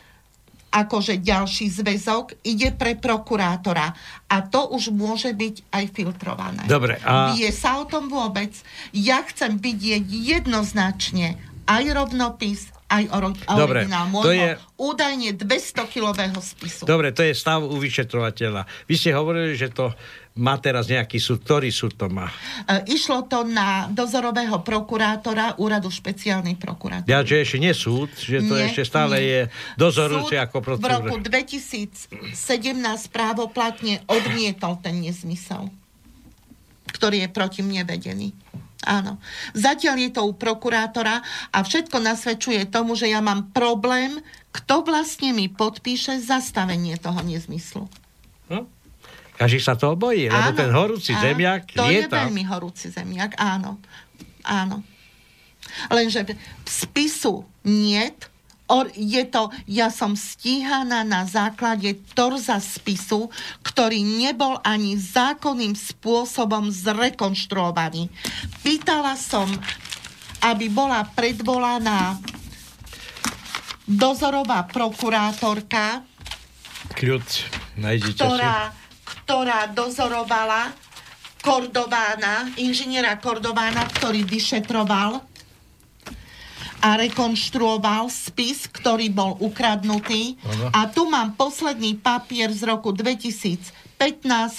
akože 0.74 1.22
ďalší 1.22 1.70
zväzok, 1.70 2.42
ide 2.44 2.74
pre 2.74 2.98
prokurátora. 2.98 3.94
A 4.26 4.36
to 4.42 4.74
už 4.74 4.90
môže 4.90 5.32
byť 5.38 5.70
aj 5.70 5.84
filtrované. 5.94 6.66
Dobre. 6.66 6.98
A... 7.06 7.38
Vie 7.38 7.54
sa 7.54 7.78
o 7.78 7.86
tom 7.86 8.10
vôbec? 8.10 8.52
Ja 8.92 9.22
chcem 9.22 9.62
vidieť 9.62 10.04
jednoznačne 10.10 11.38
aj 11.70 11.84
rovnopis, 11.94 12.74
aj 12.90 13.04
Dobre, 13.46 13.86
originál 13.86 14.10
môjho 14.10 14.26
to 14.26 14.34
je... 14.34 14.50
údajne 14.82 15.30
200-kilového 15.38 16.42
spisu. 16.42 16.90
Dobre, 16.90 17.14
to 17.14 17.22
je 17.22 17.38
stav 17.38 17.62
u 17.62 17.78
vyšetrovateľa. 17.78 18.66
Vy 18.90 18.96
ste 18.98 19.14
hovorili, 19.14 19.54
že 19.54 19.70
to 19.70 19.94
má 20.42 20.58
teraz 20.58 20.90
nejaký 20.90 21.22
súd. 21.22 21.46
Ktorý 21.46 21.70
súd 21.70 21.94
to 22.00 22.10
má? 22.10 22.32
E, 22.66 22.90
išlo 22.96 23.30
to 23.30 23.46
na 23.46 23.92
dozorového 23.94 24.64
prokurátora 24.66 25.60
úradu 25.62 25.94
špeciálnej 25.94 26.58
prokurátor. 26.58 27.06
Ja, 27.06 27.22
že 27.22 27.46
ešte 27.46 27.62
nie 27.62 27.76
súd, 27.76 28.10
že 28.18 28.42
to 28.42 28.58
nie, 28.58 28.66
ešte 28.72 28.88
stále 28.88 29.22
nie. 29.22 29.28
je 29.30 29.42
dozorujúci 29.78 30.40
ako 30.40 30.58
procedúra. 30.64 30.98
v 30.98 31.14
roku 31.14 31.16
2017 31.22 32.10
právoplatne 33.14 34.02
odmietol 34.10 34.82
ten 34.82 34.98
nezmysel, 35.04 35.70
ktorý 36.90 37.28
je 37.28 37.30
proti 37.30 37.62
mne 37.62 37.86
vedený. 37.86 38.34
Áno. 38.88 39.20
Zatiaľ 39.52 39.96
je 40.08 40.12
to 40.16 40.22
u 40.24 40.32
prokurátora 40.32 41.20
a 41.52 41.58
všetko 41.60 42.00
nasvedčuje 42.00 42.64
tomu, 42.72 42.96
že 42.96 43.12
ja 43.12 43.20
mám 43.20 43.52
problém, 43.52 44.24
kto 44.56 44.88
vlastne 44.88 45.36
mi 45.36 45.52
podpíše 45.52 46.24
zastavenie 46.24 46.96
toho 46.96 47.20
nezmyslu. 47.20 47.92
Hm? 48.48 48.66
Každý 49.36 49.60
sa 49.60 49.76
toho 49.76 49.96
bojí, 50.00 50.32
lebo 50.32 50.52
ten 50.52 50.72
horúci 50.72 51.16
áno, 51.16 51.24
zemiak 51.24 51.72
to 51.72 51.84
lieta. 51.88 52.12
To 52.12 52.16
je 52.16 52.24
veľmi 52.28 52.44
horúci 52.48 52.88
zemiak, 52.92 53.36
áno. 53.40 53.80
Áno. 54.44 54.84
Lenže 55.92 56.24
spisu 56.64 57.44
niet, 57.68 58.29
Or, 58.70 58.86
je 58.94 59.26
to, 59.26 59.50
ja 59.66 59.90
som 59.90 60.14
stíhaná 60.14 61.02
na 61.02 61.26
základe 61.26 61.98
torza 62.14 62.62
spisu, 62.62 63.34
ktorý 63.66 63.98
nebol 64.06 64.62
ani 64.62 64.94
zákonným 64.94 65.74
spôsobom 65.74 66.70
zrekonštruovaný. 66.70 68.14
Pýtala 68.62 69.18
som, 69.18 69.50
aby 70.46 70.70
bola 70.70 71.02
predvolaná 71.18 72.22
dozorová 73.90 74.70
prokurátorka, 74.70 76.06
Kľud, 76.90 77.22
ktorá, 78.18 78.74
ktorá 79.06 79.70
dozorovala 79.70 80.74
Kordována, 81.40 82.50
inžiniera 82.58 83.16
Kordována, 83.22 83.86
ktorý 83.94 84.26
vyšetroval 84.26 85.29
a 86.80 86.96
rekonštruoval 86.96 88.08
spis, 88.08 88.68
ktorý 88.72 89.12
bol 89.12 89.36
ukradnutý. 89.44 90.40
A 90.72 90.88
tu 90.88 91.08
mám 91.12 91.36
posledný 91.36 92.00
papier 92.00 92.52
z 92.56 92.64
roku 92.68 92.96
2015 92.96 93.70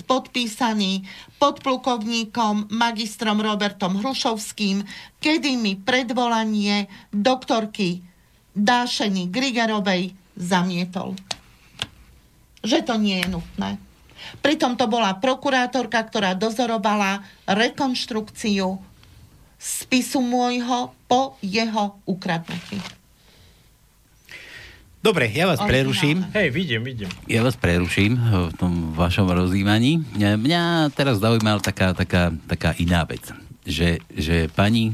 podpísaný 0.05 1.09
podplukovníkom 1.41 2.69
magistrom 2.69 3.41
Robertom 3.41 3.97
Hrušovským, 4.05 4.85
kedy 5.17 5.57
mi 5.57 5.81
predvolanie 5.81 6.93
doktorky 7.09 8.05
Dášeny 8.53 9.33
Grigerovej 9.33 10.13
zamietol. 10.37 11.17
Že 12.61 12.79
to 12.85 12.95
nie 13.01 13.25
je 13.25 13.29
nutné. 13.33 13.81
Pritom 14.45 14.77
to 14.77 14.85
bola 14.85 15.17
prokurátorka, 15.17 15.97
ktorá 16.05 16.37
dozorovala 16.37 17.25
rekonštrukciu 17.49 18.90
spisu 19.61 20.25
môjho 20.25 20.97
po 21.05 21.37
jeho 21.45 22.01
ukradnutí. 22.09 22.81
Dobre, 25.01 25.33
ja 25.33 25.49
vás 25.49 25.61
preruším. 25.61 26.29
Hej, 26.37 26.53
vidím, 26.53 26.85
vidím. 26.85 27.09
Ja 27.25 27.41
vás 27.41 27.57
preruším 27.57 28.21
v 28.21 28.55
tom 28.57 28.93
vašom 28.93 29.33
rozjímaní. 29.33 30.05
Mňa 30.17 30.93
teraz 30.93 31.21
zaujímala 31.21 31.61
taká, 31.61 31.97
taká, 31.97 32.33
taká 32.45 32.77
iná 32.77 33.09
vec, 33.09 33.33
že, 33.65 34.01
že 34.13 34.53
pani, 34.53 34.93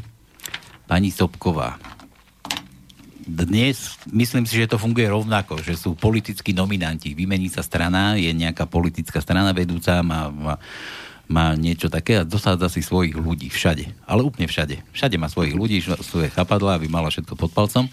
pani 0.87 1.11
Sobková 1.11 1.79
dnes 3.27 3.99
myslím 4.15 4.47
si, 4.47 4.55
že 4.55 4.71
to 4.71 4.79
funguje 4.79 5.11
rovnako, 5.11 5.59
že 5.59 5.75
sú 5.75 5.99
politickí 5.99 6.55
nominanti. 6.55 7.11
Vymení 7.11 7.51
sa 7.51 7.59
strana, 7.67 8.15
je 8.15 8.31
nejaká 8.31 8.71
politická 8.71 9.19
strana 9.19 9.51
vedúca, 9.51 9.99
má, 10.07 10.31
má 10.31 10.55
má 11.27 11.55
niečo 11.59 11.91
také 11.91 12.23
a 12.23 12.27
dosádza 12.27 12.71
si 12.71 12.81
svojich 12.83 13.19
ľudí 13.19 13.51
všade. 13.51 13.91
Ale 14.07 14.23
úplne 14.23 14.47
všade. 14.47 14.79
Všade 14.95 15.17
má 15.19 15.27
svojich 15.27 15.59
ľudí, 15.59 15.83
svoje 15.83 16.31
chapadla, 16.31 16.79
aby 16.79 16.87
mala 16.87 17.11
všetko 17.11 17.35
pod 17.35 17.51
palcom. 17.51 17.87
E, 17.87 17.93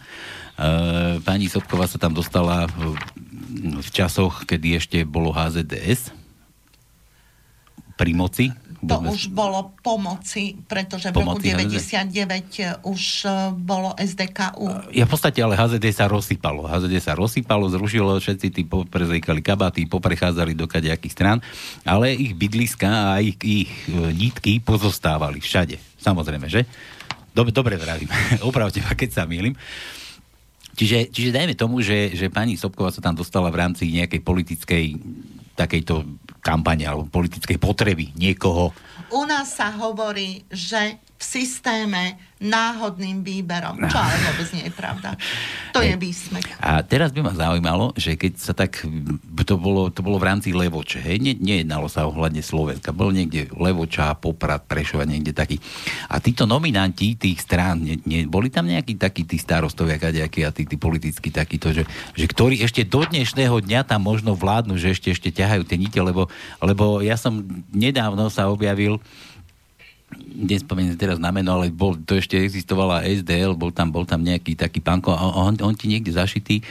pani 1.26 1.50
Sobková 1.50 1.90
sa 1.90 1.98
tam 1.98 2.14
dostala 2.14 2.70
v, 2.70 2.94
v 3.82 3.90
časoch, 3.90 4.46
kedy 4.46 4.78
ešte 4.78 4.98
bolo 5.02 5.34
HZDS 5.34 6.14
pri 7.98 8.12
moci 8.14 8.54
to 8.84 8.96
sme... 9.00 9.08
už 9.12 9.22
bolo 9.32 9.72
pomoci, 9.80 10.60
pretože 10.68 11.10
v 11.10 11.24
roku 11.24 11.40
99 11.40 12.12
HZD? 12.12 12.84
už 12.84 13.02
e, 13.24 13.30
bolo 13.56 13.96
SDKU. 13.96 14.94
Ja 14.94 15.08
v 15.08 15.12
podstate, 15.12 15.40
ale 15.40 15.56
HZD 15.56 15.86
sa 15.96 16.06
rozsypalo. 16.12 16.68
HZD 16.68 16.96
sa 17.00 17.14
rozsypalo, 17.16 17.72
zrušilo, 17.72 18.20
všetci 18.20 18.48
tí 18.52 18.62
poprezejkali 18.68 19.42
kabaty, 19.42 19.88
poprechádzali 19.88 20.54
do 20.54 20.68
kadejakých 20.68 21.14
strán, 21.14 21.38
ale 21.88 22.14
ich 22.14 22.36
bydliska 22.36 23.16
a 23.16 23.24
ich, 23.24 23.40
ich 23.44 23.72
nítky 23.92 24.60
pozostávali 24.60 25.40
všade. 25.40 25.80
Samozrejme, 26.00 26.48
že? 26.52 26.68
Dobre, 27.34 27.50
dobre 27.50 27.76
vravím. 27.82 28.12
Opravte 28.50 28.84
ma, 28.86 28.94
keď 28.94 29.10
sa 29.10 29.24
milím. 29.26 29.58
Čiže, 30.74 31.14
čiže 31.14 31.34
dajme 31.34 31.54
tomu, 31.54 31.86
že, 31.86 32.18
že 32.18 32.34
pani 32.34 32.58
Sobková 32.58 32.90
sa 32.90 33.02
tam 33.02 33.14
dostala 33.14 33.54
v 33.54 33.62
rámci 33.62 33.94
nejakej 33.94 34.22
politickej 34.26 34.86
takejto 35.54 36.02
kampane 36.44 36.84
alebo 36.84 37.08
politickej 37.08 37.58
potreby 37.58 38.12
niekoho. 38.20 38.76
U 39.16 39.24
nás 39.24 39.56
sa 39.56 39.72
hovorí, 39.72 40.44
že 40.52 41.00
v 41.24 41.26
systéme 41.40 42.20
náhodným 42.44 43.24
výberom, 43.24 43.80
čo 43.88 43.96
ale 43.96 44.20
vôbec 44.20 44.48
nie 44.52 44.68
je 44.68 44.74
pravda. 44.76 45.16
To 45.72 45.80
je 45.80 45.96
výsmech. 45.96 46.44
A 46.60 46.84
teraz 46.84 47.16
by 47.16 47.24
ma 47.24 47.32
zaujímalo, 47.32 47.96
že 47.96 48.20
keď 48.20 48.34
sa 48.36 48.52
tak, 48.52 48.84
to 49.48 49.56
bolo, 49.56 49.88
to 49.88 50.04
bolo 50.04 50.20
v 50.20 50.28
rámci 50.28 50.52
Levoče, 50.52 51.00
hej, 51.00 51.24
ne, 51.24 51.40
nejednalo 51.40 51.88
sa 51.88 52.04
ohľadne 52.04 52.44
Slovenska, 52.44 52.92
bol 52.92 53.16
niekde 53.16 53.48
Levoča, 53.56 54.12
Poprad, 54.20 54.68
Prešova, 54.68 55.08
niekde 55.08 55.32
taký. 55.32 55.56
A 56.12 56.20
títo 56.20 56.44
nominanti 56.44 57.16
tých 57.16 57.40
strán, 57.40 57.80
ne, 57.80 57.96
ne, 58.04 58.28
boli 58.28 58.52
tam 58.52 58.68
nejakí 58.68 59.00
takí 59.00 59.24
tí 59.24 59.40
starostovia, 59.40 59.96
kadejakí 59.96 60.44
a 60.44 60.52
tí, 60.52 60.68
tí 60.68 60.76
politickí 60.76 61.32
takíto, 61.32 61.72
že, 61.72 61.88
že 62.12 62.28
ktorí 62.28 62.60
ešte 62.60 62.84
do 62.84 63.08
dnešného 63.08 63.64
dňa 63.64 63.88
tam 63.88 64.04
možno 64.04 64.36
vládnu, 64.36 64.76
že 64.76 64.92
ešte, 64.92 65.16
ešte 65.16 65.32
ťahajú 65.32 65.64
tie 65.64 65.80
nite, 65.80 66.00
lebo, 66.04 66.28
lebo 66.60 67.00
ja 67.00 67.16
som 67.16 67.40
nedávno 67.72 68.28
sa 68.28 68.52
objavil 68.52 69.00
nespomeniem 70.34 70.98
teraz 70.98 71.18
na 71.22 71.30
meno, 71.30 71.58
ale 71.58 71.74
bol, 71.74 71.98
to 71.98 72.18
ešte 72.18 72.40
existovala 72.40 73.06
SDL, 73.06 73.58
bol 73.58 73.70
tam, 73.70 73.90
bol 73.94 74.06
tam 74.08 74.22
nejaký 74.22 74.58
taký 74.58 74.80
pánko 74.80 75.14
a 75.14 75.24
on, 75.38 75.58
on 75.60 75.76
ti 75.76 75.90
niekde 75.90 76.14
zašitý 76.14 76.62
e, 76.62 76.64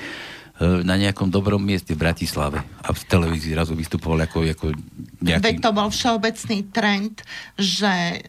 na 0.82 0.98
nejakom 0.98 1.30
dobrom 1.30 1.62
mieste 1.62 1.94
v 1.94 2.02
Bratislave 2.02 2.60
a 2.60 2.90
v 2.90 3.02
televízii 3.06 3.54
zrazu 3.54 3.72
vystupoval 3.74 4.26
ako, 4.26 4.38
ako 4.50 4.66
nejaký... 5.22 5.42
Veď 5.42 5.56
to 5.62 5.70
bol 5.70 5.88
všeobecný 5.90 6.58
trend, 6.74 7.14
že 7.58 8.26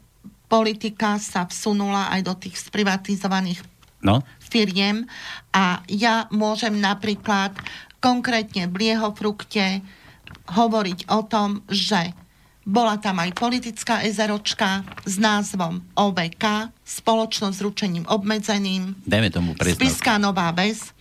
politika 0.48 1.18
sa 1.18 1.50
vsunula 1.50 2.14
aj 2.14 2.22
do 2.26 2.34
tých 2.38 2.62
sprivatizovaných 2.62 3.66
no? 4.06 4.22
firiem 4.40 5.10
a 5.50 5.82
ja 5.90 6.30
môžem 6.30 6.78
napríklad 6.78 7.58
konkrétne 8.04 8.68
v 8.68 8.92
Liehofrukte 8.92 9.82
hovoriť 10.52 11.08
o 11.08 11.20
tom, 11.24 11.64
že 11.72 12.12
bola 12.64 12.96
tam 12.96 13.20
aj 13.20 13.36
politická 13.36 14.04
ezeročka 14.08 14.88
s 15.04 15.20
názvom 15.20 15.84
OBK, 16.00 16.72
spoločnosť 16.84 17.56
s 17.60 17.62
ručením 17.64 18.06
obmedzeným. 18.08 18.96
Dajme 19.04 19.30
tomu 19.32 19.52
presnú. 19.56 19.84
Spiska 19.84 20.16
Nová 20.16 20.52
Ves. 20.56 20.96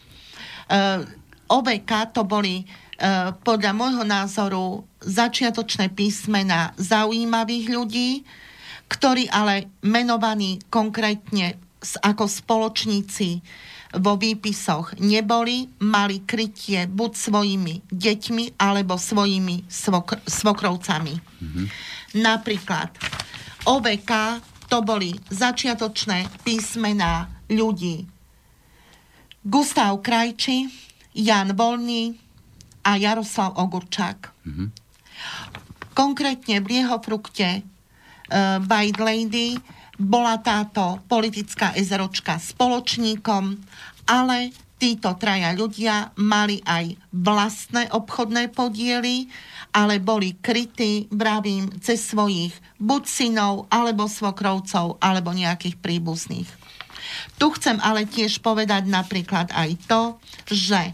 Uh, 0.66 1.06
e, 1.06 1.20
OBK 1.46 2.16
to 2.16 2.26
boli 2.26 2.66
uh, 2.66 3.30
podľa 3.46 3.72
môjho 3.76 4.04
názoru 4.06 4.82
začiatočné 5.02 5.94
písmena 5.94 6.74
zaujímavých 6.78 7.66
ľudí, 7.70 8.10
ktorí 8.90 9.30
ale 9.30 9.70
menovaní 9.86 10.58
konkrétne 10.66 11.58
ako 12.02 12.26
spoločníci 12.26 13.42
vo 13.92 14.16
výpisoch 14.16 14.96
neboli, 14.96 15.68
mali 15.84 16.24
krytie 16.24 16.88
buď 16.88 17.12
svojimi 17.12 17.74
deťmi 17.92 18.56
alebo 18.56 18.96
svojimi 18.96 19.68
svokr- 19.68 20.20
svokrovcami. 20.24 21.14
Mm-hmm. 21.20 21.66
Napríklad 22.24 22.88
OVK 23.68 24.12
to 24.72 24.80
boli 24.80 25.12
začiatočné 25.28 26.32
písmená 26.40 27.28
ľudí. 27.52 28.08
Gustav 29.44 30.00
Krajči, 30.00 30.72
Jan 31.12 31.52
Volný 31.52 32.16
a 32.88 32.96
Jaroslav 32.96 33.60
Ogurčák. 33.60 34.18
Mm-hmm. 34.48 34.68
Konkrétne 35.92 36.56
v 36.64 36.66
Liehofrukte 36.72 37.60
uh, 37.60 38.56
White 38.64 39.02
Lady 39.02 39.60
bola 40.00 40.40
táto 40.40 41.00
politická 41.08 41.76
ezeročka 41.76 42.40
spoločníkom, 42.40 43.60
ale 44.08 44.52
títo 44.82 45.14
traja 45.14 45.54
ľudia 45.54 46.10
mali 46.18 46.58
aj 46.66 46.98
vlastné 47.14 47.92
obchodné 47.94 48.50
podiely, 48.50 49.30
ale 49.70 50.02
boli 50.02 50.34
krytí, 50.42 51.06
bravím, 51.06 51.70
cez 51.78 52.02
svojich 52.02 52.50
buď 52.82 53.02
synov, 53.06 53.70
alebo 53.70 54.10
svokrovcov, 54.10 54.98
alebo 54.98 55.30
nejakých 55.30 55.78
príbuzných. 55.78 56.50
Tu 57.38 57.46
chcem 57.54 57.78
ale 57.78 58.10
tiež 58.10 58.42
povedať 58.42 58.90
napríklad 58.90 59.54
aj 59.54 59.70
to, 59.86 60.02
že 60.50 60.90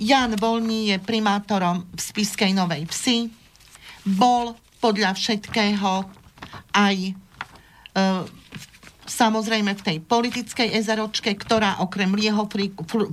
Jan 0.00 0.32
Volný 0.40 0.96
je 0.96 0.96
primátorom 0.96 1.84
v 1.92 2.00
Spiskej 2.00 2.56
Novej 2.56 2.88
Vsi, 2.88 3.28
bol 4.16 4.56
podľa 4.80 5.12
všetkého 5.12 6.08
aj 6.72 6.96
samozrejme 9.10 9.74
v 9.74 9.84
tej 9.84 9.98
politickej 10.06 10.78
ezeročke, 10.78 11.34
ktorá 11.34 11.82
okrem 11.82 12.14
lieho 12.14 12.46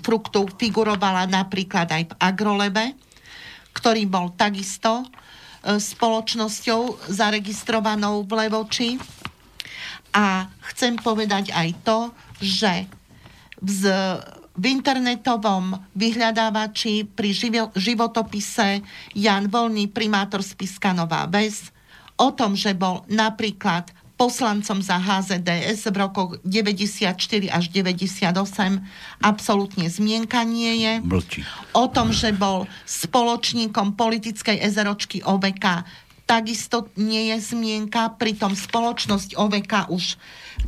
fruktu 0.05 0.45
figurovala 0.61 1.25
napríklad 1.25 1.89
aj 1.89 2.03
v 2.09 2.13
Agrolebe, 2.21 2.85
ktorý 3.73 4.05
bol 4.05 4.33
takisto 4.37 5.01
e, 5.01 5.05
spoločnosťou 5.77 7.09
zaregistrovanou 7.09 8.25
v 8.25 8.31
Levoči. 8.45 8.89
A 10.13 10.49
chcem 10.73 10.97
povedať 10.97 11.53
aj 11.53 11.69
to, 11.85 11.99
že 12.41 12.89
v 14.57 14.63
internetovom 14.65 15.77
vyhľadávači 15.93 17.05
pri 17.05 17.29
životopise 17.77 18.81
Jan 19.13 19.45
Volný, 19.49 19.89
primátor 19.89 20.41
Spiska 20.41 20.93
Nová 20.93 21.29
Ves, 21.29 21.69
o 22.17 22.33
tom, 22.33 22.57
že 22.57 22.73
bol 22.73 23.05
napríklad 23.05 23.93
poslancom 24.17 24.81
za 24.81 24.97
HZDS 24.97 25.93
v 25.93 25.95
rokoch 25.95 26.41
94 26.41 27.13
až 27.53 27.69
98 27.69 28.33
absolútne 29.21 29.85
zmienka 29.87 30.41
nie 30.41 30.81
je. 30.81 30.93
Blčí. 31.05 31.45
O 31.77 31.85
tom, 31.85 32.09
že 32.09 32.33
bol 32.33 32.65
spoločníkom 32.89 33.93
politickej 33.93 34.57
ezeročky 34.59 35.21
OVK 35.21 35.85
takisto 36.27 36.91
nie 36.99 37.31
je 37.31 37.55
zmienka, 37.55 38.19
pritom 38.19 38.51
spoločnosť 38.51 39.39
OVK 39.39 39.87
už 39.87 40.19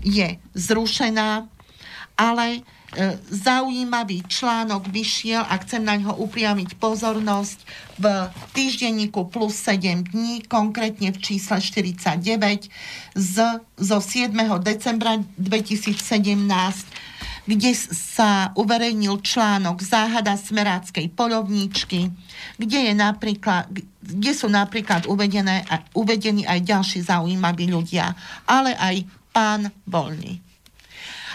je 0.08 0.40
zrušená, 0.56 1.52
ale 2.16 2.64
zaujímavý 3.30 4.26
článok 4.26 4.90
vyšiel 4.90 5.46
a 5.46 5.62
chcem 5.62 5.86
na 5.86 5.94
ňo 5.98 6.18
upriamiť 6.18 6.82
pozornosť 6.82 7.60
v 8.02 8.06
týždenníku 8.58 9.30
plus 9.30 9.54
7 9.62 10.10
dní, 10.10 10.42
konkrétne 10.50 11.14
v 11.14 11.22
čísle 11.22 11.62
49 11.62 12.18
z, 13.14 13.36
zo 13.78 13.98
7. 14.02 14.34
decembra 14.66 15.22
2017 15.38 17.10
kde 17.50 17.74
sa 17.90 18.54
uverejnil 18.54 19.26
článok 19.26 19.82
Záhada 19.82 20.38
smeráckej 20.38 21.10
polovníčky, 21.18 22.14
kde, 22.62 22.80
je 22.86 22.94
napríklad, 22.94 23.66
kde 24.06 24.32
sú 24.38 24.46
napríklad 24.54 25.10
uvedené, 25.10 25.66
uvedení 25.98 26.46
aj 26.46 26.62
ďalší 26.62 27.10
zaujímaví 27.10 27.66
ľudia, 27.74 28.14
ale 28.46 28.78
aj 28.78 29.02
pán 29.34 29.74
Voľný. 29.90 30.38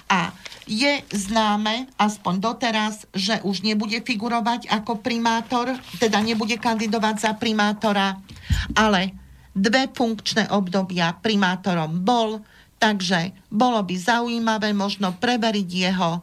A 0.07 0.31
je 0.65 1.05
známe, 1.13 1.89
aspoň 2.01 2.35
doteraz, 2.41 3.05
že 3.13 3.41
už 3.45 3.61
nebude 3.61 4.01
figurovať 4.01 4.69
ako 4.73 5.01
primátor, 5.05 5.77
teda 6.01 6.21
nebude 6.25 6.57
kandidovať 6.57 7.17
za 7.21 7.33
primátora, 7.37 8.17
ale 8.73 9.13
dve 9.55 9.93
funkčné 9.93 10.51
obdobia 10.51 11.15
primátorom 11.15 12.01
bol, 12.03 12.43
takže 12.81 13.33
bolo 13.53 13.81
by 13.85 13.95
zaujímavé 13.95 14.73
možno 14.73 15.15
preveriť 15.17 15.69
jeho 15.69 16.11
e, 16.19 16.23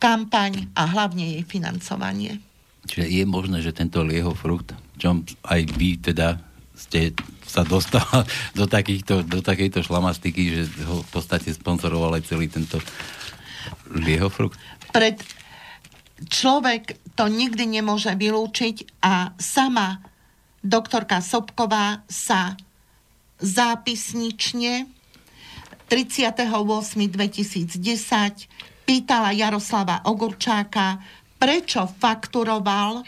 kampaň 0.00 0.72
a 0.72 0.88
hlavne 0.88 1.38
jej 1.38 1.44
financovanie. 1.44 2.40
Čiže 2.88 3.06
je 3.06 3.24
možné, 3.28 3.62
že 3.62 3.76
tento 3.76 4.02
lieho 4.02 4.34
frukt, 4.34 4.74
čom 4.98 5.22
aj 5.46 5.60
vy 5.78 6.02
teda 6.02 6.40
ste 6.74 7.14
sa 7.46 7.62
dostal 7.62 8.02
do, 8.58 8.64
takýchto, 8.64 9.22
do 9.22 9.44
takejto 9.44 9.84
šlamastiky, 9.84 10.42
že 10.50 10.62
ho 10.88 11.04
v 11.04 11.10
podstate 11.12 11.52
sponzoroval 11.52 12.18
aj 12.18 12.26
celý 12.26 12.48
tento 12.48 12.80
Liehofrukt? 13.92 14.56
Pred 14.92 15.20
človek 16.28 16.96
to 17.18 17.28
nikdy 17.28 17.66
nemôže 17.66 18.14
vylúčiť 18.14 19.02
a 19.02 19.34
sama 19.36 19.98
doktorka 20.62 21.18
Sobková 21.18 22.06
sa 22.06 22.54
zápisnične 23.42 24.86
38.2010 25.90 28.86
pýtala 28.86 29.34
Jaroslava 29.34 30.06
Ogurčáka, 30.08 31.02
prečo 31.36 31.90
fakturoval 31.90 33.02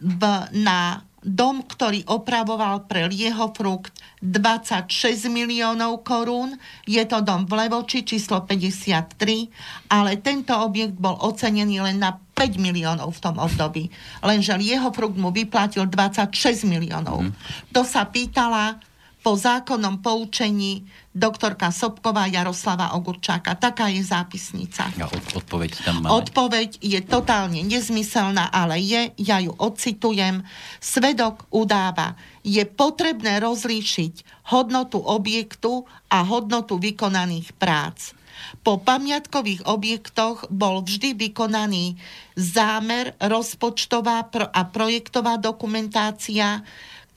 v, 0.00 0.22
na 0.58 1.04
dom, 1.20 1.64
ktorý 1.64 2.08
opravoval 2.08 2.88
pre 2.88 3.04
Lieho 3.08 3.52
Frukt 3.52 3.92
26 4.24 5.28
miliónov 5.28 6.00
korún. 6.04 6.56
Je 6.88 7.00
to 7.04 7.20
dom 7.20 7.44
v 7.44 7.64
Levoči 7.64 8.04
číslo 8.04 8.44
53, 8.44 9.92
ale 9.92 10.20
tento 10.20 10.56
objekt 10.56 10.96
bol 10.96 11.16
ocenený 11.20 11.80
len 11.84 12.00
na 12.00 12.16
5 12.16 12.56
miliónov 12.56 13.12
v 13.16 13.20
tom 13.20 13.36
období. 13.36 13.92
Lenže 14.24 14.56
Lieho 14.56 14.88
Frukt 14.96 15.16
mu 15.20 15.28
vyplatil 15.28 15.84
26 15.88 16.64
miliónov. 16.64 17.28
Mm. 17.28 17.32
To 17.76 17.84
sa 17.84 18.08
pýtala 18.08 18.80
po 19.20 19.36
zákonnom 19.36 20.00
poučení 20.00 20.88
doktorka 21.12 21.68
Sobková 21.68 22.24
Jaroslava 22.30 22.96
Ogurčáka. 22.96 23.52
Taká 23.52 23.92
je 23.92 24.00
zápisnica. 24.00 24.88
Ja, 24.96 25.06
od, 25.10 25.24
odpoveď 25.36 25.70
tam 25.84 25.94
máme. 26.00 26.12
Odpoveď 26.24 26.80
je 26.80 27.00
totálne 27.04 27.60
nezmyselná, 27.60 28.48
ale 28.48 28.80
je, 28.80 29.12
ja 29.20 29.42
ju 29.44 29.52
ocitujem. 29.60 30.40
Svedok 30.80 31.44
udáva, 31.52 32.16
je 32.40 32.64
potrebné 32.64 33.44
rozlíšiť 33.44 34.48
hodnotu 34.48 34.96
objektu 34.96 35.84
a 36.08 36.24
hodnotu 36.24 36.80
vykonaných 36.80 37.52
prác. 37.60 38.16
Po 38.64 38.80
pamiatkových 38.80 39.68
objektoch 39.68 40.48
bol 40.48 40.80
vždy 40.80 41.12
vykonaný 41.12 42.00
zámer, 42.40 43.12
rozpočtová 43.20 44.24
a 44.32 44.62
projektová 44.64 45.36
dokumentácia, 45.36 46.64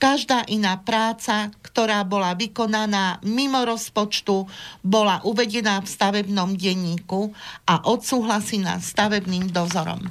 každá 0.04 0.44
iná 0.52 0.76
práca, 0.76 1.48
ktorá 1.64 2.04
bola 2.04 2.36
vykonaná 2.36 3.24
mimo 3.24 3.64
rozpočtu, 3.64 4.44
bola 4.84 5.24
uvedená 5.24 5.80
v 5.80 5.88
stavebnom 5.88 6.60
denníku 6.60 7.32
a 7.64 7.88
odsúhlasená 7.88 8.84
stavebným 8.84 9.48
dozorom. 9.48 10.04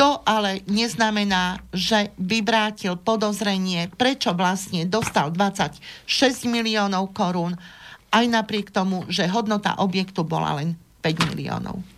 To 0.00 0.24
ale 0.24 0.64
neznamená, 0.64 1.60
že 1.68 2.16
vyvrátil 2.16 2.96
podozrenie, 2.96 3.92
prečo 3.92 4.32
vlastne 4.32 4.88
dostal 4.88 5.28
26 5.28 5.84
miliónov 6.48 7.12
korún 7.12 7.60
aj 8.08 8.24
napriek 8.24 8.72
tomu, 8.72 9.04
že 9.12 9.28
hodnota 9.28 9.76
objektu 9.84 10.24
bola 10.24 10.64
len 10.64 10.80
5 11.04 11.28
miliónov. 11.28 11.93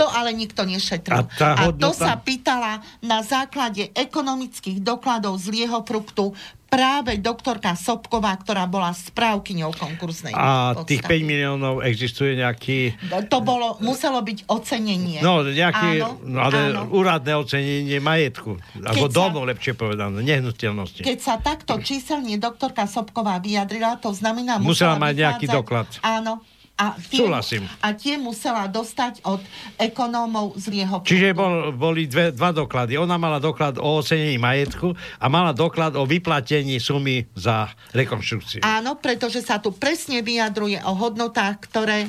To 0.00 0.08
ale 0.08 0.32
nikto 0.32 0.64
nešetril. 0.64 1.12
A, 1.12 1.28
hodnota... 1.28 1.60
a 1.60 1.64
to 1.76 1.90
sa 1.92 2.14
pýtala 2.16 2.80
na 3.04 3.20
základe 3.20 3.92
ekonomických 3.92 4.80
dokladov 4.80 5.36
z 5.36 5.52
lieho 5.52 5.84
fruktu 5.84 6.32
práve 6.70 7.18
doktorka 7.18 7.74
Sobková, 7.74 8.38
ktorá 8.38 8.70
bola 8.70 8.94
správkyňou 8.94 9.74
konkursnej 9.74 10.30
A 10.32 10.72
podstavy. 10.72 10.86
tých 10.86 11.02
5 11.02 11.26
miliónov 11.26 11.74
existuje 11.82 12.38
nejaký... 12.38 12.94
To 13.26 13.42
bolo, 13.42 13.74
muselo 13.82 14.22
byť 14.22 14.46
ocenenie. 14.46 15.18
No, 15.18 15.42
nejaké, 15.42 15.98
áno, 15.98 16.22
no, 16.22 16.38
ale 16.38 16.70
áno. 16.70 16.86
úradné 16.94 17.34
ocenenie 17.34 17.98
majetku. 17.98 18.54
Alebo 18.86 19.10
domu, 19.10 19.42
lepšie 19.50 19.74
povedané, 19.74 20.22
nehnuteľnosti. 20.22 21.02
Keď 21.02 21.18
sa 21.18 21.42
takto 21.42 21.74
číselne 21.82 22.38
doktorka 22.38 22.86
Sobková 22.86 23.42
vyjadrila, 23.42 23.98
to 23.98 24.14
znamená... 24.14 24.62
Musela, 24.62 24.94
musela 24.94 25.04
mať 25.10 25.14
nejaký 25.26 25.46
doklad. 25.50 25.90
Áno, 26.06 26.38
a 26.80 26.96
tie, 26.96 27.20
Súhlasím. 27.20 27.68
A 27.84 27.92
tie 27.92 28.16
musela 28.16 28.64
dostať 28.64 29.20
od 29.28 29.44
ekonómov 29.76 30.56
z 30.56 30.72
lieho. 30.72 31.04
Čiže 31.04 31.36
bol, 31.36 31.76
boli 31.76 32.08
dve, 32.08 32.32
dva 32.32 32.56
doklady. 32.56 32.96
Ona 32.96 33.20
mala 33.20 33.36
doklad 33.36 33.76
o 33.76 34.00
ocenení 34.00 34.40
majetku 34.40 34.96
a 35.20 35.26
mala 35.28 35.52
doklad 35.52 35.92
o 36.00 36.08
vyplatení 36.08 36.80
sumy 36.80 37.28
za 37.36 37.68
rekonštrukciu. 37.92 38.64
Áno, 38.64 38.96
pretože 38.96 39.44
sa 39.44 39.60
tu 39.60 39.76
presne 39.76 40.24
vyjadruje 40.24 40.80
o 40.80 40.96
hodnotách, 40.96 41.60
ktoré 41.68 42.08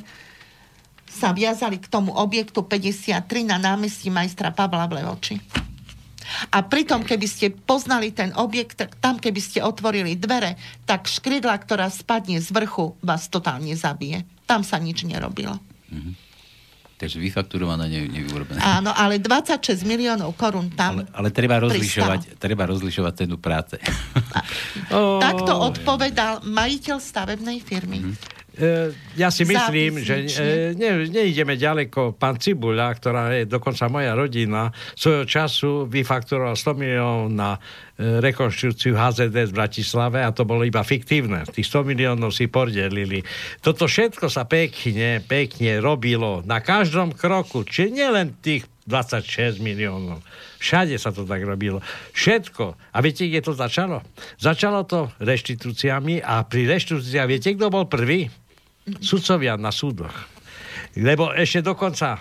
sa 1.12 1.36
viazali 1.36 1.76
k 1.76 1.92
tomu 1.92 2.16
objektu 2.16 2.64
53 2.64 3.28
na 3.44 3.60
námestí 3.60 4.08
majstra 4.08 4.56
Pavla 4.56 4.88
Blevoči. 4.88 5.44
A 6.54 6.64
pritom, 6.66 7.04
keby 7.04 7.28
ste 7.28 7.48
poznali 7.54 8.14
ten 8.14 8.32
objekt, 8.38 8.82
tak 8.82 8.98
tam, 8.98 9.18
keby 9.18 9.42
ste 9.42 9.60
otvorili 9.62 10.18
dvere, 10.18 10.58
tak 10.86 11.10
škrydla, 11.10 11.56
ktorá 11.62 11.88
spadne 11.90 12.40
z 12.40 12.50
vrchu, 12.50 12.96
vás 13.02 13.28
totálne 13.28 13.74
zabije. 13.74 14.24
Tam 14.46 14.62
sa 14.66 14.78
nič 14.82 15.06
nerobilo. 15.08 15.58
Mm-hmm. 15.92 16.32
Takže 17.02 17.18
vyfakturované, 17.18 17.90
ne, 17.90 18.06
nevyrobené. 18.06 18.62
Áno, 18.62 18.94
ale 18.94 19.18
26 19.18 19.90
miliónov 19.90 20.38
korún 20.38 20.70
tam 20.70 21.02
Ale, 21.02 21.10
ale 21.18 21.30
treba, 21.34 21.58
rozlišovať, 21.58 22.38
treba 22.38 22.70
rozlišovať 22.70 23.26
cenu 23.26 23.42
práce. 23.42 23.82
oh, 24.94 25.18
Takto 25.18 25.66
odpovedal 25.66 26.46
majiteľ 26.46 27.02
stavebnej 27.02 27.58
firmy. 27.66 28.06
Mm-hmm. 28.06 28.41
E, 28.52 28.92
ja 29.16 29.32
si 29.32 29.48
myslím, 29.48 30.04
že 30.04 30.28
e, 30.28 30.76
ne, 30.76 31.08
neideme 31.08 31.56
ďaleko. 31.56 32.20
Pán 32.20 32.36
Cibuľa, 32.36 32.92
ktorá 33.00 33.32
je 33.32 33.48
dokonca 33.48 33.88
moja 33.88 34.12
rodina, 34.12 34.76
svojho 34.92 35.24
času 35.24 35.72
vyfakturoval 35.88 36.60
100 36.60 36.76
miliónov 36.76 37.32
na 37.32 37.56
e, 37.56 37.60
rekonštrukciu 38.20 38.92
HZD 38.92 39.48
v 39.48 39.56
Bratislave 39.56 40.20
a 40.20 40.36
to 40.36 40.44
bolo 40.44 40.68
iba 40.68 40.84
fiktívne. 40.84 41.48
Tých 41.48 41.64
100 41.64 41.96
miliónov 41.96 42.36
si 42.36 42.52
podelili. 42.52 43.24
Toto 43.64 43.88
všetko 43.88 44.28
sa 44.28 44.44
pekne, 44.44 45.24
pekne 45.24 45.80
robilo 45.80 46.44
na 46.44 46.60
každom 46.60 47.16
kroku. 47.16 47.64
Čiže 47.64 47.88
nielen 47.88 48.36
tých 48.44 48.68
26 48.84 49.64
miliónov. 49.64 50.20
Všade 50.60 51.00
sa 51.00 51.16
to 51.16 51.24
tak 51.24 51.40
robilo. 51.48 51.80
Všetko. 52.12 52.76
A 52.92 52.98
viete, 53.00 53.32
kde 53.32 53.40
to 53.40 53.56
začalo? 53.56 54.04
Začalo 54.36 54.84
to 54.84 55.08
reštitúciami 55.24 56.20
a 56.20 56.44
pri 56.44 56.68
reštitúciách, 56.68 57.28
viete, 57.32 57.56
kto 57.56 57.72
bol 57.72 57.88
prvý? 57.88 58.41
Sudcovia 59.00 59.56
na 59.56 59.72
súdoch. 59.72 60.14
Lebo 61.00 61.32
ešte 61.32 61.64
dokonca 61.64 62.20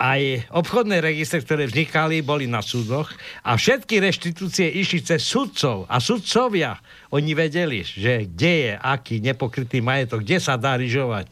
aj 0.00 0.48
obchodné 0.56 1.04
registre, 1.04 1.44
ktoré 1.44 1.68
vznikali, 1.68 2.24
boli 2.24 2.48
na 2.48 2.64
súdoch 2.64 3.12
a 3.44 3.52
všetky 3.60 4.00
reštitúcie 4.00 4.64
išli 4.80 5.04
cez 5.04 5.20
sudcov 5.20 5.84
a 5.92 6.00
sudcovia, 6.00 6.80
oni 7.12 7.36
vedeli, 7.36 7.84
že 7.84 8.24
kde 8.24 8.52
je 8.64 8.72
aký 8.80 9.20
nepokrytý 9.20 9.84
majetok, 9.84 10.24
kde 10.24 10.40
sa 10.40 10.56
dá 10.56 10.80
ryžovať. 10.80 11.28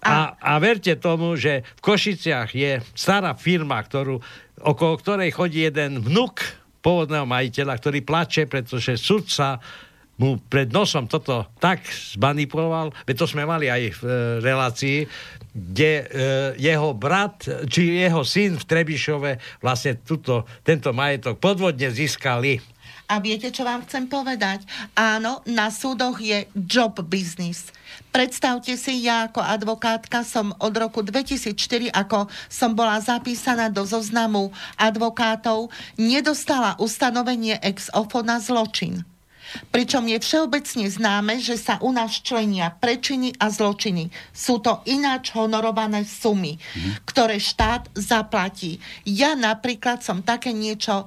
A, 0.00 0.32
a 0.40 0.56
verte 0.56 0.96
tomu, 0.96 1.36
že 1.36 1.60
v 1.76 1.80
Košiciach 1.84 2.56
je 2.56 2.80
stará 2.96 3.36
firma, 3.36 3.76
ktorú, 3.84 4.16
okolo 4.64 4.96
ktorej 4.96 5.28
chodí 5.36 5.68
jeden 5.68 6.00
vnuk 6.00 6.40
pôvodného 6.80 7.28
majiteľa, 7.28 7.76
ktorý 7.76 8.00
plače, 8.00 8.48
pretože 8.48 8.96
sudca 8.96 9.60
mu 10.20 10.36
pred 10.36 10.68
nosom 10.68 11.08
toto 11.08 11.48
tak 11.56 11.80
zmanipuloval, 11.88 12.92
veď 13.08 13.16
to 13.16 13.26
sme 13.26 13.48
mali 13.48 13.72
aj 13.72 13.82
v 13.96 14.00
e, 14.04 14.10
relácii, 14.44 14.98
kde 15.56 15.92
e, 15.96 16.04
jeho 16.60 16.92
brat, 16.92 17.48
či 17.66 18.04
jeho 18.04 18.20
syn 18.20 18.60
v 18.60 18.68
Trebišove 18.68 19.30
vlastne 19.64 19.96
tuto, 20.04 20.44
tento 20.60 20.92
majetok 20.92 21.40
podvodne 21.40 21.88
získali. 21.88 22.60
A 23.10 23.18
viete, 23.18 23.50
čo 23.50 23.66
vám 23.66 23.82
chcem 23.82 24.06
povedať? 24.06 24.62
Áno, 24.94 25.42
na 25.42 25.74
súdoch 25.74 26.22
je 26.22 26.46
job 26.54 26.94
business. 27.02 27.74
Predstavte 28.14 28.78
si, 28.78 29.02
ja 29.02 29.26
ako 29.26 29.42
advokátka 29.42 30.22
som 30.22 30.54
od 30.62 30.70
roku 30.78 31.02
2004, 31.02 31.90
ako 31.90 32.30
som 32.46 32.78
bola 32.78 33.02
zapísaná 33.02 33.66
do 33.66 33.82
zoznamu 33.82 34.54
advokátov, 34.78 35.74
nedostala 35.98 36.78
ustanovenie 36.78 37.58
ex 37.58 37.90
ofo 37.90 38.22
na 38.22 38.38
zločin. 38.38 39.02
Pričom 39.70 40.06
je 40.06 40.18
všeobecne 40.18 40.86
známe, 40.86 41.38
že 41.42 41.58
sa 41.58 41.78
u 41.82 41.90
nás 41.90 42.22
členia 42.22 42.70
prečiny 42.74 43.34
a 43.38 43.50
zločiny. 43.50 44.10
Sú 44.30 44.62
to 44.62 44.82
ináč 44.86 45.34
honorované 45.34 46.06
sumy, 46.06 46.58
mm. 46.58 47.06
ktoré 47.06 47.38
štát 47.38 47.90
zaplatí. 47.94 48.78
Ja 49.06 49.34
napríklad 49.34 50.02
som 50.02 50.22
také 50.22 50.54
niečo 50.54 51.06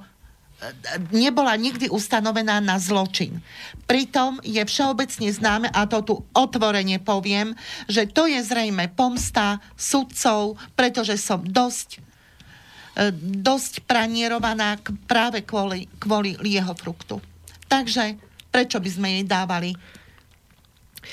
nebola 1.12 1.56
nikdy 1.56 1.88
ustanovená 1.88 2.60
na 2.60 2.76
zločin. 2.76 3.40
Pritom 3.84 4.40
je 4.44 4.60
všeobecne 4.64 5.28
známe, 5.28 5.68
a 5.72 5.84
to 5.88 5.98
tu 6.04 6.14
otvorene 6.32 7.00
poviem, 7.00 7.56
že 7.88 8.08
to 8.08 8.28
je 8.28 8.40
zrejme 8.40 8.92
pomsta 8.92 9.60
sudcov, 9.76 10.60
pretože 10.76 11.16
som 11.20 11.40
dosť 11.40 11.88
e, 11.96 13.10
dosť 13.40 13.84
pranierovaná 13.88 14.80
práve 15.08 15.44
kvôli, 15.44 15.88
kvôli 16.00 16.36
lieho 16.40 16.72
fruktu. 16.76 17.20
Takže 17.68 18.33
Prečo 18.54 18.78
by 18.78 18.90
sme 18.90 19.08
jej 19.18 19.24
dávali 19.26 19.74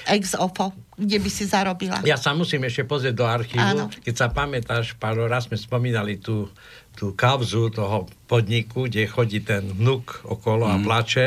ex 0.06 0.38
ofo, 0.38 0.72
kde 0.94 1.18
by 1.18 1.30
si 1.34 1.50
zarobila? 1.50 2.00
Ja 2.06 2.16
sa 2.16 2.38
musím 2.38 2.70
ešte 2.70 2.86
pozrieť 2.86 3.16
do 3.18 3.26
archívu. 3.26 3.66
Áno. 3.66 3.90
Keď 3.90 4.14
sa 4.14 4.30
pamätáš, 4.30 4.94
Pálo, 5.02 5.26
raz 5.26 5.50
sme 5.50 5.58
spomínali 5.58 6.22
tú, 6.22 6.48
tú 6.94 7.18
kavzu 7.18 7.74
toho 7.74 8.06
podniku, 8.30 8.86
kde 8.86 9.10
chodí 9.10 9.42
ten 9.42 9.74
vnuk 9.74 10.22
okolo 10.30 10.70
mm. 10.70 10.72
a 10.72 10.76
plače 10.86 11.26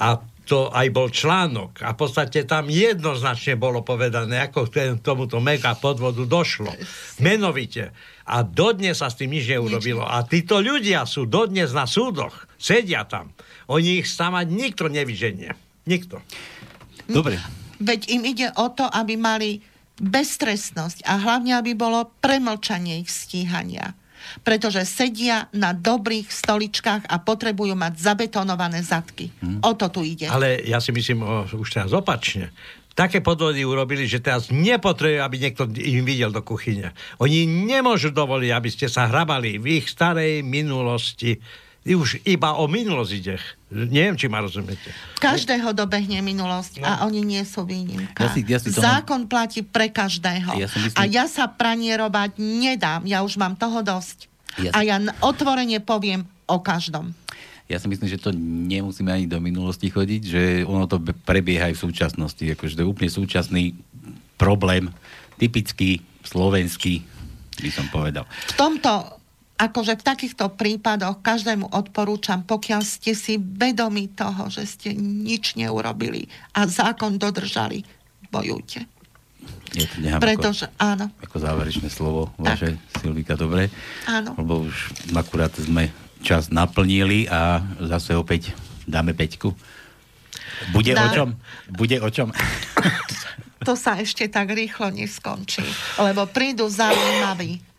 a 0.00 0.08
to 0.48 0.66
aj 0.74 0.88
bol 0.90 1.06
článok 1.06 1.78
a 1.86 1.94
v 1.94 1.98
podstate 2.02 2.42
tam 2.42 2.66
jednoznačne 2.66 3.54
bolo 3.54 3.86
povedané, 3.86 4.50
ako 4.50 4.66
k 4.66 4.98
tomuto 4.98 5.38
mega 5.38 5.78
podvodu 5.78 6.26
došlo. 6.26 6.74
Menovite. 7.22 7.94
A 8.26 8.42
dodnes 8.42 8.98
sa 8.98 9.06
s 9.06 9.14
tým 9.14 9.30
nič 9.30 9.46
neurobilo. 9.46 10.02
A 10.02 10.26
títo 10.26 10.58
ľudia 10.58 11.06
sú 11.06 11.30
dodnes 11.30 11.70
na 11.70 11.86
súdoch. 11.86 12.49
Sedia 12.60 13.08
tam. 13.08 13.32
Oni 13.72 14.04
ich 14.04 14.08
samať 14.12 14.52
nikto 14.52 14.92
nevyženie. 14.92 15.56
Nikto. 15.88 16.20
Dobre. 17.08 17.40
Veď 17.80 18.12
im 18.12 18.22
ide 18.28 18.52
o 18.60 18.68
to, 18.68 18.84
aby 18.84 19.16
mali 19.16 19.64
beztrestnosť 19.96 21.08
a 21.08 21.16
hlavne, 21.16 21.56
aby 21.56 21.72
bolo 21.72 22.12
premlčanie 22.20 23.00
ich 23.00 23.08
stíhania. 23.08 23.96
Pretože 24.44 24.84
sedia 24.84 25.48
na 25.56 25.72
dobrých 25.72 26.28
stoličkách 26.28 27.08
a 27.08 27.16
potrebujú 27.24 27.72
mať 27.72 27.96
zabetonované 27.96 28.84
zadky. 28.84 29.32
Hmm. 29.40 29.64
O 29.64 29.72
to 29.72 29.88
tu 29.88 30.04
ide. 30.04 30.28
Ale 30.28 30.60
ja 30.68 30.76
si 30.76 30.92
myslím 30.92 31.24
o, 31.24 31.48
už 31.48 31.68
teraz 31.72 31.96
opačne 31.96 32.52
také 33.00 33.24
podvody 33.24 33.64
urobili, 33.64 34.04
že 34.04 34.20
teraz 34.20 34.52
nepotrebujú, 34.52 35.24
aby 35.24 35.36
niekto 35.40 35.64
im 35.72 36.04
videl 36.04 36.28
do 36.28 36.44
kuchyne. 36.44 36.92
Oni 37.16 37.48
nemôžu 37.48 38.12
dovoliť, 38.12 38.50
aby 38.52 38.68
ste 38.68 38.92
sa 38.92 39.08
hrabali 39.08 39.56
v 39.56 39.80
ich 39.80 39.88
starej 39.88 40.44
minulosti 40.44 41.40
už 41.84 42.20
iba 42.28 42.60
o 42.60 42.68
minulosť 42.68 43.12
ide. 43.16 43.36
Neviem, 43.72 44.12
či 44.12 44.28
ma 44.28 44.44
rozumiete. 44.44 44.92
Každého 45.16 45.72
dobehne 45.72 46.20
minulosť 46.20 46.84
no. 46.84 46.84
a 46.84 46.92
oni 47.08 47.24
nie 47.24 47.40
sú 47.48 47.64
výnimka. 47.64 48.20
Ja 48.20 48.28
si, 48.28 48.40
ja 48.44 48.58
si 48.60 48.68
Zákon 48.68 49.24
mám... 49.24 49.30
platí 49.32 49.64
pre 49.64 49.88
každého. 49.88 50.60
Ja 50.60 50.68
myslím... 50.68 50.98
A 51.00 51.02
ja 51.08 51.24
sa 51.24 51.48
pranierovať 51.48 52.36
nedám. 52.36 53.08
Ja 53.08 53.24
už 53.24 53.40
mám 53.40 53.56
toho 53.56 53.80
dosť. 53.80 54.28
Ja 54.60 54.70
si... 54.70 54.76
A 54.76 54.78
ja 54.84 54.96
otvorene 55.24 55.80
poviem 55.80 56.28
o 56.44 56.60
každom. 56.60 57.16
Ja 57.70 57.78
si 57.78 57.86
myslím, 57.86 58.10
že 58.10 58.18
to 58.18 58.34
nemusíme 58.34 59.14
ani 59.14 59.30
do 59.30 59.38
minulosti 59.38 59.88
chodiť, 59.88 60.22
že 60.26 60.42
ono 60.66 60.90
to 60.90 60.98
prebieha 61.22 61.70
aj 61.70 61.78
v 61.78 61.84
súčasnosti. 61.86 62.42
Akože 62.42 62.74
to 62.76 62.82
je 62.82 62.90
úplne 62.90 63.06
súčasný 63.06 63.78
problém, 64.34 64.90
typický 65.38 66.02
slovenský, 66.26 67.06
by 67.62 67.70
som 67.70 67.86
povedal. 67.94 68.26
V 68.50 68.54
tomto 68.58 69.19
akože 69.60 70.00
v 70.00 70.06
takýchto 70.08 70.56
prípadoch 70.56 71.20
každému 71.20 71.68
odporúčam, 71.68 72.40
pokiaľ 72.40 72.80
ste 72.80 73.12
si 73.12 73.36
vedomi 73.36 74.08
toho, 74.08 74.48
že 74.48 74.64
ste 74.64 74.96
nič 74.96 75.60
neurobili 75.60 76.32
a 76.56 76.64
zákon 76.64 77.20
dodržali, 77.20 77.84
bojujte. 78.32 78.88
Je 79.70 79.86
to 79.86 79.96
nechám 80.02 80.18
Pretože, 80.18 80.66
ako, 80.66 80.80
áno. 80.82 81.06
Ako 81.22 81.36
záverečné 81.38 81.88
slovo 81.92 82.32
vaše, 82.40 82.80
Silvika, 82.98 83.38
dobre? 83.38 83.68
Áno. 84.08 84.34
Lebo 84.34 84.66
už 84.66 84.90
akurát 85.14 85.52
sme 85.54 85.92
čas 86.24 86.48
naplnili 86.48 87.28
a 87.30 87.62
zase 87.84 88.16
opäť 88.16 88.56
dáme 88.88 89.12
peťku. 89.14 89.52
Bude 90.74 90.92
Dá... 90.92 91.06
o 91.06 91.08
čom? 91.14 91.28
Bude 91.70 92.02
o 92.02 92.08
čom? 92.10 92.34
to 93.68 93.76
sa 93.76 93.96
ešte 94.00 94.28
tak 94.28 94.50
rýchlo 94.52 94.90
neskončí, 94.92 95.64
lebo 96.00 96.26
prídu 96.28 96.68
zaujímaví 96.68 97.69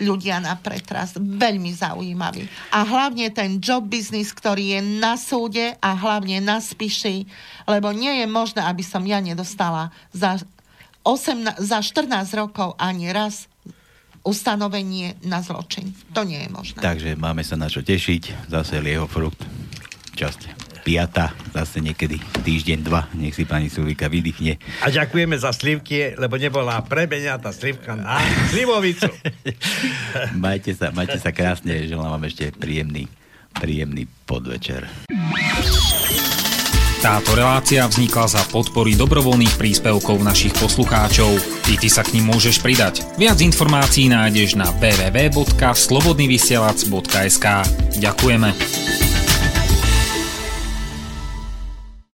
ľudia 0.00 0.40
na 0.40 0.56
pretras. 0.56 1.14
Veľmi 1.14 1.70
zaujímavý. 1.76 2.48
A 2.72 2.82
hlavne 2.82 3.28
ten 3.30 3.60
job 3.60 3.84
business, 3.86 4.32
ktorý 4.32 4.76
je 4.76 4.80
na 4.98 5.20
súde 5.20 5.76
a 5.78 5.90
hlavne 5.92 6.40
na 6.40 6.58
spíši, 6.58 7.28
lebo 7.68 7.92
nie 7.92 8.24
je 8.24 8.26
možné, 8.26 8.64
aby 8.64 8.80
som 8.80 9.04
ja 9.04 9.20
nedostala 9.20 9.92
za, 10.10 10.40
8, 11.04 11.60
za 11.60 11.78
14 11.84 12.08
rokov 12.34 12.74
ani 12.80 13.12
raz 13.12 13.46
ustanovenie 14.24 15.16
na 15.24 15.40
zločin. 15.40 15.92
To 16.12 16.24
nie 16.24 16.44
je 16.44 16.50
možné. 16.52 16.78
Takže 16.80 17.16
máme 17.16 17.40
sa 17.40 17.56
na 17.56 17.72
čo 17.72 17.80
tešiť. 17.80 18.52
Zase 18.52 18.80
Lieho 18.80 19.08
Frukt. 19.08 19.40
Časť 20.16 20.69
piata, 20.80 21.36
zase 21.52 21.84
niekedy 21.84 22.16
týždeň, 22.42 22.78
dva, 22.80 23.06
nech 23.14 23.36
si 23.36 23.44
pani 23.44 23.68
Sulika 23.68 24.08
vydýchne. 24.08 24.56
A 24.82 24.88
ďakujeme 24.88 25.36
za 25.36 25.52
slivky, 25.52 26.16
lebo 26.16 26.40
nebola 26.40 26.80
prebeňa 26.82 27.38
tá 27.38 27.52
slivka 27.52 27.94
na 27.94 28.18
slivovicu. 28.50 29.12
majte, 30.44 30.74
sa, 30.74 30.90
majte 30.90 31.20
sa 31.20 31.30
krásne, 31.30 31.86
želám 31.86 32.18
vám 32.18 32.24
ešte 32.26 32.50
príjemný, 32.56 33.06
príjemný 33.56 34.08
podvečer. 34.24 34.88
Táto 37.00 37.32
relácia 37.32 37.88
vznikla 37.88 38.28
za 38.28 38.44
podpory 38.52 38.92
dobrovoľných 38.92 39.56
príspevkov 39.56 40.20
našich 40.20 40.52
poslucháčov. 40.52 41.32
Ty, 41.64 41.80
ty 41.80 41.88
sa 41.88 42.04
k 42.04 42.20
ním 42.20 42.28
môžeš 42.28 42.60
pridať. 42.60 43.00
Viac 43.16 43.40
informácií 43.40 44.12
nájdeš 44.12 44.60
na 44.60 44.68
www.slobodnyvysielac.sk 44.76 47.46
Ďakujeme. 47.96 49.09